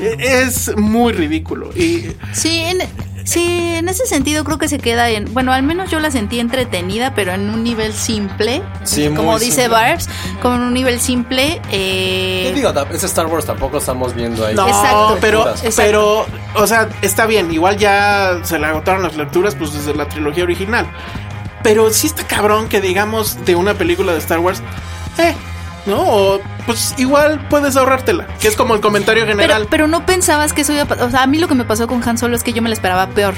E- 0.00 0.16
Es 0.42 0.76
muy 0.76 1.12
ridículo. 1.12 1.70
Y 1.76 2.08
Sí, 2.32 2.60
en, 2.60 2.78
sí, 3.24 3.74
en 3.76 3.88
ese 3.88 4.06
sentido 4.06 4.42
creo 4.44 4.58
que 4.58 4.68
se 4.68 4.78
queda 4.78 5.08
en, 5.10 5.32
bueno, 5.32 5.52
al 5.52 5.62
menos 5.62 5.90
yo 5.90 6.00
la 6.00 6.10
sentí 6.10 6.40
entretenida, 6.40 7.14
pero 7.14 7.32
en 7.32 7.48
un 7.50 7.62
nivel 7.62 7.92
simple, 7.92 8.62
Sí, 8.84 9.08
como 9.14 9.38
dice 9.38 9.62
simple. 9.62 9.68
Barbs, 9.68 10.08
como 10.42 10.56
en 10.56 10.62
un 10.62 10.74
nivel 10.74 10.98
simple. 11.00 11.60
eh, 11.70 12.52
digo, 12.54 12.72
es 12.92 13.04
Star 13.04 13.26
Wars, 13.26 13.44
tampoco 13.46 13.78
estamos 13.78 14.14
viendo 14.14 14.44
ahí. 14.46 14.54
No, 14.54 14.66
Exacto. 14.66 15.18
pero, 15.20 15.48
Exacto. 15.48 15.72
pero, 15.76 16.26
o 16.54 16.66
sea, 16.66 16.88
está 17.02 17.26
bien. 17.26 17.52
Igual 17.52 17.76
ya 17.78 18.40
se 18.42 18.58
le 18.58 18.66
agotaron 18.66 19.02
las 19.02 19.16
lecturas, 19.16 19.54
pues 19.54 19.72
desde 19.72 19.94
la 19.94 20.08
trilogía 20.08 20.44
original. 20.44 20.86
Pero 21.62 21.90
sí 21.90 22.06
está 22.06 22.24
cabrón 22.26 22.68
que 22.68 22.80
digamos 22.80 23.44
de 23.44 23.56
una 23.56 23.74
película 23.74 24.12
de 24.12 24.18
Star 24.18 24.38
Wars, 24.38 24.62
eh, 25.18 25.34
¿no? 25.86 26.02
O, 26.02 26.40
pues 26.66 26.94
igual 26.98 27.46
puedes 27.48 27.76
ahorrártela, 27.76 28.26
que 28.40 28.48
es 28.48 28.56
como 28.56 28.74
el 28.74 28.80
comentario 28.80 29.24
general. 29.26 29.60
Pero, 29.62 29.70
pero 29.70 29.86
no 29.88 30.04
pensabas 30.04 30.52
que 30.52 30.60
eso 30.62 30.72
iba 30.72 30.82
a 30.82 30.86
pasar. 30.86 31.06
O 31.06 31.10
sea, 31.10 31.22
a 31.22 31.26
mí 31.26 31.38
lo 31.38 31.48
que 31.48 31.54
me 31.54 31.64
pasó 31.64 31.86
con 31.86 32.06
Han 32.06 32.18
Solo 32.18 32.36
es 32.36 32.42
que 32.42 32.52
yo 32.52 32.60
me 32.62 32.68
la 32.68 32.74
esperaba 32.74 33.06
peor. 33.08 33.34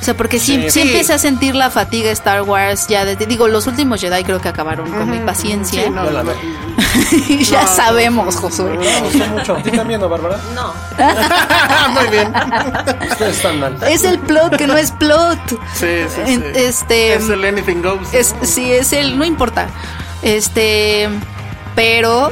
O 0.00 0.04
sea, 0.04 0.14
porque 0.14 0.38
sí, 0.38 0.68
Sí. 0.68 0.82
empecé 0.82 1.14
a 1.14 1.18
sentir 1.18 1.54
la 1.54 1.70
fatiga 1.70 2.10
Star 2.10 2.42
Wars 2.42 2.88
ya 2.88 3.06
desde, 3.06 3.24
digo, 3.24 3.48
los 3.48 3.66
últimos 3.66 4.02
Jedi 4.02 4.22
creo 4.22 4.38
que 4.38 4.50
acabaron 4.50 4.90
con 4.90 5.08
mi 5.10 5.18
paciencia. 5.20 5.84
Sí, 5.84 5.88
no, 5.90 6.04
no. 6.04 6.32
ya 7.40 7.62
No. 7.62 7.68
sabemos, 7.68 8.36
Josué. 8.36 8.76
Me 8.76 9.00
gustó 9.00 9.26
mucho. 9.28 9.54
¿A 9.56 9.62
ti 9.62 9.70
también, 9.70 10.00
no, 10.02 10.10
Bárbara? 10.10 10.38
No, 10.54 10.74
Muy 12.00 12.08
bien. 12.10 12.32
Ustedes 13.10 13.36
están 13.38 13.60
mal. 13.60 13.78
Es 13.88 14.04
el 14.04 14.18
plot 14.18 14.56
que 14.56 14.66
no 14.66 14.76
es 14.76 14.90
plot. 14.92 15.38
Sí, 15.74 16.04
sí, 16.14 16.42
Este 16.54 17.14
es 17.14 17.28
el 17.30 17.42
anything 17.42 17.80
goes. 17.80 18.12
es 18.12 18.34
sí 18.42 18.72
es 18.72 18.92
el 18.92 19.16
no 19.18 19.24
importa. 19.24 19.68
Este, 20.20 21.08
pero 21.74 22.30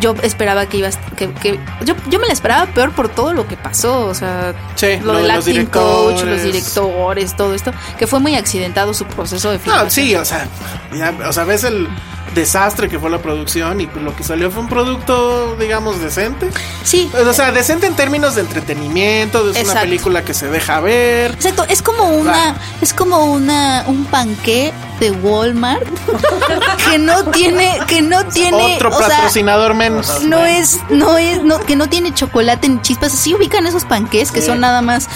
yo 0.00 0.14
esperaba 0.22 0.66
que 0.66 0.76
ibas 0.78 0.98
que, 1.16 1.32
que- 1.32 1.58
yo, 1.84 1.94
yo 2.10 2.18
me 2.18 2.26
la 2.26 2.32
esperaba 2.34 2.66
peor 2.66 2.92
por 2.92 3.08
todo 3.08 3.32
lo 3.32 3.46
que 3.48 3.56
pasó, 3.56 4.06
o 4.06 4.14
sea, 4.14 4.54
Sí, 4.74 4.98
lo 5.00 5.12
lo 5.14 5.18
del 5.20 5.28
los 5.28 5.36
acting 5.48 5.64
coach, 5.66 6.22
los 6.24 6.42
directores. 6.42 7.34
todo 7.36 7.54
esto, 7.54 7.72
que 7.98 8.06
fue 8.06 8.20
muy 8.20 8.34
accidentado 8.34 8.92
su 8.92 9.06
proceso 9.06 9.50
de 9.50 9.56
No, 9.58 9.62
filmación. 9.64 9.90
sí, 9.90 10.14
o 10.14 10.24
sea, 10.24 10.46
ya, 10.94 11.14
o 11.26 11.32
sea, 11.32 11.44
ves 11.44 11.64
el 11.64 11.88
desastre 12.34 12.88
que 12.88 12.98
fue 12.98 13.10
la 13.10 13.18
producción 13.18 13.80
y 13.80 13.86
pues 13.86 14.04
lo 14.04 14.14
que 14.14 14.22
salió 14.22 14.50
fue 14.50 14.62
un 14.62 14.68
producto, 14.68 15.56
digamos, 15.58 16.00
decente. 16.00 16.50
Sí. 16.84 17.10
O 17.26 17.32
sea, 17.32 17.52
decente 17.52 17.86
en 17.86 17.94
términos 17.94 18.34
de 18.34 18.42
entretenimiento, 18.42 19.50
es 19.50 19.68
una 19.70 19.80
película 19.80 20.24
que 20.24 20.34
se 20.34 20.48
deja 20.48 20.80
ver. 20.80 21.32
Exacto, 21.32 21.64
es 21.68 21.82
como 21.82 22.04
una, 22.10 22.56
es 22.80 22.92
como 22.94 23.24
una, 23.32 23.84
un 23.86 24.04
panqué 24.06 24.72
de 25.00 25.10
Walmart 25.12 25.84
que 26.90 26.98
no 26.98 27.24
tiene, 27.30 27.78
que 27.86 28.02
no 28.02 28.24
tiene, 28.26 28.76
Otro 28.76 28.90
o 28.90 28.98
sea, 28.98 29.08
patrocinador 29.08 29.74
menos. 29.74 30.22
no 30.24 30.44
es, 30.44 30.78
no 30.90 31.16
es, 31.18 31.42
no, 31.42 31.60
que 31.60 31.76
no 31.76 31.88
tiene 31.88 32.12
chocolate 32.12 32.68
ni 32.68 32.80
chispas. 32.82 33.14
Así 33.14 33.34
ubican 33.34 33.66
esos 33.66 33.84
panqués 33.84 34.30
que 34.32 34.42
son 34.42 34.60
nada 34.60 34.82
más. 34.82 35.08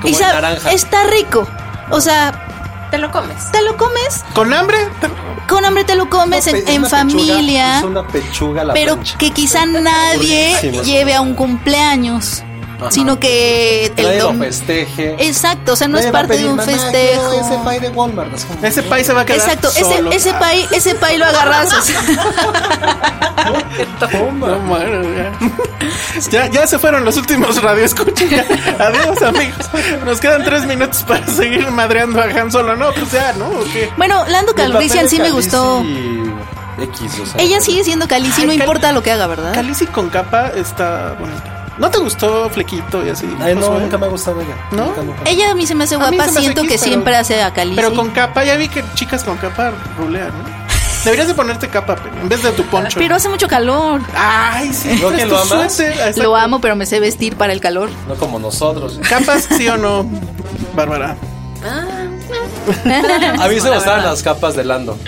Como 0.00 0.08
Y 0.08 0.12
de 0.12 0.18
sabe- 0.18 0.32
naranja. 0.34 0.72
está 0.72 1.04
rico. 1.04 1.46
O 1.90 2.00
sea, 2.00 2.48
te 2.92 2.98
lo 2.98 3.10
comes. 3.10 3.50
te 3.50 3.62
lo 3.62 3.76
comes, 3.76 4.24
¿Con 4.34 4.52
hambre? 4.54 4.76
con 5.48 5.64
hambre 5.64 5.82
te 5.84 5.96
lo 5.96 6.08
comes 6.08 6.46
en, 6.46 6.56
Es 6.56 6.68
en 6.68 6.78
una 6.82 6.88
pechuga, 6.88 6.98
familia, 6.98 7.78
Es 7.78 7.84
una 7.84 8.06
pechuga 8.06 8.64
la 8.64 8.74
pero 8.74 8.94
plancha. 8.94 9.18
que 9.18 9.30
quizá 9.32 9.66
nadie 9.66 10.54
lleve 10.84 11.14
a 11.14 11.20
un 11.22 11.34
cumpleaños, 11.34 12.44
Ajá. 12.82 12.90
sino 12.92 13.18
que 13.18 13.92
lo 13.96 14.08
dom- 14.30 14.38
festeje. 14.38 15.16
Exacto, 15.18 15.72
o 15.72 15.76
sea, 15.76 15.88
no 15.88 15.94
Nadie 15.94 16.06
es 16.06 16.12
parte 16.12 16.36
de 16.38 16.44
un 16.46 16.56
"Mamá, 16.56 16.64
quiero 16.64 16.80
festejo. 16.82 17.32
Ese 17.32 17.58
pay 17.64 17.80
de 17.80 17.88
Walmart. 17.90 18.34
Es 18.34 18.44
como- 18.44 18.64
Ese 18.66 18.82
país 18.82 19.06
se 19.06 19.12
va 19.12 19.20
a 19.22 19.24
quedar 19.26 19.40
Exacto, 19.40 19.70
solo. 19.70 20.10
ese, 20.12 20.28
ese 20.30 20.38
pay, 20.38 20.66
ese 20.72 20.94
pay 20.94 21.16
lo 21.18 21.24
agarras. 21.26 21.72
o 21.72 21.82
sea, 21.82 22.00
No, 24.32 24.58
mano, 24.60 25.02
ya. 25.16 25.32
ya. 26.30 26.46
Ya 26.50 26.66
se 26.66 26.78
fueron 26.78 27.04
los 27.04 27.16
últimos 27.16 27.60
radioescuchas. 27.62 28.28
Adiós, 28.78 29.22
amigos. 29.22 29.66
Nos 30.04 30.20
quedan 30.20 30.44
tres 30.44 30.64
minutos 30.66 31.02
para 31.06 31.26
seguir 31.26 31.70
madreando 31.70 32.20
a 32.20 32.24
Han 32.24 32.50
Solo. 32.52 32.76
No, 32.76 32.92
pues 32.92 33.10
ya, 33.12 33.32
¿no? 33.34 33.46
¿O 33.48 33.64
qué? 33.72 33.90
bueno, 33.96 34.24
Lando 34.28 34.52
El 34.52 34.56
Calrissian 34.72 35.08
sí 35.08 35.18
me 35.20 35.30
gustó. 35.30 35.84
X, 36.80 37.12
o 37.22 37.26
sea. 37.26 37.40
Ella 37.40 37.60
sigue 37.60 37.84
siendo 37.84 38.06
Ay, 38.10 38.22
no 38.22 38.34
Cal- 38.34 38.52
importa 38.54 38.92
lo 38.92 39.02
que 39.02 39.12
haga, 39.12 39.26
¿verdad? 39.26 39.54
Khaleesi 39.54 39.86
con 39.86 40.08
capa 40.08 40.52
está 40.56 41.14
bonita. 41.18 41.61
¿No 41.78 41.90
te 41.90 41.98
gustó 41.98 42.48
Flequito 42.50 43.04
y 43.04 43.10
así? 43.10 43.26
Ay, 43.40 43.54
no, 43.54 43.78
nunca 43.78 43.96
me 43.98 44.06
ha 44.06 44.08
gustado 44.10 44.40
ella. 44.40 44.54
¿No? 44.72 44.92
Ella 45.24 45.50
a 45.50 45.54
mí 45.54 45.66
se 45.66 45.74
me 45.74 45.84
hace 45.84 45.96
guapa, 45.96 46.24
hace 46.24 46.40
siento 46.40 46.60
X, 46.62 46.70
que 46.70 46.78
pero- 46.78 46.84
siempre 46.90 47.16
hace 47.16 47.42
a 47.42 47.52
Khaleesi. 47.52 47.76
Pero 47.76 47.94
con 47.94 48.10
capa, 48.10 48.44
ya 48.44 48.56
vi 48.56 48.68
que 48.68 48.84
chicas 48.94 49.24
con 49.24 49.36
capa 49.38 49.72
rulean, 49.98 50.28
¿no? 50.28 50.62
Deberías 51.04 51.26
de 51.26 51.34
ponerte 51.34 51.68
capa, 51.68 51.96
en 52.20 52.28
vez 52.28 52.42
de 52.44 52.52
tu 52.52 52.62
poncho. 52.64 52.96
Pero 52.98 53.16
hace 53.16 53.28
mucho 53.28 53.48
calor. 53.48 54.00
Ay, 54.14 54.72
sí. 54.72 55.00
¿No 55.02 55.10
que 55.10 55.26
lo 55.26 55.36
amas? 55.36 55.74
suéter. 55.74 56.00
Ah. 56.00 56.12
Lo 56.16 56.36
amo, 56.36 56.60
pero 56.60 56.76
me 56.76 56.86
sé 56.86 57.00
vestir 57.00 57.34
para 57.36 57.52
el 57.52 57.60
calor. 57.60 57.90
No 58.06 58.14
como 58.14 58.38
nosotros. 58.38 59.00
¿Capas 59.08 59.48
sí 59.56 59.66
o 59.68 59.76
no, 59.76 60.06
Bárbara? 60.76 61.16
A 63.40 63.48
mí 63.48 63.60
se 63.60 63.68
me 63.68 63.74
gustaban 63.76 64.04
las 64.04 64.22
capas 64.22 64.54
de 64.54 64.64
Lando. 64.64 64.98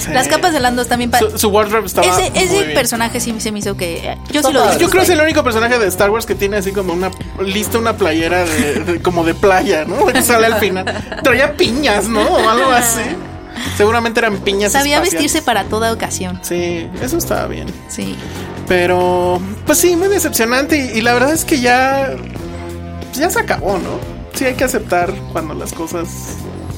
Sí. 0.00 0.10
Las 0.12 0.28
capas 0.28 0.52
de 0.52 0.60
Lando 0.60 0.84
también 0.84 1.10
para 1.10 1.30
Su, 1.30 1.38
su 1.38 1.48
wardrobe 1.50 1.86
estaba 1.86 2.06
ese, 2.06 2.30
muy 2.30 2.38
ese 2.42 2.62
bien. 2.62 2.74
personaje 2.74 3.20
sí 3.20 3.34
se 3.38 3.52
me 3.52 3.58
hizo 3.60 3.76
que 3.76 4.16
yo 4.32 4.40
Está 4.40 4.48
sí 4.48 4.54
lo. 4.54 4.78
Yo 4.78 4.88
creo 4.90 5.04
que 5.04 5.12
es 5.12 5.18
el 5.18 5.20
único 5.20 5.44
personaje 5.44 5.78
de 5.78 5.86
Star 5.88 6.10
Wars 6.10 6.26
que 6.26 6.34
tiene 6.34 6.56
así 6.56 6.72
como 6.72 6.92
una 6.92 7.10
lista, 7.40 7.78
una 7.78 7.96
playera 7.96 8.44
de, 8.44 8.80
de- 8.80 9.02
como 9.02 9.24
de 9.24 9.34
playa, 9.34 9.84
¿no? 9.84 10.06
Que 10.12 10.22
sale 10.22 10.46
al 10.46 10.56
final. 10.56 11.20
Traía 11.22 11.56
piñas, 11.56 12.08
¿no? 12.08 12.22
O 12.22 12.48
algo 12.48 12.70
así. 12.70 13.02
Seguramente 13.76 14.20
eran 14.20 14.38
piñas. 14.38 14.72
Sabía 14.72 14.96
espaciales. 14.96 15.12
vestirse 15.24 15.42
para 15.44 15.64
toda 15.64 15.92
ocasión. 15.92 16.40
Sí, 16.42 16.88
eso 17.02 17.18
estaba 17.18 17.46
bien. 17.46 17.66
Sí. 17.88 18.16
Pero, 18.68 19.40
pues 19.66 19.78
sí, 19.78 19.96
muy 19.96 20.08
decepcionante. 20.08 20.76
Y, 20.94 20.98
y 20.98 21.00
la 21.02 21.12
verdad 21.14 21.32
es 21.32 21.44
que 21.44 21.60
ya. 21.60 22.10
Ya 23.14 23.28
se 23.28 23.40
acabó, 23.40 23.72
¿no? 23.78 23.98
Sí, 24.34 24.44
hay 24.46 24.54
que 24.54 24.64
aceptar 24.64 25.12
cuando 25.32 25.54
las 25.54 25.72
cosas. 25.72 26.08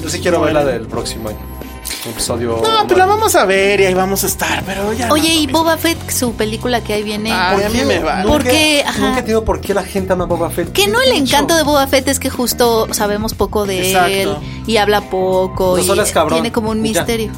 Yo 0.01 0.09
sí 0.09 0.19
quiero 0.19 0.41
ver 0.41 0.53
la 0.53 0.65
del 0.65 0.87
próximo 0.87 1.29
año. 1.29 1.37
Episodio. 2.05 2.59
No, 2.63 2.85
pues 2.87 2.97
la 2.97 3.05
vamos 3.05 3.33
a 3.35 3.45
ver 3.45 3.79
y 3.81 3.85
ahí 3.85 3.93
vamos 3.93 4.23
a 4.23 4.27
estar, 4.27 4.63
pero 4.65 4.91
ya. 4.93 5.09
Oye, 5.11 5.33
y. 5.33 5.47
Boba 5.47 5.77
Fett, 5.77 6.09
su 6.09 6.33
película 6.33 6.81
que 6.83 6.93
ahí 6.93 7.03
viene. 7.03 7.31
Ay, 7.31 7.63
a 7.63 7.69
mí 7.69 7.81
me 7.85 7.99
va. 7.99 8.23
¿Por 8.23 8.43
Nunca-. 8.43 8.91
Nunca 8.99 9.19
entiendo 9.19 9.45
por 9.45 9.61
qué 9.61 9.73
la 9.73 9.83
gente 9.83 10.11
ama 10.13 10.25
a 10.25 10.27
Boba 10.27 10.49
Fett. 10.49 10.71
Que 10.73 10.87
no 10.87 10.99
¿Qué 10.99 11.11
el 11.11 11.17
encanto 11.17 11.55
de 11.55 11.63
Boba 11.63 11.87
Fett 11.87 12.07
es 12.09 12.19
que 12.19 12.29
justo 12.29 12.87
sabemos 12.93 13.33
poco 13.33 13.65
de 13.65 13.87
Exacto. 13.91 14.09
él 14.11 14.35
y 14.67 14.77
habla 14.77 15.01
poco 15.09 15.75
No 15.77 15.83
y 15.83 15.85
solo 15.85 16.01
es 16.03 16.11
cabrón. 16.11 16.37
tiene 16.39 16.51
como 16.51 16.71
un 16.71 16.77
ya. 16.77 16.83
misterio. 16.83 17.31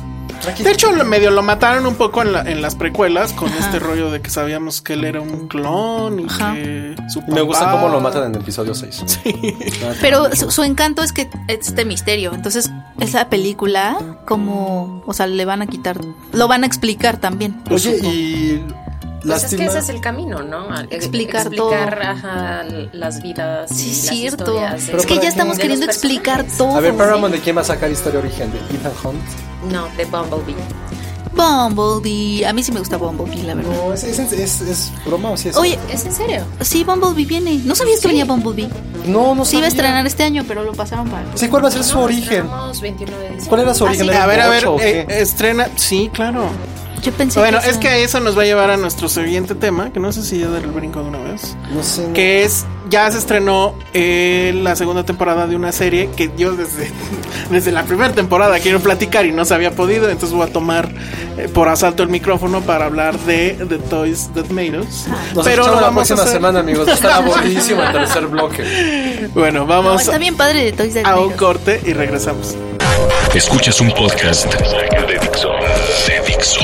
De 0.64 0.72
hecho, 0.72 0.92
medio 1.06 1.32
lo 1.32 1.42
mataron 1.42 1.88
un 1.88 1.96
poco 1.96 2.22
en, 2.22 2.34
la- 2.34 2.42
en 2.42 2.62
las 2.62 2.76
precuelas 2.76 3.34
con 3.34 3.52
este 3.54 3.80
rollo 3.80 4.12
de 4.12 4.22
que 4.22 4.30
sabíamos 4.30 4.82
que 4.82 4.94
él 4.94 5.04
era 5.06 5.20
un 5.22 5.48
clon 5.48 6.20
y 6.20 6.26
Ajá. 6.26 6.54
que 6.54 6.96
su 7.10 7.24
Y 7.28 7.32
me 7.32 7.42
gusta 7.42 7.66
papá- 7.66 7.72
cómo 7.82 7.90
lo 7.90 8.00
matan 8.00 8.26
en 8.26 8.36
el 8.36 8.42
episodio 8.42 8.76
6. 8.76 9.04
Pero 10.02 10.36
su, 10.36 10.52
su 10.52 10.64
encanto 10.64 11.02
es 11.02 11.14
que 11.14 11.30
es 11.48 11.68
este 11.70 11.86
misterio. 11.86 12.32
Entonces, 12.36 12.70
esa 13.00 13.30
película, 13.30 13.98
como, 14.26 15.04
o 15.06 15.14
sea, 15.14 15.28
le 15.28 15.46
van 15.46 15.62
a 15.62 15.68
quitar, 15.68 16.00
lo 16.32 16.48
van 16.48 16.64
a 16.64 16.68
explicar 16.68 17.18
también. 17.18 17.62
Oye, 17.70 18.00
y. 18.04 18.66
Pues 19.24 19.44
es 19.46 19.56
que 19.56 19.66
ese 19.66 19.80
es 19.80 19.90
el 19.90 20.02
camino, 20.02 20.44
¿no? 20.44 20.68
Explicar 20.92 21.48
explicar 21.48 21.50
todo. 21.50 21.74
ajá, 21.74 22.64
las 22.92 23.24
vidas. 23.24 23.72
Sí, 23.72 23.88
y 23.88 23.92
es 23.92 24.06
las 24.06 24.16
cierto. 24.16 24.60
es 24.64 25.06
que 25.08 25.16
ya 25.16 25.30
estamos 25.30 25.58
queriendo 25.58 25.88
explicar 25.88 26.46
todo. 26.58 26.76
A 26.76 26.80
ver, 26.80 26.96
Paramount, 26.96 27.34
¿de 27.34 27.42
quién 27.42 27.58
va 27.58 27.62
a 27.62 27.66
sacar 27.66 27.90
historia 27.90 28.20
origen? 28.20 28.52
¿De 28.52 28.60
Ethan 28.60 28.94
Hunt? 29.04 29.72
No, 29.72 29.88
de 29.98 30.06
Bumblebee. 30.06 30.56
Bumblebee. 31.36 32.46
A 32.46 32.54
mí 32.54 32.64
sí 32.64 32.72
me 32.72 32.80
gusta 32.80 32.98
Bumblebee, 32.98 33.44
la 33.44 33.54
verdad. 33.56 33.72
No, 33.76 33.94
¿es, 33.94 34.04
es, 34.04 34.20
es, 34.20 34.62
es 34.62 34.92
broma 35.06 35.32
o 35.32 35.38
sí 35.38 35.50
es? 35.50 35.58
Oye, 35.58 35.78
¿Es 35.92 36.06
en 36.06 36.14
serio? 36.14 36.44
sí, 36.62 36.84
Bumblebee 36.84 37.26
viene. 37.26 37.60
¿No 37.66 37.76
sabías 37.76 38.00
que 38.00 38.08
venía 38.08 38.26
Bumblebee? 38.26 38.70
no, 39.08 39.36
no 39.36 39.46
Sí 39.46 39.58
iba 39.58 39.68
a 39.68 39.70
sabía. 39.70 39.88
estrenar 39.88 40.08
este 40.08 40.24
año, 40.24 40.44
pero 40.48 40.64
lo 40.64 40.74
pasaron 40.74 41.08
para... 41.10 41.26
Sí, 41.36 41.48
¿cuál 41.48 41.64
va 41.64 41.68
a 41.68 41.72
ser 41.72 41.84
su 41.84 41.96
No, 41.98 42.04
origen? 42.06 42.24
estrenamos 42.46 42.82
21 42.82 43.12
de 43.12 43.24
diciembre. 43.24 43.50
¿Cuál 43.50 43.62
era 43.62 43.74
su 43.76 43.86
Ah, 43.86 43.90
origen? 43.90 44.06
sí. 44.08 44.12
¿Era 44.12 44.24
A 44.24 44.28
ver, 44.28 44.42
a 44.42 44.50
ver, 44.50 44.66
eh, 44.82 45.06
estrena. 45.10 45.70
Sí, 45.76 46.10
claro. 46.12 46.48
Yo 47.04 47.12
pensé 47.12 47.40
Bueno, 47.40 47.60
que 47.62 47.70
es 47.70 47.78
que 47.78 48.04
eso 48.04 48.20
nos 48.20 48.36
va 48.36 48.42
a 48.42 48.46
llevar 48.46 48.72
a 48.72 48.78
nuestro 48.78 49.08
siguiente 49.10 49.54
tema, 49.54 49.94
que 49.94 50.00
no 50.00 50.12
sé 50.12 50.24
si 50.24 50.40
ya 50.40 50.48
dar 50.48 50.64
el 50.64 50.72
brinco 50.72 51.04
de 51.04 51.10
una 51.10 51.20
vez. 51.20 51.56
No 51.72 51.84
sé. 51.84 52.10
Que 52.14 52.44
es, 52.44 52.66
ya 52.90 53.10
se 53.12 53.18
estrenó 53.18 53.76
eh, 53.94 54.52
la 54.64 54.76
segunda 54.76 55.04
temporada 55.04 55.48
de 55.48 55.56
una 55.56 55.72
serie 55.72 56.10
que 56.16 56.32
yo 56.38 56.54
desde, 56.56 56.92
desde 57.50 57.72
la 57.72 57.84
primera 57.84 58.14
temporada 58.14 58.60
quiero 58.60 58.80
platicar 58.80 59.26
y 59.26 59.32
no 59.32 59.46
se 59.46 59.54
había 59.54 59.72
podido, 59.72 60.10
entonces 60.10 60.36
voy 60.36 60.48
a 60.48 60.54
tomar 60.54 60.90
eh, 61.38 61.50
por 61.54 61.68
asalto 61.70 62.04
el 62.04 62.10
micrófono 62.10 62.62
para 62.62 62.86
hablar 62.86 63.18
de 63.20 63.58
The 63.68 63.78
Toys 63.80 64.30
That 64.34 64.48
Made 64.50 64.80
Us. 64.80 65.06
Nos 65.34 65.46
Pero 65.46 65.66
lo 65.68 65.76
la 65.76 65.82
vamos 65.82 66.10
a 66.12 66.16
próxima 66.16 66.22
hacer- 66.24 66.34
semana, 66.34 66.60
amigos. 66.60 66.88
Está 66.88 67.20
buenísimo 67.22 67.84
el 67.84 67.92
tercer 67.92 68.28
bloque. 68.28 69.30
Bueno, 69.34 69.60
No, 69.62 69.66
vamos 69.68 70.02
está 70.02 70.18
bien 70.18 70.36
padre 70.38 70.64
de 70.66 70.72
Toys 70.74 70.94
That 70.94 71.06
a 71.06 71.20
un 71.20 71.34
corte 71.34 71.82
y 71.86 71.94
regresamos. 71.94 72.56
Escuchas 73.34 73.82
un 73.82 73.92
podcast 73.92 74.46
de 74.54 75.20
Dixo. 75.20 75.50
De 76.08 76.22
Dixo. 76.28 76.60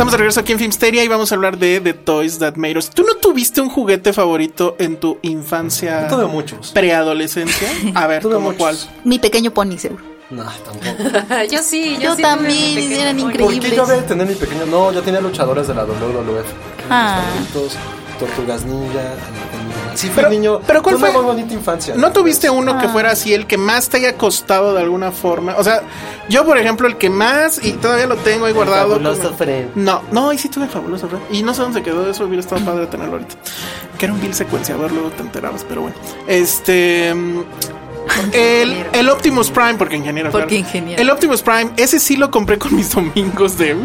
Estamos 0.00 0.12
de 0.12 0.16
regreso 0.16 0.40
aquí 0.40 0.52
en 0.52 0.58
Filmsteria 0.58 1.04
y 1.04 1.08
vamos 1.08 1.30
a 1.30 1.34
hablar 1.34 1.58
de 1.58 1.78
The 1.78 1.92
Toys 1.92 2.38
That 2.38 2.54
Made 2.56 2.78
Us. 2.78 2.88
¿Tú 2.88 3.02
no 3.02 3.16
tuviste 3.16 3.60
un 3.60 3.68
juguete 3.68 4.14
favorito 4.14 4.74
en 4.78 4.96
tu 4.96 5.18
infancia? 5.20 6.08
Tuve 6.08 6.24
muchos. 6.24 6.70
Preadolescencia. 6.72 7.68
A 7.94 8.06
ver, 8.06 8.22
Tuve 8.22 8.36
¿cómo 8.36 8.52
muchos. 8.52 8.58
cuál? 8.58 8.78
Mi 9.04 9.18
pequeño 9.18 9.50
pony, 9.50 9.76
seguro. 9.76 10.02
No, 10.30 10.44
tampoco. 10.44 11.44
yo 11.52 11.58
sí, 11.58 11.96
yo, 11.96 12.00
Yo 12.00 12.16
sí 12.16 12.22
también, 12.22 12.92
eran 12.92 13.20
increíbles. 13.20 13.58
¿Por 13.60 13.68
qué 13.68 13.76
yo 13.76 13.82
había 13.82 13.96
de 13.96 14.02
tener 14.04 14.26
mi 14.26 14.36
pequeño? 14.36 14.64
No, 14.64 14.90
yo 14.90 15.02
tenía 15.02 15.20
luchadores 15.20 15.68
de 15.68 15.74
la 15.74 15.84
WWF. 15.84 16.46
Ah. 16.88 17.22
Favoritos, 17.22 17.76
Tortugas 18.20 18.64
Ninja. 18.64 19.00
Sí, 19.94 20.06
fui 20.06 20.16
Pero- 20.16 20.28
niño. 20.30 20.60
pero 20.66 20.82
¿cuál 20.82 20.94
tuve 20.96 21.06
fue? 21.10 21.10
una 21.18 21.26
muy 21.26 21.36
bonita 21.36 21.54
infancia. 21.54 21.94
¿No 21.96 22.12
tuviste 22.12 22.48
uno 22.48 22.74
Ah. 22.76 22.78
que 22.80 22.88
fuera 22.88 23.10
así, 23.10 23.34
el 23.34 23.46
que 23.46 23.56
más 23.58 23.88
te 23.88 23.96
haya 23.96 24.16
costado 24.16 24.72
de 24.74 24.82
alguna 24.82 25.10
forma? 25.10 25.56
O 25.58 25.64
sea, 25.64 25.82
yo, 26.28 26.44
por 26.44 26.56
ejemplo, 26.58 26.86
el 26.86 26.96
que 26.96 27.10
más, 27.10 27.64
y 27.64 27.72
todavía 27.72 28.06
lo 28.06 28.16
tengo 28.16 28.46
ahí 28.46 28.52
guardado. 28.52 28.90
Fabuloso 28.90 29.22
como- 29.22 29.36
Fred. 29.36 29.66
No, 29.74 30.02
no, 30.12 30.32
y 30.32 30.38
sí 30.38 30.48
tuve 30.48 30.68
fabuloso 30.68 31.08
Fred. 31.08 31.20
Y 31.32 31.42
no 31.42 31.52
sé 31.54 31.62
dónde 31.62 31.80
se 31.80 31.84
quedó 31.84 32.08
eso, 32.08 32.24
hubiera 32.24 32.40
estado 32.40 32.64
padre 32.64 32.86
tenerlo 32.86 33.14
ahorita. 33.14 33.34
Que 33.98 34.04
era 34.06 34.14
un 34.14 34.20
bill 34.20 34.32
secuenciador, 34.34 34.92
luego 34.92 35.08
te 35.10 35.22
enterabas, 35.22 35.64
pero 35.68 35.82
bueno. 35.82 35.96
Este. 36.26 37.12
mm, 37.14 37.40
El, 38.32 38.84
el 38.92 39.08
Optimus 39.08 39.50
Prime, 39.50 39.74
porque 39.74 39.96
ingeniero. 39.96 40.30
Porque 40.30 40.56
ingeniero. 40.56 41.00
El 41.00 41.10
Optimus 41.10 41.42
Prime, 41.42 41.70
ese 41.76 42.00
sí 42.00 42.16
lo 42.16 42.30
compré 42.30 42.58
con 42.58 42.74
mis 42.74 42.92
domingos 42.92 43.56
de. 43.58 43.74
uh, 43.74 43.78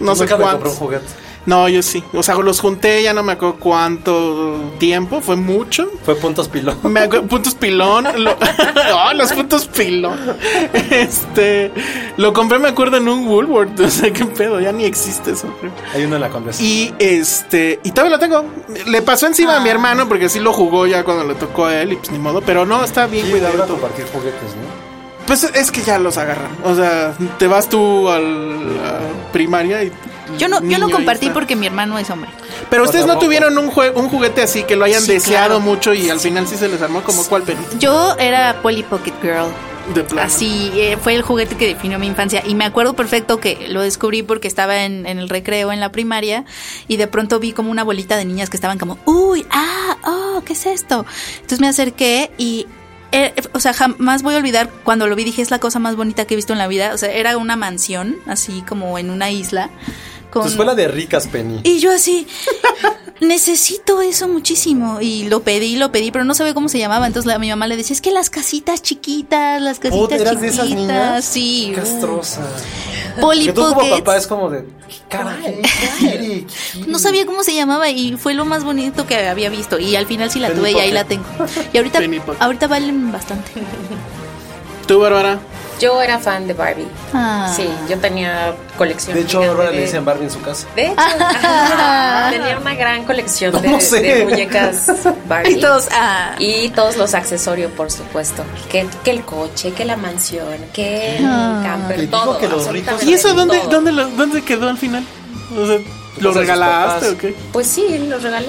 no 0.00 0.14
sé 0.14 0.22
Nunca 0.24 0.36
me 0.36 0.42
compré 0.42 0.44
un 0.44 0.48
cuántos. 0.60 0.74
juguete. 0.76 1.06
No, 1.46 1.68
yo 1.68 1.82
sí. 1.82 2.02
O 2.14 2.22
sea, 2.22 2.36
los 2.36 2.60
junté, 2.60 3.02
ya 3.02 3.12
no 3.12 3.22
me 3.22 3.32
acuerdo 3.32 3.56
cuánto 3.60 4.72
tiempo, 4.78 5.20
fue 5.20 5.36
mucho. 5.36 5.90
Fue 6.04 6.14
puntos 6.16 6.48
pilón. 6.48 6.78
Me 6.84 7.00
acuerdo- 7.00 7.26
puntos 7.28 7.54
pilón. 7.54 8.06
Lo, 8.24 8.30
Oh, 8.94 9.12
los 9.14 9.32
puntos 9.32 9.66
pilón. 9.66 10.18
Este. 10.90 11.70
Lo 12.16 12.32
compré, 12.32 12.58
me 12.58 12.68
acuerdo, 12.68 12.96
en 12.96 13.08
un 13.08 13.26
Woolworth. 13.28 13.78
O 13.84 13.90
sea, 13.90 14.10
qué 14.12 14.24
pedo, 14.24 14.60
ya 14.60 14.72
ni 14.72 14.84
existe 14.84 15.32
eso, 15.32 15.48
creo. 15.60 15.72
Hay 15.94 16.04
uno 16.04 16.14
en 16.16 16.22
la 16.22 16.30
Condesa. 16.30 16.62
Y 16.62 16.94
este. 16.98 17.78
Y 17.84 17.90
todavía 17.90 18.16
lo 18.16 18.20
tengo. 18.20 18.44
Le 18.86 19.02
pasó 19.02 19.26
encima 19.26 19.56
a 19.56 19.60
mi 19.60 19.68
hermano 19.68 20.08
porque 20.08 20.28
sí 20.28 20.40
lo 20.40 20.52
jugó 20.52 20.86
ya 20.86 21.04
cuando 21.04 21.24
le 21.24 21.34
tocó 21.34 21.66
a 21.66 21.80
él 21.82 21.92
y 21.92 21.96
pues 21.96 22.10
ni 22.10 22.18
modo. 22.18 22.40
Pero 22.40 22.64
no, 22.66 22.82
está 22.84 23.06
bien 23.06 23.26
Sí, 23.26 23.32
cuidado. 23.32 23.54
iba 23.54 23.64
a 23.64 23.66
todo. 23.66 23.76
compartir 23.78 24.06
juguetes, 24.12 24.40
¿no? 24.56 24.84
Pues 25.26 25.44
es 25.44 25.70
que 25.70 25.82
ya 25.82 25.98
los 25.98 26.18
agarran. 26.18 26.50
O 26.64 26.74
sea, 26.74 27.14
te 27.38 27.46
vas 27.46 27.68
tú 27.68 28.08
a 28.08 28.18
la 28.18 28.98
primaria 29.32 29.82
y. 29.84 29.92
Yo 30.38 30.48
no, 30.48 30.62
yo 30.62 30.78
no 30.78 30.90
compartí 30.90 31.26
está. 31.26 31.34
porque 31.34 31.56
mi 31.56 31.66
hermano 31.66 31.98
es 31.98 32.10
hombre. 32.10 32.30
Pero 32.70 32.84
ustedes 32.84 33.06
no 33.06 33.18
tuvieron 33.18 33.56
un, 33.58 33.70
jue- 33.70 33.92
un 33.94 34.08
juguete 34.08 34.42
así 34.42 34.62
que 34.64 34.76
lo 34.76 34.84
hayan 34.84 35.02
Sí, 35.02 35.12
deseado 35.12 35.46
claro. 35.46 35.60
mucho 35.60 35.94
y 35.94 36.08
al 36.10 36.20
final 36.20 36.46
sí 36.48 36.56
se 36.56 36.68
les 36.68 36.80
armó 36.82 37.02
como 37.02 37.24
cuál 37.24 37.42
peli 37.42 37.60
Yo 37.78 38.16
era 38.18 38.60
Polly 38.62 38.82
Pocket 38.82 39.14
Girl. 39.22 39.48
de. 39.94 40.20
Así 40.20 40.70
eh, 40.74 40.96
fue 41.00 41.14
el 41.14 41.22
juguete 41.22 41.56
que 41.56 41.66
definió 41.66 41.98
mi 41.98 42.06
infancia. 42.06 42.42
Y 42.46 42.54
me 42.54 42.64
acuerdo 42.64 42.94
perfecto 42.94 43.38
que 43.38 43.66
lo 43.68 43.82
descubrí 43.82 44.22
porque 44.22 44.48
estaba 44.48 44.84
en, 44.84 45.04
en 45.06 45.18
el 45.18 45.28
recreo 45.28 45.72
en 45.72 45.80
la 45.80 45.92
primaria 45.92 46.44
y 46.88 46.96
de 46.96 47.06
pronto 47.06 47.38
vi 47.38 47.52
como 47.52 47.70
una 47.70 47.84
bolita 47.84 48.16
de 48.16 48.24
niñas 48.24 48.48
que 48.50 48.56
estaban 48.56 48.78
como, 48.78 48.98
uy, 49.04 49.44
ah, 49.50 49.96
oh, 50.04 50.42
¿qué 50.44 50.54
es 50.54 50.64
esto? 50.66 51.04
Entonces 51.36 51.60
me 51.60 51.68
acerqué 51.68 52.30
y. 52.38 52.66
eh, 53.12 53.34
o 53.52 53.60
sea, 53.60 53.74
jamás 53.74 54.22
voy 54.22 54.34
a 54.34 54.38
olvidar 54.38 54.70
cuando 54.84 55.06
lo 55.06 55.14
vi, 55.16 55.24
dije, 55.24 55.42
es 55.42 55.50
la 55.50 55.58
cosa 55.60 55.78
más 55.78 55.96
bonita 55.96 56.24
que 56.24 56.32
he 56.34 56.36
visto 56.36 56.52
en 56.54 56.58
la 56.58 56.66
vida. 56.66 56.92
O 56.94 56.98
sea, 56.98 57.10
era 57.12 57.36
una 57.36 57.54
mansión, 57.56 58.16
así 58.26 58.62
como 58.66 58.98
en 58.98 59.10
una 59.10 59.30
isla. 59.30 59.68
Tu 60.34 60.40
Con... 60.40 60.48
escuela 60.48 60.74
de 60.74 60.88
ricas, 60.88 61.28
Penny. 61.28 61.60
Y 61.62 61.78
yo 61.78 61.92
así, 61.92 62.26
necesito 63.20 64.02
eso 64.02 64.26
muchísimo. 64.26 65.00
Y 65.00 65.28
lo 65.28 65.44
pedí, 65.44 65.76
lo 65.76 65.92
pedí, 65.92 66.10
pero 66.10 66.24
no 66.24 66.34
sabía 66.34 66.54
cómo 66.54 66.68
se 66.68 66.78
llamaba. 66.78 67.06
Entonces 67.06 67.26
la, 67.26 67.38
mi 67.38 67.48
mamá 67.48 67.68
le 67.68 67.76
decía, 67.76 67.94
es 67.94 68.00
que 68.00 68.10
las 68.10 68.30
casitas 68.30 68.82
chiquitas, 68.82 69.62
las 69.62 69.78
casitas 69.78 70.20
¿eras 70.20 70.40
de 70.40 70.48
chiquitas. 70.50 70.66
esas 70.66 70.76
niñas? 70.76 71.24
Sí. 71.24 71.72
Castrosa. 71.76 72.42
Polly 73.20 73.52
tú 73.52 73.62
como 73.62 73.88
papá 73.88 74.16
es 74.16 74.26
como 74.26 74.50
de... 74.50 74.64
¿Qué 74.88 74.96
cara? 75.08 75.38
¿Qué 75.40 75.62
quiere? 76.00 76.46
¿Qué 76.46 76.80
No 76.88 76.98
sabía 76.98 77.26
cómo 77.26 77.44
se 77.44 77.54
llamaba 77.54 77.88
y 77.88 78.16
fue 78.16 78.34
lo 78.34 78.44
más 78.44 78.64
bonito 78.64 79.06
que 79.06 79.14
había 79.28 79.50
visto. 79.50 79.78
Y 79.78 79.94
al 79.94 80.06
final 80.06 80.32
sí 80.32 80.40
la 80.40 80.48
Penny 80.48 80.58
tuve 80.58 80.72
y 80.72 80.80
ahí 80.80 80.90
la 80.90 81.04
tengo. 81.04 81.24
Y 81.72 81.76
ahorita, 81.76 82.00
ahorita 82.40 82.66
valen 82.66 83.12
bastante. 83.12 83.52
¿Tú, 84.88 84.98
Bárbara? 84.98 85.38
Yo 85.80 86.00
era 86.00 86.18
fan 86.18 86.46
de 86.46 86.54
Barbie. 86.54 86.86
Ah. 87.12 87.52
Sí, 87.54 87.68
yo 87.88 87.98
tenía 87.98 88.54
colección. 88.78 89.14
De 89.16 89.22
hecho, 89.22 89.42
ahora 89.42 89.70
le 89.70 89.82
dicen 89.82 90.04
Barbie 90.04 90.24
en 90.24 90.30
su 90.30 90.40
casa. 90.40 90.66
De 90.76 90.86
hecho, 90.86 90.94
tenía 92.30 92.58
una 92.60 92.74
gran 92.74 93.04
colección 93.04 93.60
de, 93.60 93.68
No 93.68 93.80
sé. 93.80 94.00
de 94.00 94.24
muñecas 94.24 94.86
Barbie. 95.28 95.52
Y 95.52 95.60
todos, 95.60 95.88
ah. 95.92 96.34
Y 96.38 96.68
todos 96.70 96.96
los 96.96 97.14
accesorios, 97.14 97.70
por 97.72 97.90
supuesto. 97.90 98.44
Que, 98.70 98.86
que 99.04 99.10
el 99.10 99.24
coche, 99.24 99.72
que 99.72 99.84
la 99.84 99.96
mansión, 99.96 100.46
que 100.72 101.16
el 101.18 101.24
Ah. 101.26 101.60
camper, 101.64 102.08
todo. 102.10 102.38
que 102.38 102.48
los 102.48 102.66
ricos- 102.68 103.02
¿Y 103.04 103.14
eso 103.14 103.34
dónde, 103.34 103.58
todo. 103.58 103.70
dónde, 103.70 103.92
lo- 103.92 104.08
dónde 104.10 104.42
quedó 104.42 104.68
al 104.68 104.78
final? 104.78 105.04
O 105.56 105.66
sea, 105.66 105.78
¿lo 106.18 106.32
Pues 106.32 106.34
regalaste 106.34 107.08
o 107.10 107.18
qué? 107.18 107.34
Pues 107.52 107.66
sí, 107.66 107.98
los 108.08 108.22
regalé. 108.22 108.48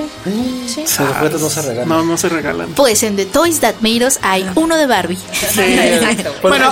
Sí. 0.67 0.81
Los 0.81 1.17
juguetes 1.17 1.41
no 1.41 1.49
se 1.49 1.61
regalan. 1.61 1.89
No, 1.89 2.03
no 2.03 2.17
se 2.17 2.29
regalan. 2.29 2.69
Pues 2.69 3.03
en 3.03 3.15
The 3.15 3.25
Toys 3.25 3.59
That 3.59 3.75
Made 3.81 4.05
Us 4.05 4.19
hay 4.21 4.49
uno 4.55 4.75
de 4.77 4.85
Barbie. 4.85 5.17
Exacto. 5.57 6.33
Fue 6.41 6.49
Bueno, 6.51 6.71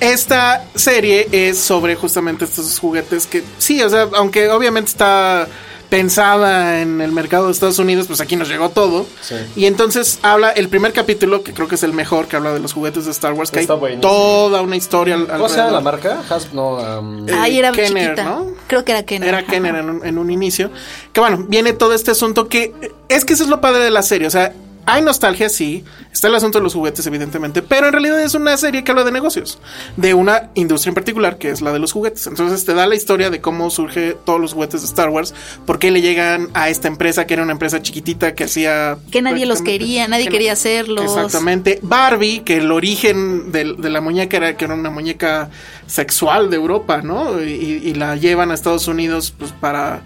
esta 0.00 0.64
serie 0.74 1.28
es 1.32 1.58
sobre 1.58 1.94
justamente 1.94 2.44
estos 2.44 2.78
juguetes 2.78 3.26
que 3.26 3.42
sí, 3.58 3.82
o 3.82 3.88
sea, 3.90 4.08
aunque 4.14 4.48
obviamente 4.50 4.90
está 4.90 5.48
pensada 5.92 6.80
en 6.80 7.02
el 7.02 7.12
mercado 7.12 7.46
de 7.46 7.52
Estados 7.52 7.78
Unidos, 7.78 8.06
pues 8.06 8.22
aquí 8.22 8.34
nos 8.34 8.48
llegó 8.48 8.70
todo. 8.70 9.04
Sí. 9.20 9.34
Y 9.56 9.66
entonces 9.66 10.18
habla 10.22 10.48
el 10.48 10.70
primer 10.70 10.94
capítulo, 10.94 11.42
que 11.42 11.52
creo 11.52 11.68
que 11.68 11.74
es 11.74 11.82
el 11.82 11.92
mejor, 11.92 12.28
que 12.28 12.36
habla 12.36 12.54
de 12.54 12.60
los 12.60 12.72
juguetes 12.72 13.04
de 13.04 13.10
Star 13.10 13.34
Wars, 13.34 13.50
que 13.50 13.60
Está 13.60 13.74
hay 13.74 13.78
buenísimo. 13.78 14.10
toda 14.10 14.62
una 14.62 14.74
historia. 14.76 15.16
al- 15.16 15.26
¿Cómo 15.28 15.50
se 15.50 15.58
llama 15.58 15.70
la 15.72 15.80
marca? 15.82 16.22
Has, 16.30 16.54
no, 16.54 16.76
um, 16.76 17.28
Eh, 17.28 17.32
Ay, 17.38 17.58
era 17.58 17.72
Kenner, 17.72 18.04
chiquita. 18.14 18.24
¿no? 18.24 18.46
Creo 18.68 18.86
que 18.86 18.92
era 18.92 19.02
Kenner. 19.02 19.28
Era. 19.28 19.44
Kenner 19.44 19.74
en 19.76 19.90
un, 19.90 20.06
en 20.06 20.16
un 20.16 20.30
inicio. 20.30 20.70
Que 21.12 21.20
bueno, 21.20 21.44
viene 21.46 21.74
todo 21.74 21.92
este 21.92 22.10
asunto 22.10 22.48
que 22.48 22.72
es 23.10 23.26
que 23.26 23.34
eso 23.34 23.44
es 23.44 23.50
lo 23.50 23.60
padre 23.60 23.84
de 23.84 23.90
la 23.90 24.02
serie. 24.02 24.26
O 24.26 24.30
sea, 24.30 24.54
hay 24.84 25.02
nostalgia, 25.02 25.48
sí. 25.48 25.84
Está 26.12 26.28
el 26.28 26.34
asunto 26.34 26.58
de 26.58 26.64
los 26.64 26.74
juguetes, 26.74 27.06
evidentemente. 27.06 27.62
Pero 27.62 27.86
en 27.86 27.92
realidad 27.92 28.20
es 28.22 28.34
una 28.34 28.56
serie 28.56 28.82
que 28.82 28.90
habla 28.90 29.04
de 29.04 29.12
negocios. 29.12 29.58
De 29.96 30.14
una 30.14 30.50
industria 30.54 30.90
en 30.90 30.94
particular, 30.94 31.38
que 31.38 31.50
es 31.50 31.60
la 31.62 31.72
de 31.72 31.78
los 31.78 31.92
juguetes. 31.92 32.26
Entonces 32.26 32.64
te 32.64 32.74
da 32.74 32.86
la 32.86 32.94
historia 32.94 33.30
de 33.30 33.40
cómo 33.40 33.70
surge 33.70 34.16
todos 34.24 34.40
los 34.40 34.54
juguetes 34.54 34.82
de 34.82 34.86
Star 34.86 35.08
Wars. 35.10 35.34
Por 35.66 35.78
qué 35.78 35.90
le 35.90 36.02
llegan 36.02 36.48
a 36.54 36.68
esta 36.68 36.88
empresa, 36.88 37.26
que 37.26 37.34
era 37.34 37.42
una 37.42 37.52
empresa 37.52 37.80
chiquitita 37.80 38.34
que 38.34 38.44
hacía. 38.44 38.98
Que 39.10 39.22
nadie 39.22 39.46
los 39.46 39.62
quería, 39.62 40.08
nadie 40.08 40.24
que 40.24 40.32
quería 40.32 40.52
hacerlos. 40.52 41.04
Exactamente. 41.04 41.78
Barbie, 41.82 42.40
que 42.40 42.58
el 42.58 42.70
origen 42.72 43.52
de, 43.52 43.64
la 43.64 44.00
muñeca 44.00 44.36
era 44.36 44.56
que 44.56 44.64
era 44.64 44.74
una 44.74 44.90
muñeca 44.90 45.50
sexual 45.86 46.50
de 46.50 46.56
Europa, 46.56 47.02
¿no? 47.02 47.40
Y, 47.42 47.82
y 47.84 47.94
la 47.94 48.16
llevan 48.16 48.50
a 48.50 48.54
Estados 48.54 48.88
Unidos 48.88 49.32
pues, 49.36 49.52
para 49.52 50.02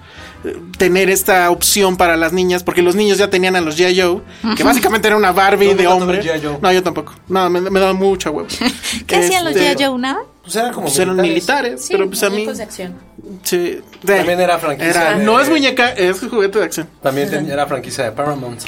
tener 0.79 1.11
esta 1.11 1.51
opción 1.51 1.97
para 1.97 2.17
las 2.17 2.33
niñas, 2.33 2.63
porque 2.63 2.83
los 2.83 2.95
niños 2.97 3.19
ya 3.19 3.29
tenían 3.31 3.57
a 3.57 3.61
los 3.61 3.79
G.I. 3.79 4.01
Joe, 4.01 4.21
que 4.57 4.63
básicamente 4.65 5.09
era 5.09 5.17
una 5.17 5.33
Barbie 5.33 5.69
No, 5.71 5.75
de 5.75 5.87
hombre. 5.87 6.41
No, 6.61 6.73
yo 6.73 6.83
tampoco. 6.83 7.15
No, 7.29 7.49
me, 7.51 7.61
me 7.61 7.81
daba 7.81 7.93
mucha 7.93 8.31
huevo. 8.31 8.49
¿Qué 9.07 9.17
hacían 9.17 9.45
los 9.45 9.55
Este, 9.57 9.77
G.I. 9.77 9.85
Joe, 9.85 9.99
nada? 9.99 10.19
Pues 10.43 10.55
eran 10.57 10.73
como 10.73 10.87
Pues 10.87 10.99
eran 10.99 11.17
militares, 11.17 11.83
Sí, 11.85 11.89
pero 11.93 12.07
pues 12.07 12.23
a 12.23 12.31
mí. 12.31 12.47
de 12.47 12.63
acción. 12.63 12.95
sí, 13.43 13.81
de- 14.03 14.17
También 14.17 14.41
era 14.41 14.59
franquicia 14.59 15.15
de- 15.17 15.25
no 15.25 15.41
es 15.41 15.49
muñeca, 15.49 15.91
es 15.93 16.21
juguete 16.21 16.59
de 16.61 16.65
acción. 16.65 16.89
También 17.03 17.29
ten- 17.31 17.51
era 17.51 17.67
franquicia 17.67 18.05
de 18.05 18.13
Paramount. 18.13 18.61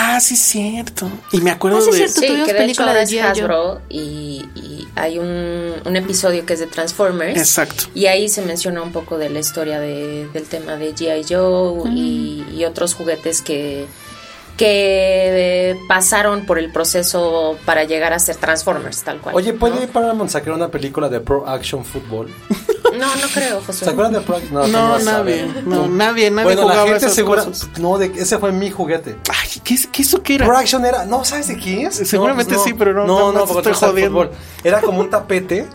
Ah, 0.00 0.20
sí, 0.20 0.34
es 0.34 0.40
cierto. 0.40 1.10
Y 1.32 1.40
me 1.40 1.50
acuerdo 1.50 1.78
Ah, 1.78 1.82
sí, 1.82 1.90
es 1.90 1.96
de. 1.96 2.08
cierto. 2.08 2.20
Sí, 2.20 2.26
tuvimos 2.28 2.46
que 2.46 2.52
de 2.54 2.58
hecho 2.58 2.62
película 2.64 2.86
ahora 2.88 3.04
de. 3.04 3.18
Joe. 3.20 3.20
Hasbro 3.30 3.80
y, 3.88 4.44
y 4.54 4.88
hay 4.94 5.18
un, 5.18 5.72
un 5.84 5.96
episodio 5.96 6.46
que 6.46 6.52
es 6.54 6.60
de 6.60 6.66
Transformers. 6.66 7.36
Exacto. 7.38 7.84
Y 7.94 8.06
ahí 8.06 8.28
se 8.28 8.42
menciona 8.42 8.80
un 8.82 8.92
poco 8.92 9.18
de 9.18 9.28
la 9.30 9.40
historia 9.40 9.80
de- 9.80 10.28
del 10.32 10.44
tema 10.44 10.76
de 10.76 10.94
G.I. 10.94 11.24
Joe 11.28 11.90
y, 11.90 12.44
y 12.56 12.64
otros 12.64 12.94
juguetes 12.94 13.42
que, 13.42 13.86
que 14.58 15.70
eh, 15.70 15.78
pasaron 15.88 16.44
por 16.44 16.58
el 16.58 16.70
proceso 16.70 17.56
para 17.64 17.84
llegar 17.84 18.12
a 18.12 18.18
ser 18.18 18.36
Transformers, 18.36 19.02
tal 19.02 19.20
cual. 19.20 19.34
Oye, 19.34 19.54
¿puede 19.54 19.86
¿no? 19.86 19.92
Paramount 19.92 20.30
sacar 20.30 20.52
una 20.52 20.68
película 20.68 21.08
de 21.08 21.20
Pro 21.20 21.48
Action 21.48 21.84
Football? 21.84 22.28
No, 22.98 23.06
no 23.16 23.28
creo, 23.32 23.60
José. 23.60 23.84
¿Se 23.84 23.90
acuerdan 23.90 24.14
de 24.14 24.20
Pro 24.20 24.36
Action? 24.36 24.54
No, 24.72 24.88
vas 24.90 25.06
a 25.06 25.12
nadie, 25.12 25.46
no, 25.64 25.86
nadie, 25.88 26.30
nadie 26.30 26.44
Bueno, 26.44 26.62
la 26.62 26.68
jugaba 26.68 26.82
gente 26.84 26.96
esas 26.98 27.14
segura. 27.14 27.44
No, 27.78 27.96
de, 27.98 28.06
ese 28.16 28.38
fue 28.38 28.50
mi 28.52 28.70
juguete. 28.70 29.16
Ay, 29.30 29.60
¿qué, 29.62 29.74
es- 29.74 29.86
qué 29.86 30.02
eso 30.02 30.22
qué 30.22 30.34
era? 30.34 30.46
Pro 30.46 30.56
Action 30.58 30.84
era. 30.84 31.04
No, 31.06 31.24
¿sabes 31.24 31.48
de 31.48 31.56
qué 31.56 31.82
es? 31.84 31.94
Seguramente 31.94 32.52
No, 32.54 32.58
pues 32.58 32.68
sí, 32.70 32.74
pero 32.76 32.92
no- 32.94 33.06
No, 33.06 33.18
no, 33.18 33.32
no, 33.32 33.38
no 33.40 33.46
porque 33.46 33.70
estoy 33.70 33.88
jodiendo. 33.90 34.10
fútbol. 34.22 34.30
Era 34.64 34.80
como 34.80 35.00
un 35.00 35.08
tapete. 35.10 35.66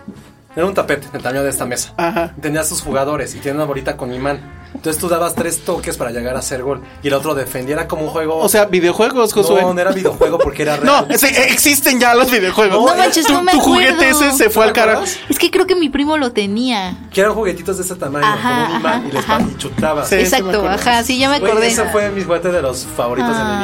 Era 0.55 0.65
un 0.67 0.73
tapete, 0.73 1.07
el 1.13 1.21
tamaño 1.23 1.43
de 1.43 1.49
esta 1.49 1.65
mesa. 1.65 1.93
Ajá. 1.97 2.35
Tenía 2.39 2.63
sus 2.63 2.81
jugadores 2.81 3.33
y 3.33 3.39
tenía 3.39 3.55
una 3.55 3.65
bolita 3.65 3.97
con 3.97 4.13
imán. 4.13 4.62
Entonces 4.73 4.99
tú 4.99 5.07
dabas 5.07 5.35
tres 5.35 5.63
toques 5.63 5.95
para 5.97 6.11
llegar 6.11 6.35
a 6.35 6.39
hacer 6.39 6.61
gol. 6.63 6.81
Y 7.03 7.07
el 7.07 7.13
otro 7.13 7.35
defendía. 7.35 7.75
Era 7.75 7.87
como 7.87 8.03
un 8.03 8.09
juego. 8.09 8.37
O 8.37 8.49
sea, 8.49 8.65
videojuegos, 8.65 9.31
Josué. 9.33 9.61
no, 9.61 9.73
no 9.73 9.79
era 9.81 9.91
videojuego 9.91 10.37
porque 10.39 10.63
era 10.63 10.77
real. 10.77 11.05
No, 11.07 11.13
ese- 11.13 11.51
existen 11.51 11.99
ya 11.99 12.13
los 12.15 12.29
videojuegos. 12.29 12.77
No 12.79 12.87
No 12.91 12.95
manches, 12.97 13.25
tu, 13.25 13.33
no 13.33 13.43
me 13.43 13.53
tu 13.53 13.59
juguete 13.59 13.91
acuerdo. 14.09 14.25
ese 14.29 14.31
se 14.37 14.49
fue 14.49 14.65
¿No 14.65 14.67
al 14.69 14.73
carajo. 14.73 15.03
Es 15.29 15.39
que 15.39 15.49
creo 15.51 15.65
que 15.65 15.75
mi 15.75 15.89
primo 15.89 16.17
lo 16.17 16.31
tenía. 16.31 16.95
Que 17.11 17.21
eran 17.21 17.33
juguetitos 17.33 17.77
de 17.77 17.83
ese 17.83 17.95
tamaño, 17.95 18.25
Ajá, 18.25 18.65
con 18.65 18.73
un 18.75 18.79
imán 18.81 18.93
ajá, 18.93 19.07
y 19.07 19.11
les 19.11 19.23
ajá. 19.23 19.41
y 19.49 19.57
chutabas. 19.57 20.09
Sí. 20.09 20.15
Exacto, 20.15 20.67
ajá, 20.67 21.03
sí, 21.03 21.17
ya 21.19 21.29
me 21.29 21.39
Güey, 21.39 21.51
acordé. 21.51 21.67
ese 21.67 21.85
fue 21.89 22.09
mi 22.11 22.23
juguete 22.23 22.51
de 22.51 22.61
los 22.61 22.85
favoritos 22.85 23.31
de 23.37 23.43
mi 23.43 23.49
Ah. 23.51 23.59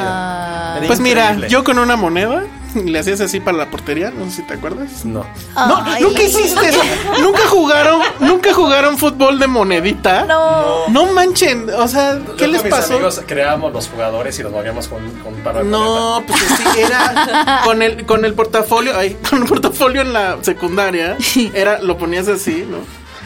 vida. 0.74 0.78
Era 0.78 0.88
Pues 0.88 0.99
mira, 0.99 1.47
yo 1.47 1.64
con 1.64 1.80
una 1.80 1.95
moneda 1.95 2.43
le 2.86 3.00
hacías 3.00 3.22
así 3.22 3.40
para 3.40 3.58
la 3.58 3.70
portería, 3.70 4.12
no 4.12 4.26
sé 4.26 4.38
si 4.38 4.42
te 4.44 4.54
acuerdas. 4.56 5.06
No. 5.06 5.26
No, 5.56 5.84
Ay. 5.86 6.04
nunca 6.04 6.22
hiciste 6.24 6.70
eso. 6.70 6.80
Nunca 7.22 7.48
jugaron, 7.48 8.02
nunca 8.20 8.54
jugaron 8.54 8.98
fútbol 8.98 9.40
de 9.40 9.48
monedita. 9.48 10.26
No. 10.26 10.88
No 10.90 11.06
manchen, 11.14 11.70
o 11.70 11.88
sea, 11.88 12.20
¿qué 12.38 12.46
Yo 12.46 12.52
les 12.52 12.62
con 12.62 12.70
mis 12.70 12.80
pasó? 12.80 12.94
amigos 12.94 13.22
creábamos 13.28 13.74
los 13.74 13.88
jugadores 13.88 14.38
y 14.40 14.44
los 14.44 14.52
movíamos 14.52 14.88
con, 14.88 15.00
con 15.20 15.34
un 15.34 15.42
par 15.42 15.58
de 15.58 15.64
No, 15.66 16.24
pues 16.26 16.40
sí, 16.40 16.64
era 16.80 17.62
con 17.66 17.82
el, 17.82 18.06
con 18.06 18.26
el 18.26 18.34
portafolio, 18.34 18.94
ay, 18.98 19.18
con 19.30 19.42
el 19.44 19.48
portafolio 19.48 20.02
en 20.02 20.14
la 20.14 20.38
secundaria, 20.42 21.18
era, 21.54 21.80
lo 21.82 21.98
ponías 21.98 22.28
así, 22.28 22.66
¿no? 22.70 22.78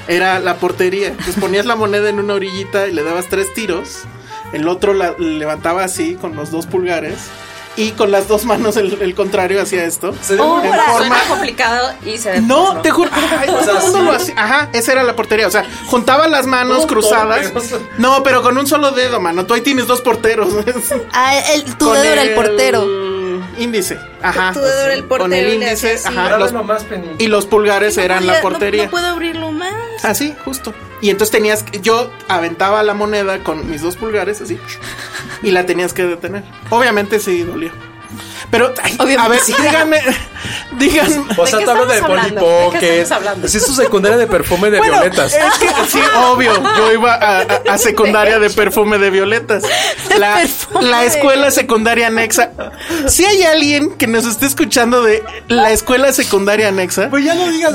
Era 0.08 0.40
la 0.40 0.56
portería. 0.56 1.14
Pues 1.24 1.38
ponías 1.38 1.66
la 1.66 1.76
moneda 1.76 2.10
en 2.10 2.20
una 2.20 2.34
orillita 2.34 2.88
y 2.88 2.92
le 2.92 3.04
dabas 3.04 3.28
tres 3.30 3.54
tiros. 3.54 4.00
El 4.52 4.68
otro 4.68 4.94
la 4.94 5.16
levantaba 5.18 5.84
así 5.84 6.16
con 6.16 6.36
los 6.36 6.52
dos 6.52 6.66
pulgares. 6.66 7.16
Y 7.76 7.92
con 7.92 8.12
las 8.12 8.28
dos 8.28 8.46
manos 8.46 8.78
el, 8.78 9.02
el 9.02 9.16
contrario 9.16 9.60
hacía 9.62 9.84
esto. 9.86 10.14
Sería 10.22 10.44
Oh, 10.44 10.62
En 10.64 10.72
forma- 10.74 11.20
complicado 11.28 11.92
y 12.06 12.18
se 12.18 12.40
No, 12.42 12.80
te 12.82 12.92
juro. 12.92 13.10
ay, 13.12 13.48
todo 13.66 13.78
el 13.78 13.84
mundo 13.84 14.02
lo 14.04 14.12
hacía. 14.12 14.36
Ajá, 14.38 14.70
esa 14.74 14.92
era 14.92 15.04
la 15.04 15.16
portería. 15.16 15.48
O 15.48 15.52
sea, 15.52 15.66
juntaba 15.88 16.28
las 16.28 16.46
manos 16.46 16.86
cruzadas. 16.86 17.52
No, 17.98 18.22
pero 18.22 18.44
con 18.44 18.58
un 18.58 18.68
solo 18.68 18.92
dedo, 18.92 19.20
mano. 19.20 19.46
Tú 19.48 19.56
ahí 19.56 19.62
tienes 19.62 19.88
dos 19.88 20.02
porteros. 20.02 20.54
Ah, 21.14 21.40
el, 21.54 21.64
tu 21.76 21.86
Con 21.86 21.94
dedo 21.96 22.04
era 22.04 22.22
el 22.22 22.36
portero. 22.36 22.86
Índice. 23.58 24.00
Ajá. 24.22 24.52
Tu 24.54 24.60
dedo 24.60 24.82
era 24.86 24.94
el 24.94 25.08
Con 25.08 25.22
el 25.22 25.30
portero 25.30 25.50
y 25.50 25.58
le 25.58 25.66
índice, 25.66 26.00
ajá. 26.06 26.38
Los- 26.38 26.54
y 27.20 27.28
los 27.28 27.46
pulgares 27.46 27.98
eran 27.98 28.26
la 28.26 28.42
portería. 28.42 28.86
No, 28.86 28.92
puedo 28.92 29.08
abrirlo 29.08 29.52
más. 29.52 29.74
Así, 30.04 30.36
justo. 30.44 30.74
Y 31.02 31.10
entonces 31.10 31.32
tenías 31.32 31.64
que, 31.64 31.80
yo 31.80 32.12
aventaba 32.28 32.84
la 32.84 32.94
moneda 32.94 33.44
con 33.44 33.70
mis 33.70 33.82
dos 33.82 33.96
pulgares 33.96 34.42
así 34.42 34.60
y 35.42 35.52
la 35.52 35.66
tenías 35.66 35.94
que 35.94 36.04
detener. 36.04 36.44
Obviamente 36.70 37.20
sí 37.20 37.44
dolía. 37.44 37.72
Pero 38.52 38.74
ay, 38.82 39.16
a 39.18 39.28
ver, 39.28 39.40
sí. 39.40 39.54
díganme, 39.62 40.00
díganme. 40.78 41.24
O 41.38 41.48
sea, 41.48 41.60
te 41.60 41.70
hablo 41.72 41.86
de? 41.86 42.02
Polly 42.02 42.22
¿De 42.22 42.30
qué 42.30 42.40
Pockets. 42.40 42.84
estamos 42.84 43.12
hablando? 43.12 43.48
Si 43.48 43.58
es 43.58 43.66
tu 43.66 43.74
secundaria 43.74 44.18
de 44.18 44.28
perfume 44.28 44.70
de 44.70 44.78
Bueno, 44.80 44.94
violetas. 45.02 45.34
Es 45.34 45.54
que, 45.60 45.68
sí, 45.90 46.00
obvio. 46.28 46.54
Yo 46.78 46.92
iba 46.92 47.14
a, 47.14 47.40
a- 47.42 47.74
a 47.74 47.78
secundaria 47.78 48.40
de 48.40 48.50
perfume 48.50 48.98
de 49.00 49.10
violetas. 49.10 49.64
La, 50.20 50.44
la 50.82 51.04
escuela 51.06 51.52
secundaria 51.52 52.08
anexa. 52.08 52.52
Si 53.08 53.26
hay 53.26 53.44
alguien 53.44 53.92
que 53.96 54.08
nos 54.08 54.26
esté 54.26 54.46
escuchando 54.46 55.02
de 55.04 55.24
la 55.48 55.72
escuela 55.72 56.12
secundaria 56.14 56.68
anexa, 56.68 57.10
Pues 57.10 57.24
ya 57.26 57.34
no 57.36 57.48
digas, 57.50 57.74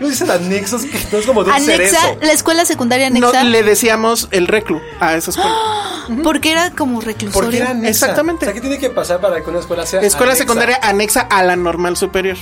no 0.00 0.08
dices 0.08 0.28
anexos, 0.28 0.82
que 0.84 0.98
no 1.12 1.18
es 1.18 1.26
como 1.26 1.44
de 1.44 1.50
un 1.50 1.56
Anexa, 1.56 2.00
cerezo. 2.00 2.18
la 2.20 2.32
escuela 2.32 2.64
secundaria 2.64 3.08
no, 3.10 3.28
anexa. 3.28 3.44
le 3.44 3.62
decíamos 3.62 4.28
el 4.30 4.46
reclu 4.46 4.80
a 5.00 5.14
esa 5.14 5.30
escuela. 5.30 5.54
Porque 6.22 6.52
era 6.52 6.70
como 6.70 7.00
reclusorio. 7.00 7.46
Porque 7.46 7.58
era 7.58 7.70
anexa. 7.70 7.88
Exactamente. 8.06 8.44
O 8.44 8.46
sea, 8.46 8.54
¿qué 8.54 8.60
tiene 8.60 8.78
que 8.78 8.90
pasar 8.90 9.20
para 9.20 9.42
que 9.42 9.50
una 9.50 9.60
escuela 9.60 9.86
sea 9.86 10.00
Escuela 10.00 10.32
anexa? 10.32 10.44
secundaria 10.44 10.78
anexa 10.82 11.20
a 11.22 11.42
la 11.42 11.56
normal 11.56 11.96
superior. 11.96 12.36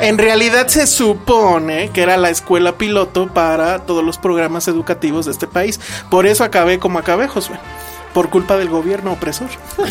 En 0.00 0.18
realidad 0.18 0.68
se 0.68 0.86
supone 0.86 1.90
que 1.90 2.02
era 2.02 2.16
la 2.16 2.30
escuela 2.30 2.76
piloto 2.76 3.28
para 3.28 3.80
todos 3.80 4.04
los 4.04 4.18
programas 4.18 4.68
educativos 4.68 5.26
de 5.26 5.32
este 5.32 5.46
país. 5.46 5.80
Por 6.10 6.26
eso 6.26 6.44
acabé 6.44 6.78
como 6.78 6.98
acabé, 6.98 7.28
Josué. 7.28 7.58
Por 8.14 8.28
culpa 8.30 8.56
del 8.58 8.68
gobierno 8.68 9.12
opresor. 9.12 9.48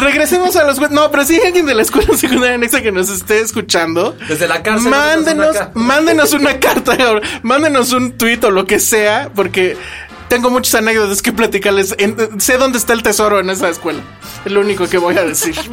Regresemos 0.00 0.56
a 0.56 0.64
los... 0.64 0.78
No, 0.90 1.10
pero 1.10 1.24
si 1.24 1.36
hay 1.36 1.46
alguien 1.46 1.66
de 1.66 1.74
la 1.74 1.82
escuela 1.82 2.16
secundaria 2.16 2.54
anexa 2.56 2.80
que 2.82 2.92
nos 2.92 3.08
esté 3.10 3.40
escuchando. 3.40 4.16
Desde 4.28 4.48
la 4.48 4.62
cárcel, 4.62 4.90
Mándenos, 4.90 5.54
mándenos 5.54 5.54
una 5.54 5.66
ca- 5.66 5.70
mándenos 5.74 6.32
una 6.32 6.60
carta, 6.60 6.96
mándenos 7.42 7.92
un 7.92 8.16
tuit 8.18 8.42
o 8.44 8.50
lo 8.50 8.66
que 8.66 8.80
sea, 8.80 9.30
porque 9.34 9.76
tengo 10.30 10.48
muchas 10.48 10.76
anécdotas 10.76 11.20
que 11.20 11.32
platicarles. 11.32 11.94
En- 11.98 12.40
sé 12.40 12.56
dónde 12.56 12.78
está 12.78 12.94
el 12.94 13.02
tesoro 13.02 13.38
en 13.40 13.50
esa 13.50 13.68
escuela. 13.68 14.00
Es 14.46 14.52
lo 14.52 14.60
único 14.60 14.88
que 14.88 14.96
voy 14.96 15.18
a 15.18 15.24
decir. 15.24 15.54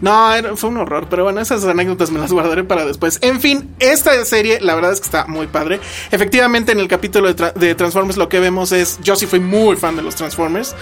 No, 0.00 0.32
era- 0.32 0.54
fue 0.54 0.70
un 0.70 0.76
horror, 0.76 1.08
pero 1.10 1.24
bueno, 1.24 1.40
esas 1.40 1.64
anécdotas 1.64 2.12
me 2.12 2.20
las 2.20 2.30
guardaré 2.32 2.62
para 2.62 2.84
después. 2.86 3.18
En 3.20 3.40
fin, 3.40 3.74
esta 3.80 4.24
serie, 4.24 4.60
la 4.60 4.76
verdad 4.76 4.92
es 4.92 5.00
que 5.00 5.06
está 5.06 5.26
muy 5.26 5.48
padre. 5.48 5.80
Efectivamente, 6.12 6.70
en 6.70 6.78
el 6.78 6.86
capítulo 6.86 7.26
de, 7.26 7.34
Tra- 7.36 7.52
de 7.52 7.74
Transformers 7.74 8.16
lo 8.16 8.28
que 8.28 8.38
vemos 8.38 8.70
es, 8.70 9.00
yo 9.02 9.16
sí 9.16 9.26
fui 9.26 9.40
muy 9.40 9.76
fan 9.76 9.96
de 9.96 10.02
los 10.02 10.14
Transformers, 10.14 10.76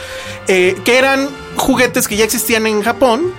eh, 0.49 0.77
que 0.85 0.99
eran 0.99 1.31
juguetes 1.57 2.07
que 2.09 2.17
ya 2.17 2.25
existían 2.25 2.67
en 2.67 2.83
Japón 2.83 3.33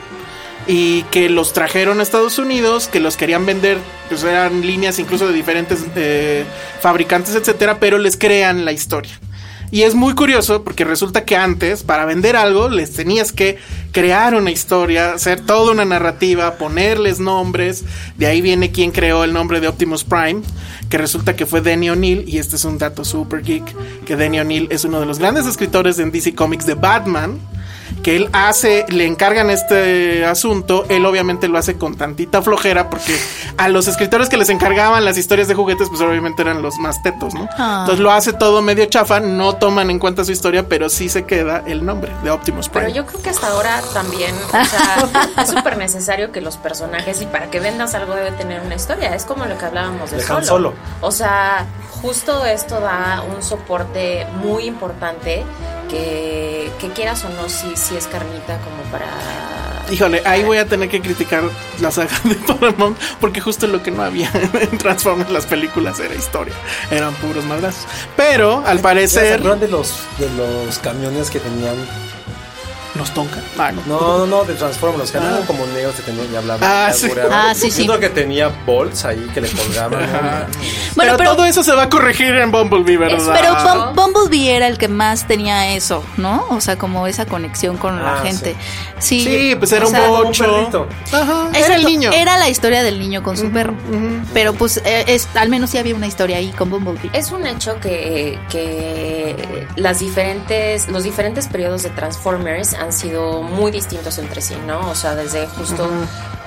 y 0.66 1.04
que 1.12 1.30
los 1.30 1.54
trajeron 1.54 2.00
a 2.00 2.04
Estados 2.04 2.40
Unidos, 2.40 2.88
que 2.92 3.00
los 3.00 3.16
querían 3.16 3.46
vender, 3.46 3.78
pues 4.10 4.24
eran 4.24 4.62
líneas 4.62 4.98
incluso 4.98 5.28
de 5.28 5.34
diferentes 5.34 5.86
eh, 5.96 6.44
fabricantes, 6.82 7.36
etcétera, 7.36 7.78
pero 7.80 8.00
les 8.00 8.18
crean 8.18 8.66
la 8.66 8.72
historia. 8.72 9.20
Y 9.70 9.82
es 9.82 9.96
muy 9.96 10.16
curioso 10.16 10.64
porque 10.64 10.86
resulta 10.86 11.26
que 11.26 11.36
antes, 11.36 11.84
para 11.84 12.06
vender 12.06 12.38
algo, 12.38 12.70
les 12.70 12.94
tenías 12.94 13.34
que 13.34 13.58
crear 13.92 14.34
una 14.34 14.52
historia, 14.52 15.12
hacer 15.12 15.42
toda 15.42 15.74
una 15.74 15.84
narrativa, 15.84 16.56
ponerles 16.56 17.20
nombres. 17.20 17.84
De 18.18 18.28
ahí 18.28 18.42
viene 18.42 18.72
quien 18.72 18.92
creó 18.92 19.26
el 19.26 19.34
nombre 19.34 19.60
de 19.60 19.68
Optimus 19.68 20.06
Prime, 20.06 20.42
que 20.90 20.98
resulta 20.98 21.36
que 21.36 21.46
fue 21.46 21.60
Denny 21.62 21.90
O'Neill. 21.90 22.24
Y 22.28 22.38
este 22.38 22.56
es 22.56 22.64
un 22.64 22.78
dato 22.78 23.04
super 23.04 23.44
geek: 23.44 23.76
que 24.06 24.16
Denny 24.16 24.40
O'Neill 24.40 24.68
es 24.72 24.86
uno 24.86 25.02
de 25.02 25.06
los 25.06 25.20
grandes 25.20 25.46
escritores 25.46 26.00
en 26.00 26.12
DC 26.12 26.34
Comics 26.34 26.66
de 26.66 26.76
Batman 26.76 27.38
que 28.04 28.16
él 28.16 28.30
hace, 28.34 28.86
le 28.90 29.06
encargan 29.06 29.50
este 29.50 30.26
asunto, 30.26 30.86
él 30.90 31.06
obviamente 31.06 31.48
lo 31.48 31.58
hace 31.58 31.78
con 31.78 31.96
tantita 31.96 32.42
flojera 32.42 32.90
porque 32.90 33.18
a 33.58 33.70
los 33.70 33.88
escritores 33.88 34.30
que 34.30 34.38
les 34.38 34.50
encargaban 34.50 35.04
las 35.06 35.18
historias 35.18 35.48
de 35.48 35.56
juguetes, 35.56 35.90
pues 35.90 36.02
obviamente 36.02 36.42
eran 36.42 36.62
los 36.62 36.78
más 36.78 37.02
tetos, 37.04 37.34
¿no? 37.34 37.48
Ah. 37.58 37.80
Entonces 37.82 38.00
lo 38.00 38.12
hace 38.12 38.34
todo 38.34 38.62
medio 38.62 38.86
chafa, 38.86 39.20
no 39.20 39.56
toman 39.56 39.90
en 39.90 40.00
cuenta 40.00 40.24
su 40.24 40.32
historia, 40.32 40.68
pero 40.68 40.90
sí 40.90 41.10
se 41.10 41.26
queda 41.26 41.64
el 41.66 41.86
nombre 41.86 42.12
de 42.24 42.32
Optimus 42.32 42.70
Prime. 42.70 42.88
Pero 42.88 42.96
yo 42.96 43.06
creo 43.06 43.22
que 43.22 43.30
hasta 43.30 43.48
ahora 43.48 43.82
también, 43.94 44.36
o 44.48 44.66
sea, 44.66 45.32
es 45.44 45.50
súper 45.50 45.78
necesario 45.78 46.32
que 46.32 46.42
los 46.42 46.58
personajes 46.58 47.22
y 47.22 47.26
para 47.26 47.50
que 47.50 47.60
vendas 47.60 47.96
algo 47.96 48.16
debe 48.16 48.32
tener 48.32 48.62
una 48.62 48.76
historia. 48.76 49.16
Es 49.16 49.26
como 49.26 49.46
lo 49.46 49.58
que 49.58 49.66
hablábamos 49.66 50.12
de, 50.12 50.18
De 50.18 50.24
solo. 50.24 50.46
Solo. 50.46 50.74
O 51.02 51.12
sea, 51.12 51.66
justo 52.02 52.46
esto 52.46 52.80
da 52.80 53.24
un 53.36 53.42
soporte 53.44 54.26
muy 54.42 54.66
importante 54.66 55.44
que, 55.90 56.72
que 56.80 56.90
quieras 56.90 57.24
o 57.26 57.30
no, 57.30 57.50
sí, 57.50 57.74
sí 57.76 57.96
es 57.96 58.08
carnita 58.08 58.60
como 58.60 58.84
para... 58.92 59.08
Híjole, 59.90 60.22
ahí 60.26 60.44
voy 60.44 60.58
a 60.58 60.66
tener 60.66 60.90
que 60.90 61.02
criticar 61.02 61.44
la 61.80 61.92
saga 61.92 62.12
de 62.26 62.36
Paramount 62.36 62.98
porque 63.22 63.40
justo 63.40 63.68
lo 63.68 63.82
que 63.82 63.92
no 63.92 64.04
había 64.04 64.30
en 64.54 64.78
Transformers 64.78 65.30
las 65.30 65.46
películas 65.46 66.00
era 66.00 66.14
historia, 66.14 66.54
eran 66.92 67.14
puros 67.16 67.46
madrazos. 67.46 67.88
Pero 68.16 68.64
al 68.66 68.78
¿Se 68.78 68.84
parecer 68.84 69.34
acuerdan 69.36 69.60
de 69.62 69.68
los, 69.70 70.02
de 70.18 70.30
los 70.32 70.78
camiones 70.80 71.30
que 71.30 71.40
tenían? 71.40 71.76
Los 72.98 73.14
tonka. 73.14 73.40
Ah, 73.58 73.72
no. 73.72 73.82
No, 73.88 74.18
no, 74.20 74.26
no, 74.28 74.44
de 74.44 74.54
Transformers, 74.56 75.00
los 75.00 75.12
que 75.12 75.18
eran 75.18 75.44
como 75.46 75.66
negros 75.68 75.96
que 75.96 76.02
tenían 76.04 76.32
y 76.32 76.36
hablaban. 76.36 76.62
Ah, 76.64 76.92
sí. 76.94 77.10
Ah, 77.32 77.54
sí, 77.56 77.72
sí. 77.72 77.84
Uno 77.84 78.00
que 78.00 78.10
tenía 78.10 78.50
bolts 78.66 79.06
ahí 79.06 79.30
que 79.34 79.42
le 79.42 79.50
colgaban. 79.50 80.00
¿no? 80.02 80.08
Bueno, 80.18 80.48
pero, 80.96 81.18
pero, 81.18 81.36
todo 81.36 81.46
eso 81.46 81.64
se 81.64 81.74
va 81.74 81.84
a 81.84 81.90
corregir 81.90 82.34
en 82.36 82.52
Bumblebee, 82.52 82.98
¿verdad? 82.98 83.34
pero 83.34 83.56
Bum- 83.94 83.96
Bumblebee 84.14 84.50
era 84.56 84.68
el 84.68 84.78
que 84.78 84.88
más 84.88 85.28
tenía 85.28 85.74
eso, 85.76 86.04
¿no? 86.18 86.46
O 86.50 86.60
sea, 86.62 86.78
como 86.78 87.08
esa 87.08 87.26
conexión 87.26 87.78
con 87.78 88.02
la 88.02 88.16
Ah, 88.18 88.22
gente. 88.24 88.56
Sí, 89.00 89.22
Sí, 89.22 89.56
pues 89.58 89.72
era 89.72 89.86
o 89.86 89.90
un 89.90 89.94
sea, 89.96 90.10
un 90.10 90.24
bocho. 90.24 90.88
Ajá, 91.12 91.50
era 91.54 91.76
el 91.76 91.86
niño. 91.86 92.12
Era 92.12 92.38
la 92.38 92.50
historia 92.50 92.82
del 92.84 93.00
niño 93.00 93.22
con 93.24 93.38
su 93.38 93.52
perro. 93.52 93.74
Pero 94.34 94.54
pues 94.54 94.78
eh, 94.86 95.06
es, 95.08 95.28
al 95.36 95.50
menos 95.50 95.70
sí 95.70 95.78
había 95.78 95.94
una 95.96 96.08
historia 96.08 96.38
ahí 96.38 96.52
con 96.52 96.70
Bumblebee. 96.70 97.10
Es 97.14 97.32
un 97.32 97.46
hecho 97.46 97.80
que, 97.80 98.40
que 98.50 99.68
las 99.76 100.00
diferentes, 100.00 100.88
los 100.90 101.04
diferentes 101.04 101.48
periodos 101.48 101.84
de 101.84 101.90
Transformers 101.90 102.74
han 102.74 102.87
sido 102.92 103.42
muy 103.42 103.72
distintos 103.72 104.18
entre 104.18 104.42
sí, 104.42 104.56
¿no? 104.66 104.90
O 104.90 104.96
sea, 104.96 105.16
desde 105.16 105.48
justo 105.48 105.90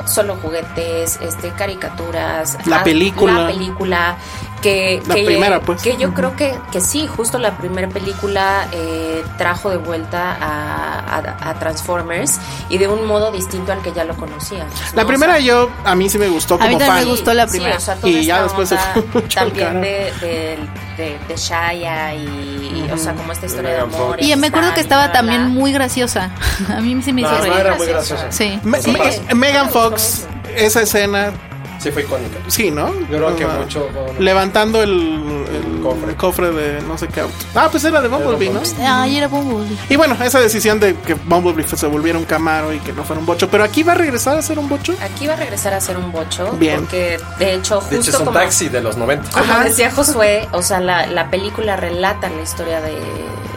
solo 0.07 0.37
juguetes, 0.37 1.19
este, 1.23 1.51
caricaturas, 1.51 2.57
La 2.67 2.83
película. 2.83 3.41
la 3.43 3.47
película, 3.49 4.17
que, 4.63 5.03
La 5.07 5.15
que- 5.15 5.25
primera, 5.25 5.61
pues. 5.61 5.83
que 5.83 5.97
yo 5.97 6.13
creo 6.15 6.37
que, 6.37 6.55
que 6.73 6.81
sí, 6.81 7.07
justo 7.07 7.39
la 7.39 7.57
primera 7.57 7.89
película 7.89 8.69
eh, 8.73 9.23
trajo 9.39 9.71
de 9.71 9.77
vuelta 9.79 10.37
a, 10.41 10.99
a- 11.17 11.51
a 11.51 11.55
Transformers 11.59 12.39
y 12.69 12.79
de 12.79 12.89
un 12.89 13.07
modo 13.07 13.33
distinto 13.33 13.73
al 13.73 13.81
que 13.83 13.93
ya 13.93 14.05
lo 14.05 14.15
conocíamos. 14.17 14.73
La 14.95 15.05
primera 15.07 15.33
O 15.33 15.37
sea, 15.37 15.45
yo, 15.45 15.71
a 15.85 15.95
mí 15.95 16.09
sí 16.09 16.19
me 16.19 16.29
gustó 16.29 16.55
A 16.61 16.67
mí 16.67 16.75
como 16.75 16.87
fan. 16.87 16.97
me 17.01 17.05
gustó 17.05 17.33
la 17.35 17.47
Sí, 17.47 17.59
primera. 17.59 17.77
o 17.77 17.81
sea, 17.81 17.95
toda 17.97 18.09
Y 18.13 18.25
ya 18.27 18.43
después 18.43 18.69
se 18.69 18.77
fue 18.77 19.03
mucho 19.15 19.41
también 19.41 19.81
de, 19.81 20.13
de, 20.21 20.59
de, 20.97 21.19
de 21.29 21.37
Shia 21.37 22.15
y, 22.15 22.89
o 22.93 22.97
sea, 22.99 23.15
como 23.15 23.33
esta 23.33 23.47
historia 23.47 23.71
de 23.71 23.77
Megan 23.77 23.95
amor. 23.95 24.17
Fox. 24.17 24.23
Y 24.27 24.37
me 24.37 24.47
acuerdo 24.49 24.75
que 24.75 24.81
estaba 24.81 25.13
también 25.13 25.49
muy 25.49 25.73
graciosa. 25.73 26.31
A 26.69 26.81
mí 26.81 27.01
sí 27.03 27.13
me 27.13 27.23
hizo 27.23 27.31
No, 27.31 27.39
no, 27.39 27.45
reír. 27.45 27.57
era 27.61 27.75
muy 27.77 27.87
graciosa. 27.87 28.31
Sí. 28.31 28.59
Me- 28.63 28.81
Sí. 28.83 28.93
me- 29.29 29.35
Megan 29.35 29.71
Fox, 29.71 30.27
esa 30.57 30.83
escena, 30.83 31.33
Sí, 31.81 31.91
fue 31.91 32.03
icónica. 32.03 32.39
sí, 32.49 32.71
¿no? 32.71 32.93
Yo 33.11 33.17
creo 33.17 33.37
que 33.37 33.45
Ajá. 33.45 33.59
mucho. 33.59 33.89
no, 33.95 34.21
Levantando 34.23 34.83
el, 34.83 34.91
el 34.93 35.81
Cofre. 35.83 36.15
cofre 36.17 36.51
de 36.53 36.83
no 36.83 36.99
sé 36.99 37.09
qué 37.09 37.21
auto. 37.23 37.35
Ah, 37.55 37.69
pues 37.71 37.83
era 37.85 38.01
de 38.03 38.09
Bumblebee, 38.09 38.51
¿no? 38.51 38.61
Ay, 38.87 39.17
era 39.17 39.29
Bumblebee. 39.29 39.77
Y 39.89 39.97
bueno, 39.97 40.15
esa 40.23 40.41
decisión 40.41 40.79
de 40.79 40.95
que 40.95 41.15
Bumblebee 41.15 41.67
se 41.67 41.87
volviera 41.87 42.19
un 42.19 42.27
Camaro 42.27 42.73
y 42.75 42.81
que 42.81 42.93
no 42.93 43.03
fuera 43.05 43.19
un 43.21 43.27
bocho. 43.27 43.49
Pero 43.49 43.65
aquí 43.65 43.83
va 43.83 43.93
a 43.93 43.97
regresar 43.97 44.37
a 44.37 44.43
ser 44.43 44.59
un 44.59 44.69
bocho. 44.69 44.95
Aquí 45.01 45.27
va 45.27 45.33
a 45.33 45.37
regresar 45.37 45.73
a 45.73 45.81
ser 45.81 45.97
un 45.97 46.13
bocho. 46.13 46.53
Bien. 46.53 46.81
Porque, 46.81 47.19
de 47.39 47.55
hecho, 47.55 47.77
De 47.77 47.81
justo 47.81 47.97
hecho, 47.97 48.11
es 48.11 48.19
un 48.21 48.27
como, 48.27 48.39
taxi 48.39 48.69
de 48.69 48.81
los 48.83 48.97
90. 48.99 49.31
como 49.31 49.45
Ajá. 49.45 49.65
decía 49.65 49.91
Josué, 49.91 50.49
o 50.53 50.63
sea, 50.63 50.81
la, 50.81 51.07
la 51.07 51.31
película 51.31 51.77
relata 51.77 52.29
la 52.29 52.43
historia 52.43 52.81
de 52.83 52.93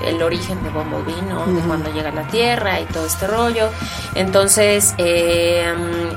el 0.05 0.21
origen 0.21 0.61
de 0.63 0.69
Bumblebee, 0.69 1.21
¿no? 1.23 1.45
De 1.45 1.61
cuando 1.61 1.91
llega 1.93 2.09
a 2.09 2.13
la 2.13 2.27
Tierra 2.27 2.79
y 2.79 2.85
todo 2.85 3.05
este 3.05 3.27
rollo. 3.27 3.69
Entonces, 4.15 4.93
eh, 4.97 5.65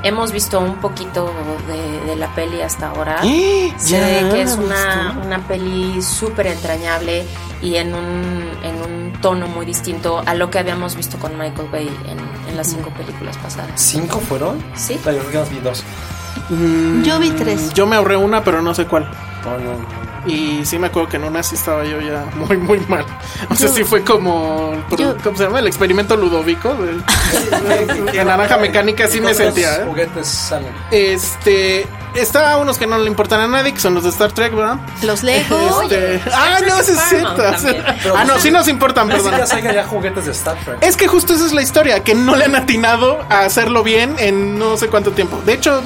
hemos 0.03 0.33
visto 0.33 0.61
un 0.61 0.77
poquito 0.77 1.33
de, 1.67 2.11
de 2.11 2.17
la 2.17 2.35
peli 2.35 2.61
hasta 2.61 2.89
ahora. 2.89 3.23
Se 3.77 4.01
ve 4.01 4.21
Ya, 4.23 4.31
que 4.31 4.43
es 4.43 4.57
una, 4.57 5.19
una 5.25 5.39
peli 5.47 6.01
súper 6.03 6.49
entrañable 6.49 7.25
y 7.63 7.77
en 7.77 7.95
un, 7.95 8.51
en 8.63 8.83
un 8.83 9.13
tono 9.21 9.47
muy 9.49 9.65
distinto 9.65 10.23
a 10.27 10.35
lo 10.35 10.51
que 10.51 10.59
habíamos 10.59 10.95
visto 10.95 11.19
con 11.19 11.39
Michael 11.39 11.69
Bay 11.71 11.91
en, 12.07 12.19
en 12.51 12.57
las 12.57 12.69
cinco 12.69 12.91
películas 12.91 13.37
pasadas. 13.39 13.71
¿Cinco 13.81 14.21
fueron? 14.21 14.63
Sí. 14.75 14.99
Yo 15.33 15.45
vi 15.47 15.59
dos. 15.61 15.83
Yo 17.03 17.19
vi 17.19 17.31
tres. 17.31 17.73
Yo 17.73 17.87
me 17.87 17.97
ahorré 17.97 18.17
una, 18.17 18.45
pero 18.45 18.63
no 18.63 18.75
sé 18.75 18.87
cuál. 18.87 19.11
No, 19.45 19.59
no. 19.59 20.06
Y 20.27 20.65
sí 20.65 20.79
me 20.79 20.89
acuerdo 20.89 21.09
que 21.09 21.17
en 21.17 21.25
una 21.25 21.43
sí 21.43 21.55
estaba 21.55 21.85
yo 21.85 22.01
ya 22.01 22.25
muy, 22.37 22.57
muy 22.57 22.81
mal. 22.89 23.05
O 23.51 23.55
sea, 23.55 23.69
Yo- 23.69 23.75
sí 23.75 23.85
fue 23.85 24.03
como. 24.03 24.73
yo- 24.97 25.17
¿Cómo 25.23 25.37
se 25.37 25.45
llama? 25.45 25.61
El 25.61 25.67
experimento 25.69 26.17
ludovico. 26.17 26.75
De, 26.75 28.13
de 28.13 28.25
naranja 28.25 28.57
mecánica, 28.59 29.07
sí 29.09 29.21
me 29.21 29.33
¿Cuántos 29.33 29.45
sentía. 29.55 29.77
¿eh? 29.77 29.85
juguetes 29.87 30.27
salen? 30.29 30.73
Este. 30.91 31.87
Está 32.15 32.57
unos 32.57 32.79
que 32.79 32.87
no 32.87 32.97
le 32.97 33.09
importan 33.09 33.41
a 33.41 33.47
nadie, 33.47 33.75
que 33.75 33.81
son 33.81 33.93
los 33.95 34.03
de 34.05 34.09
Star 34.09 34.33
Trek, 34.33 34.55
¿verdad? 34.55 34.79
Los 35.03 35.23
Lego. 35.23 35.83
Este, 35.83 36.19
ah, 36.33 36.59
no, 36.67 36.79
eso 36.81 36.93
es 36.93 36.99
cierto. 37.11 37.43
Ah, 38.17 38.25
no, 38.25 38.39
sí 38.41 38.51
nos 38.51 38.69
importan, 38.69 39.07
perdón. 39.09 39.25
siquiera 39.25 39.47
salgan 39.47 39.75
ya 39.75 39.85
juguetes 39.85 40.25
de 40.25 40.33
Star 40.33 40.57
Trek. 40.65 40.79
Es 40.81 40.97
que 40.97 41.09
justo 41.09 41.35
esa 41.35 41.45
es 41.45 41.53
la 41.53 41.61
historia, 41.61 42.03
que 42.03 42.15
no 42.15 42.35
le 42.35 42.47
han 42.47 42.57
atinado 42.57 43.19
a 43.29 43.41
hacerlo 43.41 43.83
bien 43.83 44.15
en 44.19 44.59
no 44.59 44.79
sé 44.79 44.89
cuánto 44.89 45.11
tiempo. 45.11 45.43
De 45.45 45.53
hecho, 45.53 45.83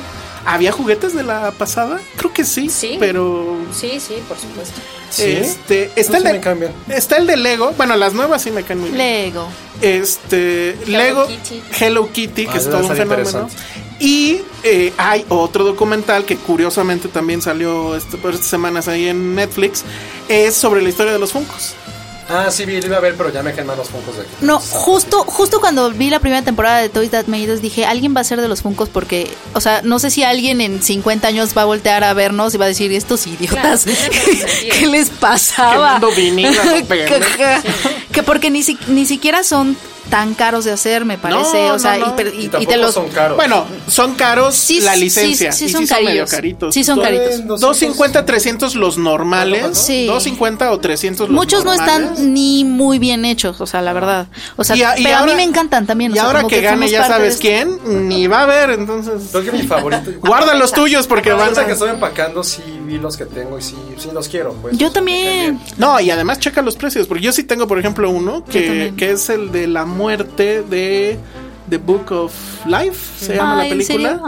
¿había 0.46 0.70
juguetes 0.70 1.14
de 1.16 1.24
la 1.24 1.50
pasada? 1.50 1.98
Creo 2.16 2.32
que 2.32 2.44
sí, 2.44 2.68
Sí. 2.70 2.96
pero 3.00 3.49
Sí, 3.72 4.00
sí, 4.00 4.14
por 4.28 4.38
supuesto. 4.38 4.80
Sí. 5.10 5.24
este 5.40 5.90
está 5.96 6.12
No, 6.12 6.18
el 6.18 6.22
sí 6.42 6.48
de 6.86 6.96
está 6.96 7.16
el 7.16 7.26
de 7.26 7.36
Lego. 7.36 7.72
Bueno, 7.76 7.96
las 7.96 8.12
nuevas 8.14 8.42
sí 8.42 8.50
me 8.50 8.62
caen 8.62 8.80
muy 8.80 8.90
bien. 8.90 8.98
Lego. 8.98 9.48
Este 9.80 10.76
Lego 10.86 11.26
Kitty. 11.26 11.62
Hello 11.80 12.10
Kitty, 12.12 12.44
que 12.46 12.52
Ah, 12.52 12.56
es 12.58 12.64
todo 12.70 12.86
un 12.86 12.96
fenómeno. 12.96 13.48
Y 13.98 14.40
eh, 14.62 14.92
hay 14.96 15.26
otro 15.28 15.64
documental 15.64 16.24
que 16.24 16.36
curiosamente 16.36 17.08
también 17.08 17.42
salió 17.42 17.96
este- 17.96 18.16
por 18.16 18.32
estas 18.34 18.48
semanas 18.48 18.88
ahí 18.88 19.08
en 19.08 19.34
Netflix. 19.34 19.84
Es 20.28 20.54
sobre 20.54 20.80
la 20.82 20.88
historia 20.88 21.12
de 21.12 21.18
los 21.18 21.32
Funkos. 21.32 21.74
Ah, 22.32 22.50
sí, 22.50 22.64
vi, 22.64 22.80
lo 22.80 22.86
iba 22.86 22.96
a 22.96 23.00
ver, 23.00 23.16
pero 23.16 23.32
ya 23.32 23.42
me 23.42 23.52
mal 23.64 23.76
los 23.76 23.88
funcos 23.88 24.14
de 24.16 24.22
aquí. 24.22 24.30
No, 24.40 24.58
justo, 24.60 25.24
justo 25.26 25.60
cuando 25.60 25.90
vi 25.90 26.10
la 26.10 26.20
primera 26.20 26.42
temporada 26.42 26.78
de 26.78 26.88
Toys 26.88 27.10
That 27.10 27.26
Made 27.26 27.52
Us 27.52 27.60
dije, 27.60 27.84
alguien 27.84 28.14
va 28.16 28.20
a 28.20 28.24
ser 28.24 28.40
de 28.40 28.48
los 28.48 28.62
Funkos 28.62 28.88
porque, 28.88 29.30
o 29.54 29.60
sea, 29.60 29.80
no 29.82 29.98
sé 29.98 30.10
si 30.10 30.22
alguien 30.22 30.60
en 30.60 30.80
50 30.82 31.26
años 31.26 31.50
va 31.56 31.62
a 31.62 31.64
voltear 31.64 32.04
a 32.04 32.14
vernos 32.14 32.54
y 32.54 32.58
va 32.58 32.66
a 32.66 32.68
decir, 32.68 32.92
estos 32.92 33.26
idiotas, 33.26 33.84
Claro. 33.84 34.00
¿qué 34.78 34.86
les 34.86 35.10
pasaba? 35.10 35.98
Que- 36.88 37.60
que 38.12 38.22
porque 38.22 38.50
ni, 38.50 38.62
si- 38.62 38.78
ni 38.88 39.06
siquiera 39.06 39.42
son 39.44 39.76
tan 40.10 40.34
caros 40.34 40.64
de 40.64 40.72
hacer, 40.72 41.04
me 41.04 41.16
parece, 41.16 41.68
No, 41.68 41.74
o 41.74 41.78
sea, 41.78 41.96
no, 41.98 42.08
no. 42.08 42.20
y 42.20 42.24
Y, 42.24 42.50
y, 42.58 42.62
y 42.62 42.66
te 42.66 42.76
los... 42.76 42.92
son 42.92 43.08
caros. 43.08 43.36
Bueno, 43.36 43.64
son 43.88 44.14
caros 44.14 44.54
Sí, 44.54 44.80
la 44.80 44.94
sí, 44.94 45.00
licencia. 45.00 45.52
sí, 45.52 45.66
y 45.66 45.68
son 45.70 45.82
sí 45.82 45.86
son 45.86 46.04
medio 46.04 46.26
caritos. 46.26 46.74
Sí, 46.74 46.84
son 46.84 47.00
caritos. 47.00 47.26
200. 47.46 47.60
250, 47.60 48.26
300 48.26 48.74
los 48.74 48.98
normales. 48.98 49.78
Sí. 49.78 50.06
250 50.06 50.70
o 50.72 50.78
300 50.80 51.28
los 51.28 51.34
Muchos 51.34 51.64
no 51.64 51.74
normales. 51.74 52.10
están 52.10 52.34
ni 52.34 52.64
muy 52.64 52.98
bien 52.98 53.24
hechos, 53.24 53.60
o 53.60 53.66
sea, 53.66 53.80
la 53.82 53.92
verdad. 53.92 54.26
O 54.56 54.64
sea, 54.64 54.76
Y 54.76 54.82
a- 54.82 54.98
y 54.98 55.04
pero 55.04 55.16
a 55.16 55.18
ahora- 55.20 55.32
mí 55.32 55.36
me 55.36 55.44
encantan 55.44 55.86
también. 55.86 56.12
o 56.12 56.14
Y 56.14 56.18
sea, 56.18 56.26
ahora 56.26 56.40
como 56.40 56.48
que, 56.50 56.60
gane 56.60 56.90
ya 56.90 57.06
sabes 57.06 57.36
quién, 57.36 57.78
ni 58.08 58.26
va 58.26 58.42
a 58.42 58.46
ver, 58.46 58.70
entonces. 58.70 59.22
Creo 59.30 59.44
que 59.44 59.52
mi 59.52 59.62
favorito. 59.62 60.10
Guarda 60.20 60.54
los 60.54 60.72
tuyos 60.72 61.06
porque 61.06 61.32
van 61.32 61.56
a... 61.58 61.64
que 61.66 61.72
estoy 61.72 61.90
empacando, 61.90 62.42
sí 62.42 62.62
vi 62.90 62.98
los 62.98 63.16
que 63.16 63.24
tengo 63.26 63.58
y 63.58 63.62
sí, 63.62 63.76
sí 63.98 64.08
los 64.12 64.28
quiero. 64.28 64.52
Pues. 64.54 64.76
Yo 64.76 64.90
también. 64.90 65.60
No, 65.78 65.98
y 66.00 66.10
además 66.10 66.38
checa 66.38 66.60
los 66.62 66.76
precios, 66.76 67.06
porque 67.06 67.22
yo 67.22 67.32
sí 67.32 67.44
tengo, 67.44 67.66
por 67.66 67.78
ejemplo, 67.78 68.10
uno 68.10 68.44
que, 68.44 68.92
que 68.96 69.10
es 69.12 69.28
el 69.30 69.52
de 69.52 69.66
la 69.66 69.84
muerte 69.84 70.62
de 70.62 71.18
The 71.68 71.76
Book 71.78 72.10
of 72.12 72.32
Life, 72.66 73.24
se 73.26 73.36
llama 73.36 73.52
Ah, 73.52 73.56
la 73.56 73.64
¿en 73.66 73.70
película. 73.70 74.08
serio? 74.10 74.24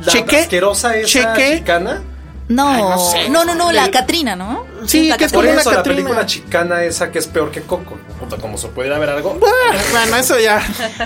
La 0.00 0.12
Chequé- 0.12 0.40
asquerosa 0.40 0.96
esa 0.96 1.34
chequé- 1.34 1.58
chicana. 1.58 2.02
No, 2.48 2.66
Ay, 2.68 2.80
no 2.82 2.98
sé. 2.98 3.28
no, 3.28 3.44
no, 3.44 3.54
no, 3.54 3.72
la 3.72 3.90
Catrina, 3.90 4.34
¿no? 4.34 4.64
Sí, 4.86 5.12
que 5.18 5.24
es 5.24 5.32
Por 5.32 5.42
como 5.44 5.52
una 5.52 5.60
eso 5.60 5.72
la 5.72 5.82
película 5.82 6.26
chicana 6.26 6.84
esa 6.84 7.10
que 7.10 7.18
es 7.18 7.26
peor 7.26 7.50
que 7.50 7.62
Coco. 7.62 7.98
Puta, 8.20 8.36
como 8.36 8.56
se 8.58 8.68
pudiera 8.68 8.98
ver 8.98 9.10
algo. 9.10 9.34
Bueno, 9.38 10.16
eso 10.16 10.38
ya. 10.38 10.60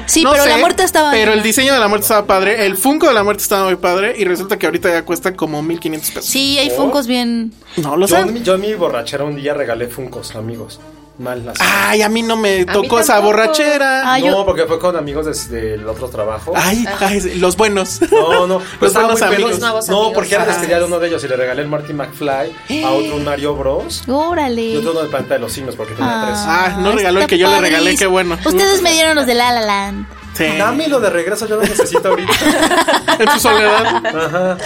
Sí, 0.07 0.23
No 0.25 0.33
pero 0.33 0.45
sé, 0.45 0.51
la 0.51 0.57
muerte 0.59 0.83
estaba. 0.85 1.11
Pero 1.11 1.33
el 1.33 1.43
diseño 1.43 1.75
de 1.75 1.81
la 1.81 1.89
muerte 1.89 2.05
estaba 2.05 2.27
padre. 2.27 2.67
El 2.67 2.77
Funko 2.77 3.09
de 3.09 3.15
la 3.15 3.23
muerte 3.25 3.43
estaba 3.43 3.65
muy 3.65 3.77
padre. 3.77 4.15
Y 4.19 4.25
resulta 4.25 4.59
que 4.59 4.67
ahorita 4.67 4.91
ya 4.91 5.05
cuesta 5.05 5.35
como 5.35 5.63
1500 5.63 6.11
pesos. 6.11 6.27
Sí, 6.31 6.59
hay 6.59 6.71
funcos 6.71 7.07
bien. 7.07 7.53
No 7.77 7.97
lo 7.97 8.07
Yo, 8.07 8.17
sé. 8.17 8.25
mi- 8.27 8.43
yo 8.43 8.55
en 8.55 8.61
mi 8.63 8.75
borrachera 8.75 9.25
un 9.25 9.37
día 9.37 9.55
regalé 9.55 9.89
Funcos, 9.89 10.35
amigos. 10.37 10.81
Mal 11.23 11.49
así. 11.49 11.61
Ay, 11.65 12.03
a 12.03 12.09
mí 12.09 12.23
no 12.23 12.37
me 12.37 12.65
tocó 12.65 12.99
esa 12.99 13.21
borrachera. 13.21 14.03
Ah, 14.15 14.19
no, 14.19 14.27
yo- 14.27 14.45
porque 14.45 14.67
fue 14.67 14.79
con 14.81 14.97
amigos 14.97 15.49
del 15.49 15.89
otro 15.89 16.09
trabajo. 16.09 16.53
Ay, 16.57 16.85
ay, 17.01 17.21
sí, 17.21 17.35
los 17.37 17.57
buenos. 17.57 18.01
No, 18.11 18.47
no, 18.47 18.59
Los 18.59 18.65
pues 18.81 18.93
buenos 18.93 19.23
amigos. 19.23 19.51
Los 19.53 19.61
nuevos 19.61 19.89
No, 19.89 19.97
amigos. 19.99 20.15
porque 20.15 20.35
era 20.35 20.45
de 20.47 20.85
uno 20.85 20.99
de 20.99 21.09
ellos 21.09 21.23
y 21.23 21.29
le 21.29 21.37
regalé 21.37 21.63
el 21.63 21.69
Marty 21.69 21.93
McFly, 21.93 22.85
a 22.85 22.91
otro 22.91 23.17
un 23.17 23.25
Mario 23.25 23.55
Bros. 23.55 24.03
Y 24.07 24.11
Órale. 24.11 24.79
otro 24.79 24.91
uno 24.93 25.03
de 25.03 25.09
Planeta 25.09 25.35
de 25.35 25.41
los 25.41 25.53
Simios 25.53 25.77
porque 25.77 25.95
tenía 25.95 26.25
tres. 26.27 26.39
Ah, 26.43 26.77
no 26.81 26.93
regaló 26.93 27.21
el 27.21 27.27
que 27.27 27.39
yo 27.39 27.49
le 27.51 27.61
regalé, 27.61 27.97
qué 27.97 28.07
bueno. 28.07 28.37
Ustedes 28.45 28.83
me 28.83 28.93
dieron 28.93 29.15
los 29.15 29.27
de 29.27 29.35
La 29.35 29.53
La 29.53 29.61
Land. 29.63 30.07
Sí. 30.35 30.45
Dámelo 30.57 30.99
de 31.01 31.11
regreso, 31.11 31.47
yo 31.47 31.57
lo 31.57 31.63
necesito 31.63 32.09
ahorita. 32.09 32.33
En 33.19 33.29
tu 33.29 33.39
soledad. 33.39 34.03
Ajá. 34.07 34.57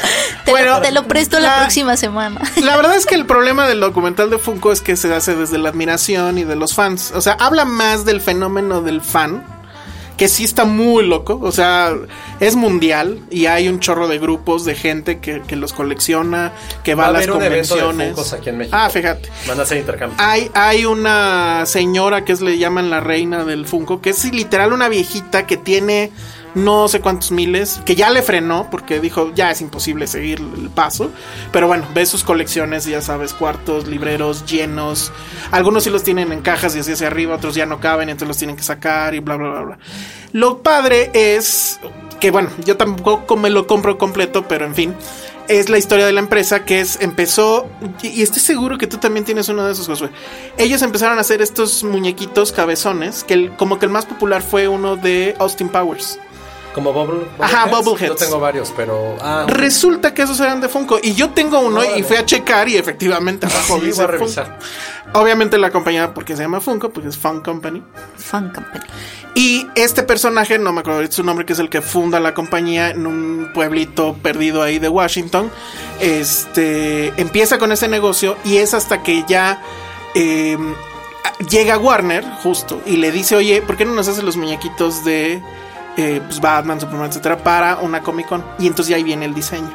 Te, 0.45 0.51
Bueno, 0.53 0.77
lo, 0.77 0.81
te 0.81 0.93
lo 0.93 1.03
presto 1.09 1.41
la, 1.41 1.49
la- 1.49 1.59
próxima 1.63 1.97
semana. 1.97 2.41
La 2.63 2.77
verdad 2.77 2.95
es 2.97 3.05
que 3.07 3.17
el 3.17 3.27
problema 3.27 3.67
del 3.67 3.81
documental 3.81 4.31
de 4.31 4.39
Funko 4.39 4.71
es 4.73 4.81
que 4.81 4.97
se 4.97 5.13
hace 5.13 5.35
desde 5.35 5.59
la 5.59 5.71
admiración 5.71 6.39
y 6.39 6.45
de 6.45 6.55
los 6.57 6.75
fans. 6.75 7.13
O 7.15 7.21
sea, 7.21 7.33
habla 7.41 7.65
más 7.65 8.05
del 8.05 8.21
fenómeno 8.21 8.81
del 8.83 9.01
fan 9.03 9.45
que 10.17 10.29
sí 10.29 10.45
está 10.45 10.65
muy 10.65 11.07
loco. 11.07 11.39
O 11.43 11.51
sea, 11.53 11.93
es 12.41 12.57
mundial 12.57 13.21
y 13.31 13.47
hay 13.47 13.69
un 13.69 13.81
chorro 13.81 14.09
de 14.09 14.19
grupos 14.19 14.65
de 14.65 14.75
gente 14.75 15.19
que, 15.19 15.43
que 15.43 15.57
los 15.57 15.73
colecciona, 15.73 16.53
que 16.83 16.95
va, 16.95 17.05
Va 17.05 17.09
a 17.09 17.13
las 17.13 17.27
convenciones. 17.27 18.33
Aquí 18.33 18.51
en 18.51 18.59
México. 18.59 18.77
Ah, 18.79 18.91
fíjate. 18.91 19.29
Van 19.47 19.59
a 19.59 19.63
hacer 19.63 19.79
intercambio. 19.79 20.17
Hay, 20.21 20.51
hay 20.55 20.85
una 20.85 21.65
señora 21.67 22.25
que 22.25 22.33
es, 22.33 22.41
le 22.41 22.59
llaman 22.59 22.91
la 22.91 23.01
reina 23.01 23.45
del 23.45 23.67
Funko, 23.67 24.01
que 24.01 24.11
es 24.11 24.25
literal 24.33 24.73
una 24.73 24.89
viejita 24.89 25.47
que 25.47 25.57
tiene 25.57 26.11
no 26.57 26.89
sé 26.89 27.03
cuántos 27.03 27.33
miles, 27.33 27.83
que 27.85 27.95
ya 27.95 28.09
le 28.09 28.23
frenó 28.23 28.69
porque 28.71 28.99
dijo 28.99 29.31
ya 29.35 29.51
es 29.51 29.61
imposible 29.61 30.07
seguir 30.07 30.41
el 30.41 30.71
paso. 30.71 31.11
Pero 31.53 31.67
bueno, 31.67 31.87
ve 31.95 32.07
sus 32.07 32.25
colecciones, 32.25 32.87
ya 32.87 33.03
sabes, 33.03 33.35
cuartos, 33.35 33.87
libreros 33.87 34.47
llenos. 34.47 35.13
Algunos 35.51 35.85
sí 35.85 35.91
los 35.91 36.03
tienen 36.03 36.33
en 36.33 36.41
cajas 36.41 36.75
y 36.75 36.79
así 36.79 36.93
hacia 36.93 37.09
arriba, 37.09 37.37
otros 37.37 37.55
ya 37.55 37.67
no 37.67 37.79
caben, 37.79 38.09
entonces 38.09 38.29
los 38.29 38.39
tienen 38.39 38.57
que 38.57 38.63
sacar 38.63 39.15
y 39.15 39.21
bla, 39.21 39.37
bla, 39.37 39.51
bla, 39.51 39.61
bla. 39.61 39.79
Lo 40.33 40.63
padre 40.63 41.11
es 41.13 41.79
que, 42.21 42.31
bueno, 42.31 42.51
yo 42.65 42.77
tampoco 42.77 43.37
me 43.37 43.51
lo 43.51 43.67
compro 43.67 43.99
completo, 43.99 44.47
pero 44.49 44.67
en 44.67 44.75
fin. 44.75 44.95
Es 45.49 45.69
la 45.69 45.79
historia 45.79 46.07
de 46.07 46.13
la 46.13 46.19
empresa 46.19 46.65
que 46.65 46.81
es 46.81 47.01
empezó 47.01 47.69
y 48.03 48.23
estoy 48.23 48.41
seguro 48.43 48.79
que 48.79 48.89
tú 48.89 48.99
también 48.99 49.25
tienes 49.25 49.49
uno 49.49 49.65
de 49.65 49.73
esos 49.73 49.87
Josué. 49.87 50.11
Ellos 50.59 50.83
empezaron 50.83 51.19
a 51.19 51.21
hacer 51.21 51.41
estos 51.41 51.85
muñequitos 51.85 52.51
cabezones 52.51 53.23
que 53.23 53.51
como 53.57 53.79
que 53.79 53.87
el 53.87 53.93
más 53.93 54.07
popular 54.07 54.43
fue 54.43 54.67
uno 54.67 54.97
de 54.97 55.37
Austin 55.39 55.69
Powers. 55.69 56.19
Como 56.77 56.93
Bubble. 56.93 57.27
Ajá, 57.41 57.65
Bubbleheads. 57.65 57.85
Bubbleheads. 57.87 58.21
Yo 58.21 58.27
tengo 58.27 58.39
varios, 58.39 58.71
pero. 58.77 59.17
Ah, 59.23 59.47
Resulta 59.49 60.13
que 60.13 60.21
esos 60.23 60.39
eran 60.41 60.61
de 60.61 60.69
Funko 60.69 60.99
y 61.03 61.15
yo 61.15 61.31
tengo 61.31 61.59
uno 61.61 61.83
y 61.97 62.03
fui 62.03 62.17
a 62.17 62.27
checar 62.27 62.69
y 62.69 62.77
efectivamente 62.77 63.47
abajo 63.51 63.81
sí, 63.81 63.87
dice 63.87 64.03
a 64.03 64.07
Funko. 64.07 64.19
revisar. 64.21 64.59
Obviamente 65.15 65.57
la 65.57 65.71
compañía 65.71 66.13
porque 66.13 66.37
se 66.37 66.43
llama 66.43 66.61
Funko 66.61 66.91
porque 66.91 67.09
es 67.09 67.17
Fun 67.17 67.41
Company. 67.41 67.83
Fun 68.19 68.51
Company. 68.51 68.85
Y 69.35 69.67
este 69.75 70.03
personaje, 70.03 70.59
no 70.59 70.71
me 70.75 70.81
acuerdo 70.81 70.99
ahorita 70.99 71.17
su 71.17 71.25
nombre, 71.25 71.47
que 71.47 71.55
es 71.55 71.59
el 71.59 71.71
que 71.71 71.81
funda 71.81 72.21
la 72.21 72.35
compañía 72.35 72.91
en 72.91 73.07
un 73.07 73.51
pueblito 73.55 74.15
perdido 74.23 74.63
ahí 74.63 74.79
de 74.79 74.91
Washington, 74.91 75.51
este 76.01 77.13
empieza 77.21 77.59
con 77.59 77.73
ese 77.73 77.89
negocio 77.89 78.37
y 78.45 78.59
es 78.59 78.75
hasta 78.75 79.03
que 79.03 79.25
ya 79.27 79.63
eh, 80.15 80.59
llega 81.51 81.79
Warner, 81.79 82.25
justo, 82.43 82.81
y 82.87 82.97
le 82.99 83.13
dice, 83.13 83.35
oye, 83.37 83.63
¿por 83.63 83.77
qué 83.77 83.85
no 83.87 83.95
nos 83.95 84.09
haces 84.09 84.25
los 84.25 84.37
muñequitos 84.37 85.05
de 85.05 85.43
eh, 85.97 86.21
pues 86.27 86.41
Batman, 86.41 86.81
Superman, 86.81 87.09
etcétera, 87.09 87.39
para 87.39 87.77
una 87.79 88.03
Comic 88.03 88.27
Con? 88.29 88.45
Y 88.59 88.67
entonces 88.67 88.91
ya 88.91 88.97
ahí 88.97 89.03
viene 89.03 89.25
el 89.25 89.35
diseño. 89.35 89.71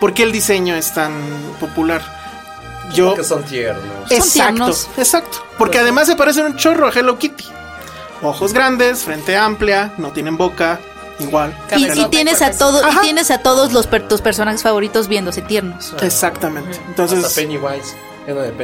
¿Por 0.00 0.14
qué 0.14 0.22
el 0.22 0.32
diseño 0.32 0.74
es 0.74 0.92
tan 0.94 1.12
popular? 1.60 2.02
Yo, 2.94 3.14
Que 3.14 3.24
son 3.24 3.42
tiernos. 3.44 4.10
Exacto, 4.10 4.32
tiernos. 4.32 4.88
exacto. 4.96 5.38
Porque 5.58 5.78
además 5.78 6.06
se 6.06 6.16
parecen 6.16 6.46
un 6.46 6.56
chorro 6.56 6.86
a 6.88 6.90
Hello 6.90 7.18
Kitty. 7.18 7.44
Ojos 8.22 8.52
grandes, 8.52 9.04
frente 9.04 9.36
amplia, 9.36 9.92
no 9.98 10.10
tienen 10.10 10.36
boca, 10.36 10.80
igual. 11.18 11.56
Y, 11.76 11.84
y 12.00 12.06
tienes 12.06 12.40
a 12.42 12.50
todos, 12.52 12.82
y 12.94 12.98
tienes 13.00 13.30
a 13.30 13.38
todos 13.38 13.72
los 13.72 13.86
per- 13.86 14.08
tus 14.08 14.20
personajes 14.22 14.62
favoritos 14.62 15.06
viéndose 15.06 15.42
tiernos. 15.42 15.94
Exactamente. 16.00 16.70
Hasta 16.70 16.86
Entonces, 16.88 17.32
Pennywise. 17.34 17.94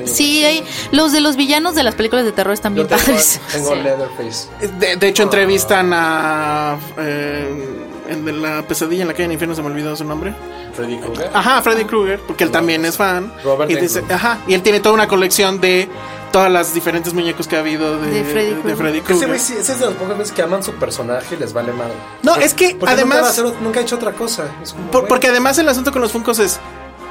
Sí, 0.07 0.45
hay, 0.45 0.65
los 0.93 1.13
de 1.13 1.21
los 1.21 1.37
villanos 1.37 1.75
de 1.75 1.83
las 1.83 1.95
películas 1.95 2.25
de 2.25 2.33
terror 2.33 2.53
están 2.55 2.75
bien 2.75 2.87
padres. 2.87 3.41
tengo 3.53 3.75
Sí. 3.75 3.81
Leatherface. 3.83 4.49
de, 4.79 4.97
de 4.97 5.09
hecho 5.09 5.23
entrevistan 5.23 5.93
a 5.93 6.79
eh, 6.99 7.79
el 8.09 8.25
de 8.25 8.33
la 8.33 8.63
pesadilla 8.63 9.03
en 9.03 9.09
la 9.09 9.15
calle 9.15 9.25
del 9.25 9.33
infierno 9.33 9.55
se 9.55 9.63
me 9.63 9.69
olvidó 9.69 9.95
su 9.97 10.05
nombre. 10.05 10.35
Freddy 10.75 10.99
Krueger. 10.99 11.31
Ajá, 11.33 11.63
Freddy 11.63 11.85
Krueger, 11.85 12.21
porque 12.27 12.45
él 12.45 12.51
también 12.51 12.85
es 12.85 12.97
fan. 12.97 13.33
Robert 13.45 13.71
y 13.71 13.77
dice, 13.77 14.03
ajá, 14.11 14.41
y 14.47 14.55
él 14.55 14.63
tiene 14.63 14.81
toda 14.81 14.95
una 14.95 15.07
colección 15.07 15.61
de 15.61 15.89
todas 16.33 16.51
las 16.51 16.75
diferentes 16.75 17.15
muñecos 17.15 17.47
que 17.47 17.55
ha 17.55 17.61
habido 17.61 18.01
de, 18.01 18.11
De 18.11 18.25
Freddy 18.75 19.01
Krueger. 19.03 19.31
Ese 19.31 19.61
es 19.61 19.79
de 19.79 19.87
los 19.87 19.95
pocos 19.95 20.19
veces 20.19 20.35
que 20.35 20.43
aman 20.43 20.65
su 20.65 20.73
personaje 20.75 21.37
y 21.37 21.39
les 21.39 21.53
vale 21.53 21.73
mal. 21.73 21.93
No, 22.25 22.35
es 22.35 22.55
que 22.55 22.77
además- 22.85 22.99
Nunca, 23.05 23.21
va 23.23 23.27
a 23.29 23.31
hacer- 23.31 23.63
nunca 23.63 23.79
ha 23.79 23.83
hecho 23.85 23.95
otra 23.97 24.13
cosa. 24.13 24.47
Es 24.61 24.73
como, 24.73 24.91
Por- 24.91 25.03
güey, 25.03 25.09
porque 25.09 25.29
además 25.29 25.57
el 25.59 25.69
asunto 25.69 25.93
con 25.93 26.03
los 26.03 26.11
Funkos 26.11 26.41
es. 26.41 26.59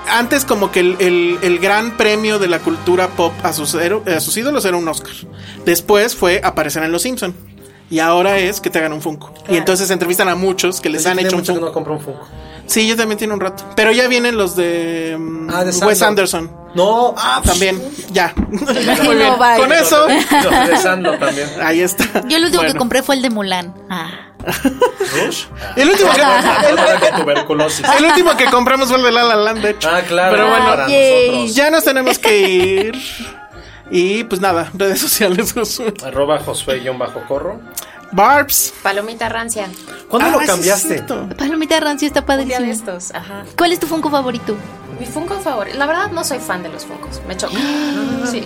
Antes, 0.10 0.46
como 0.46 0.72
que 0.72 0.80
el, 0.82 0.96
el- 1.00 1.40
el 1.42 1.60
gran 1.60 1.98
premio 1.98 2.40
de 2.40 2.48
la 2.48 2.60
cultura 2.60 3.08
pop 3.10 3.34
a 3.44 3.54
sus, 3.54 3.74
hero- 3.76 4.04
a 4.06 4.20
sus 4.20 4.36
ídolos 4.38 4.66
era 4.66 4.78
un 4.78 4.88
Oscar. 4.88 5.14
Después 5.66 6.16
fue 6.16 6.42
aparecer 6.44 6.84
en 6.84 6.92
Los 6.92 7.02
Simpson. 7.04 7.34
Y 7.90 8.00
ahora 8.00 8.40
es 8.40 8.60
que 8.60 8.70
te 8.72 8.80
hagan 8.80 8.94
un 8.94 9.02
Funko. 9.02 9.34
Y 9.50 9.56
entonces 9.56 9.90
entrevistan 9.92 10.28
a 10.28 10.36
muchos 10.36 10.82
que 10.82 10.90
les 10.90 11.04
yo 11.04 11.12
han 11.12 11.20
hecho 11.20 11.36
un 11.36 11.42
mucho 11.42 11.54
que 11.54 11.60
Funko. 11.60 11.66
no 11.68 11.74
compro 11.74 11.94
un 11.94 12.00
Funko. 12.02 12.28
Sí, 12.66 12.88
yo 12.88 12.96
también 12.96 13.18
tiene 13.20 13.34
un 13.34 13.40
rato. 13.40 13.64
Pero 13.76 13.92
ya 13.92 14.08
vienen 14.08 14.36
los 14.38 14.56
de, 14.56 15.16
mm, 15.20 15.50
Ah, 15.54 15.64
de 15.64 15.86
Wes. 15.86 16.02
Anderson. 16.02 16.50
No, 16.76 17.14
ah, 17.18 17.42
También, 17.46 17.80
ya. 18.12 18.34
Muy 18.50 18.62
No, 18.62 19.14
bien. 19.14 19.34
Con 19.58 19.72
eso, 19.74 20.08
de 20.08 21.18
también. 21.20 21.50
ahí 21.62 21.82
está. 21.82 22.26
Yo 22.28 22.38
el 22.38 22.46
último 22.46 22.64
que 22.64 22.74
compré 22.74 23.04
fue 23.04 23.16
el 23.16 23.22
de 23.22 23.30
Mulan. 23.30 23.76
Ah. 23.92 24.10
Rush. 24.46 25.46
El 25.76 25.90
último 25.90 26.12
que, 26.12 26.22
el 27.98 28.06
último 28.06 28.32
compramos 28.52 28.88
fue 28.90 28.98
el 28.98 29.04
de 29.04 29.12
La 29.12 29.24
La 29.24 29.36
Land, 29.36 29.62
de 29.62 29.70
hecho. 29.72 29.90
Ah, 29.90 30.02
claro. 30.02 30.32
Pero 30.36 30.50
bueno, 30.50 30.66
para 30.66 30.88
nosotros. 30.88 31.56
Ya 31.56 31.70
nos 31.72 31.84
tenemos 31.84 32.20
que 32.20 32.40
ir. 32.40 32.96
Y 33.92 34.24
pues 34.26 34.42
nada, 34.42 34.70
redes 34.74 35.00
sociales. 35.02 35.54
Josué. 35.54 35.94
Arroba 36.04 36.40
Josué-corro. 36.40 37.60
Barbs. 38.12 38.74
Palomita 38.84 39.28
rancia. 39.30 39.70
¿Cuándo 40.08 40.28
Ah, 40.28 40.32
lo 40.34 40.38
sí 40.40 40.44
es 40.44 40.50
cambiaste? 40.52 41.04
Palomita 41.36 41.80
Rancio 41.80 42.08
está 42.08 42.20
Un 42.22 42.26
día 42.46 42.60
de 42.60 42.66
padrísimo. 42.68 42.72
estos, 42.72 43.12
ajá. 43.16 43.44
¿Cuál 43.58 43.72
es 43.74 43.80
tu 43.80 43.88
Funko 43.88 44.12
favorito? 44.12 44.56
Mi 45.00 45.06
Funko 45.08 45.40
favorito. 45.40 45.78
La 45.80 45.88
verdad 45.88 46.12
no 46.12 46.24
soy 46.24 46.38
fan 46.40 46.62
de 46.62 46.70
los 46.70 46.86
Funkos. 46.86 47.22
Me 47.28 47.36
choca. 47.36 47.54
Sí. 48.30 48.44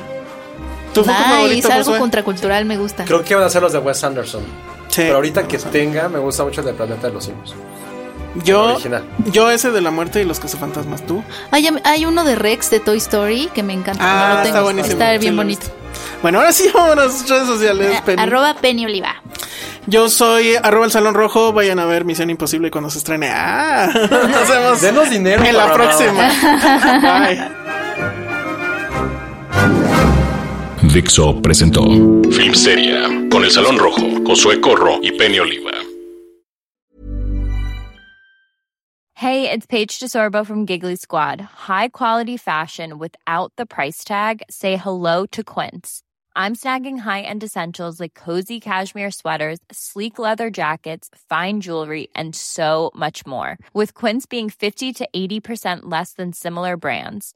¿Tu 0.94 1.04
Funko 1.04 1.20
Nice, 1.20 1.30
favorito, 1.36 1.68
algo 1.72 1.84
Josué? 1.86 2.00
contracultural 2.00 2.64
me 2.66 2.78
gusta. 2.78 3.04
Creo 3.04 3.24
que 3.26 3.36
van 3.36 3.44
a 3.44 3.50
ser 3.50 3.62
los 3.62 3.74
de 3.74 3.80
Wes 3.80 4.02
Anderson. 4.06 4.44
Sí. 4.90 5.02
Pero 5.04 5.16
ahorita 5.16 5.48
que 5.48 5.58
tenga, 5.58 6.10
me 6.10 6.20
gusta 6.20 6.44
mucho 6.44 6.62
el 6.62 6.68
de 6.68 6.74
Planeta 6.74 7.08
de 7.08 7.14
los 7.14 7.24
Simios. 7.26 7.56
Yo, 8.44 8.74
original. 8.74 9.04
yo 9.32 9.50
ese 9.50 9.72
de 9.72 9.82
la 9.82 9.90
muerte 9.90 10.22
y 10.22 10.26
los 10.26 10.40
cazafantasmas, 10.40 11.06
tú. 11.06 11.24
Hay, 11.52 11.68
hay 11.84 12.06
uno 12.06 12.24
de 12.24 12.36
Rex 12.36 12.70
de 12.70 12.80
Toy 12.80 12.98
Story 12.98 13.50
que 13.54 13.64
me 13.64 13.74
encanta. 13.74 14.00
Ah, 14.04 14.28
no 14.28 14.34
lo 14.34 14.34
está 14.42 14.44
tengo. 14.44 14.64
buenísimo. 14.64 14.94
Está 14.94 15.18
bien 15.18 15.36
bonito. 15.36 15.66
Bueno, 16.22 16.40
ahora 16.40 16.52
sí, 16.52 16.70
vámonos 16.74 17.24
a 17.24 17.28
redes 17.28 17.48
sociales. 17.48 17.96
Eh, 17.98 18.02
Penny. 18.06 18.22
arroba 18.22 18.54
Penny 18.56 18.86
Oliva. 18.86 19.16
Yo 19.88 20.10
soy 20.10 20.56
arroba 20.56 20.86
el 20.86 20.92
Salón 20.92 21.16
Rojo. 21.16 21.54
Vayan 21.54 21.80
a 21.80 21.86
ver 21.86 22.06
Misión 22.06 22.30
Imposible 22.30 22.70
cuando 22.70 22.90
se 22.90 23.00
estrene. 23.00 23.30
Ah, 23.34 23.90
nos 24.30 24.50
vemos 24.50 24.82
Denos 24.82 25.10
dinero 25.10 25.44
en 25.44 25.58
la 25.58 25.74
próxima. 25.74 26.30
Bye. 27.02 27.67
Dixo 30.98 31.40
presentó 31.44 31.84
Filmsteria 32.32 33.04
con 33.30 33.44
El 33.44 33.52
Salón 33.52 33.78
Rojo, 33.78 34.02
Josué 34.26 34.60
Corro 34.60 35.00
y 35.04 35.12
Penny 35.12 35.38
Oliva. 35.38 35.74
Hey, 39.14 39.48
it's 39.52 39.68
Paige 39.68 40.00
DeSorbo 40.00 40.44
from 40.44 40.66
Giggly 40.66 40.96
Squad. 40.96 41.40
High 41.40 41.90
quality 41.90 42.36
fashion 42.36 42.98
without 42.98 43.52
the 43.58 43.68
price 43.68 44.04
tag. 44.04 44.42
Say 44.50 44.76
hello 44.76 45.28
to 45.28 45.44
Quince. 45.44 46.02
I'm 46.36 46.56
snagging 46.56 46.98
high-end 46.98 47.44
essentials 47.44 48.00
like 48.00 48.16
cozy 48.16 48.60
cashmere 48.60 49.12
sweaters, 49.12 49.60
sleek 49.72 50.18
leather 50.18 50.50
jackets, 50.50 51.12
fine 51.30 51.62
jewelry, 51.62 52.08
and 52.16 52.36
so 52.36 52.90
much 52.96 53.24
more. 53.28 53.60
With 53.72 53.94
Quince 53.94 54.26
being 54.26 54.50
50 54.50 54.94
to 54.94 55.08
80% 55.16 55.82
less 55.84 56.14
than 56.14 56.34
similar 56.34 56.76
brands. 56.76 57.36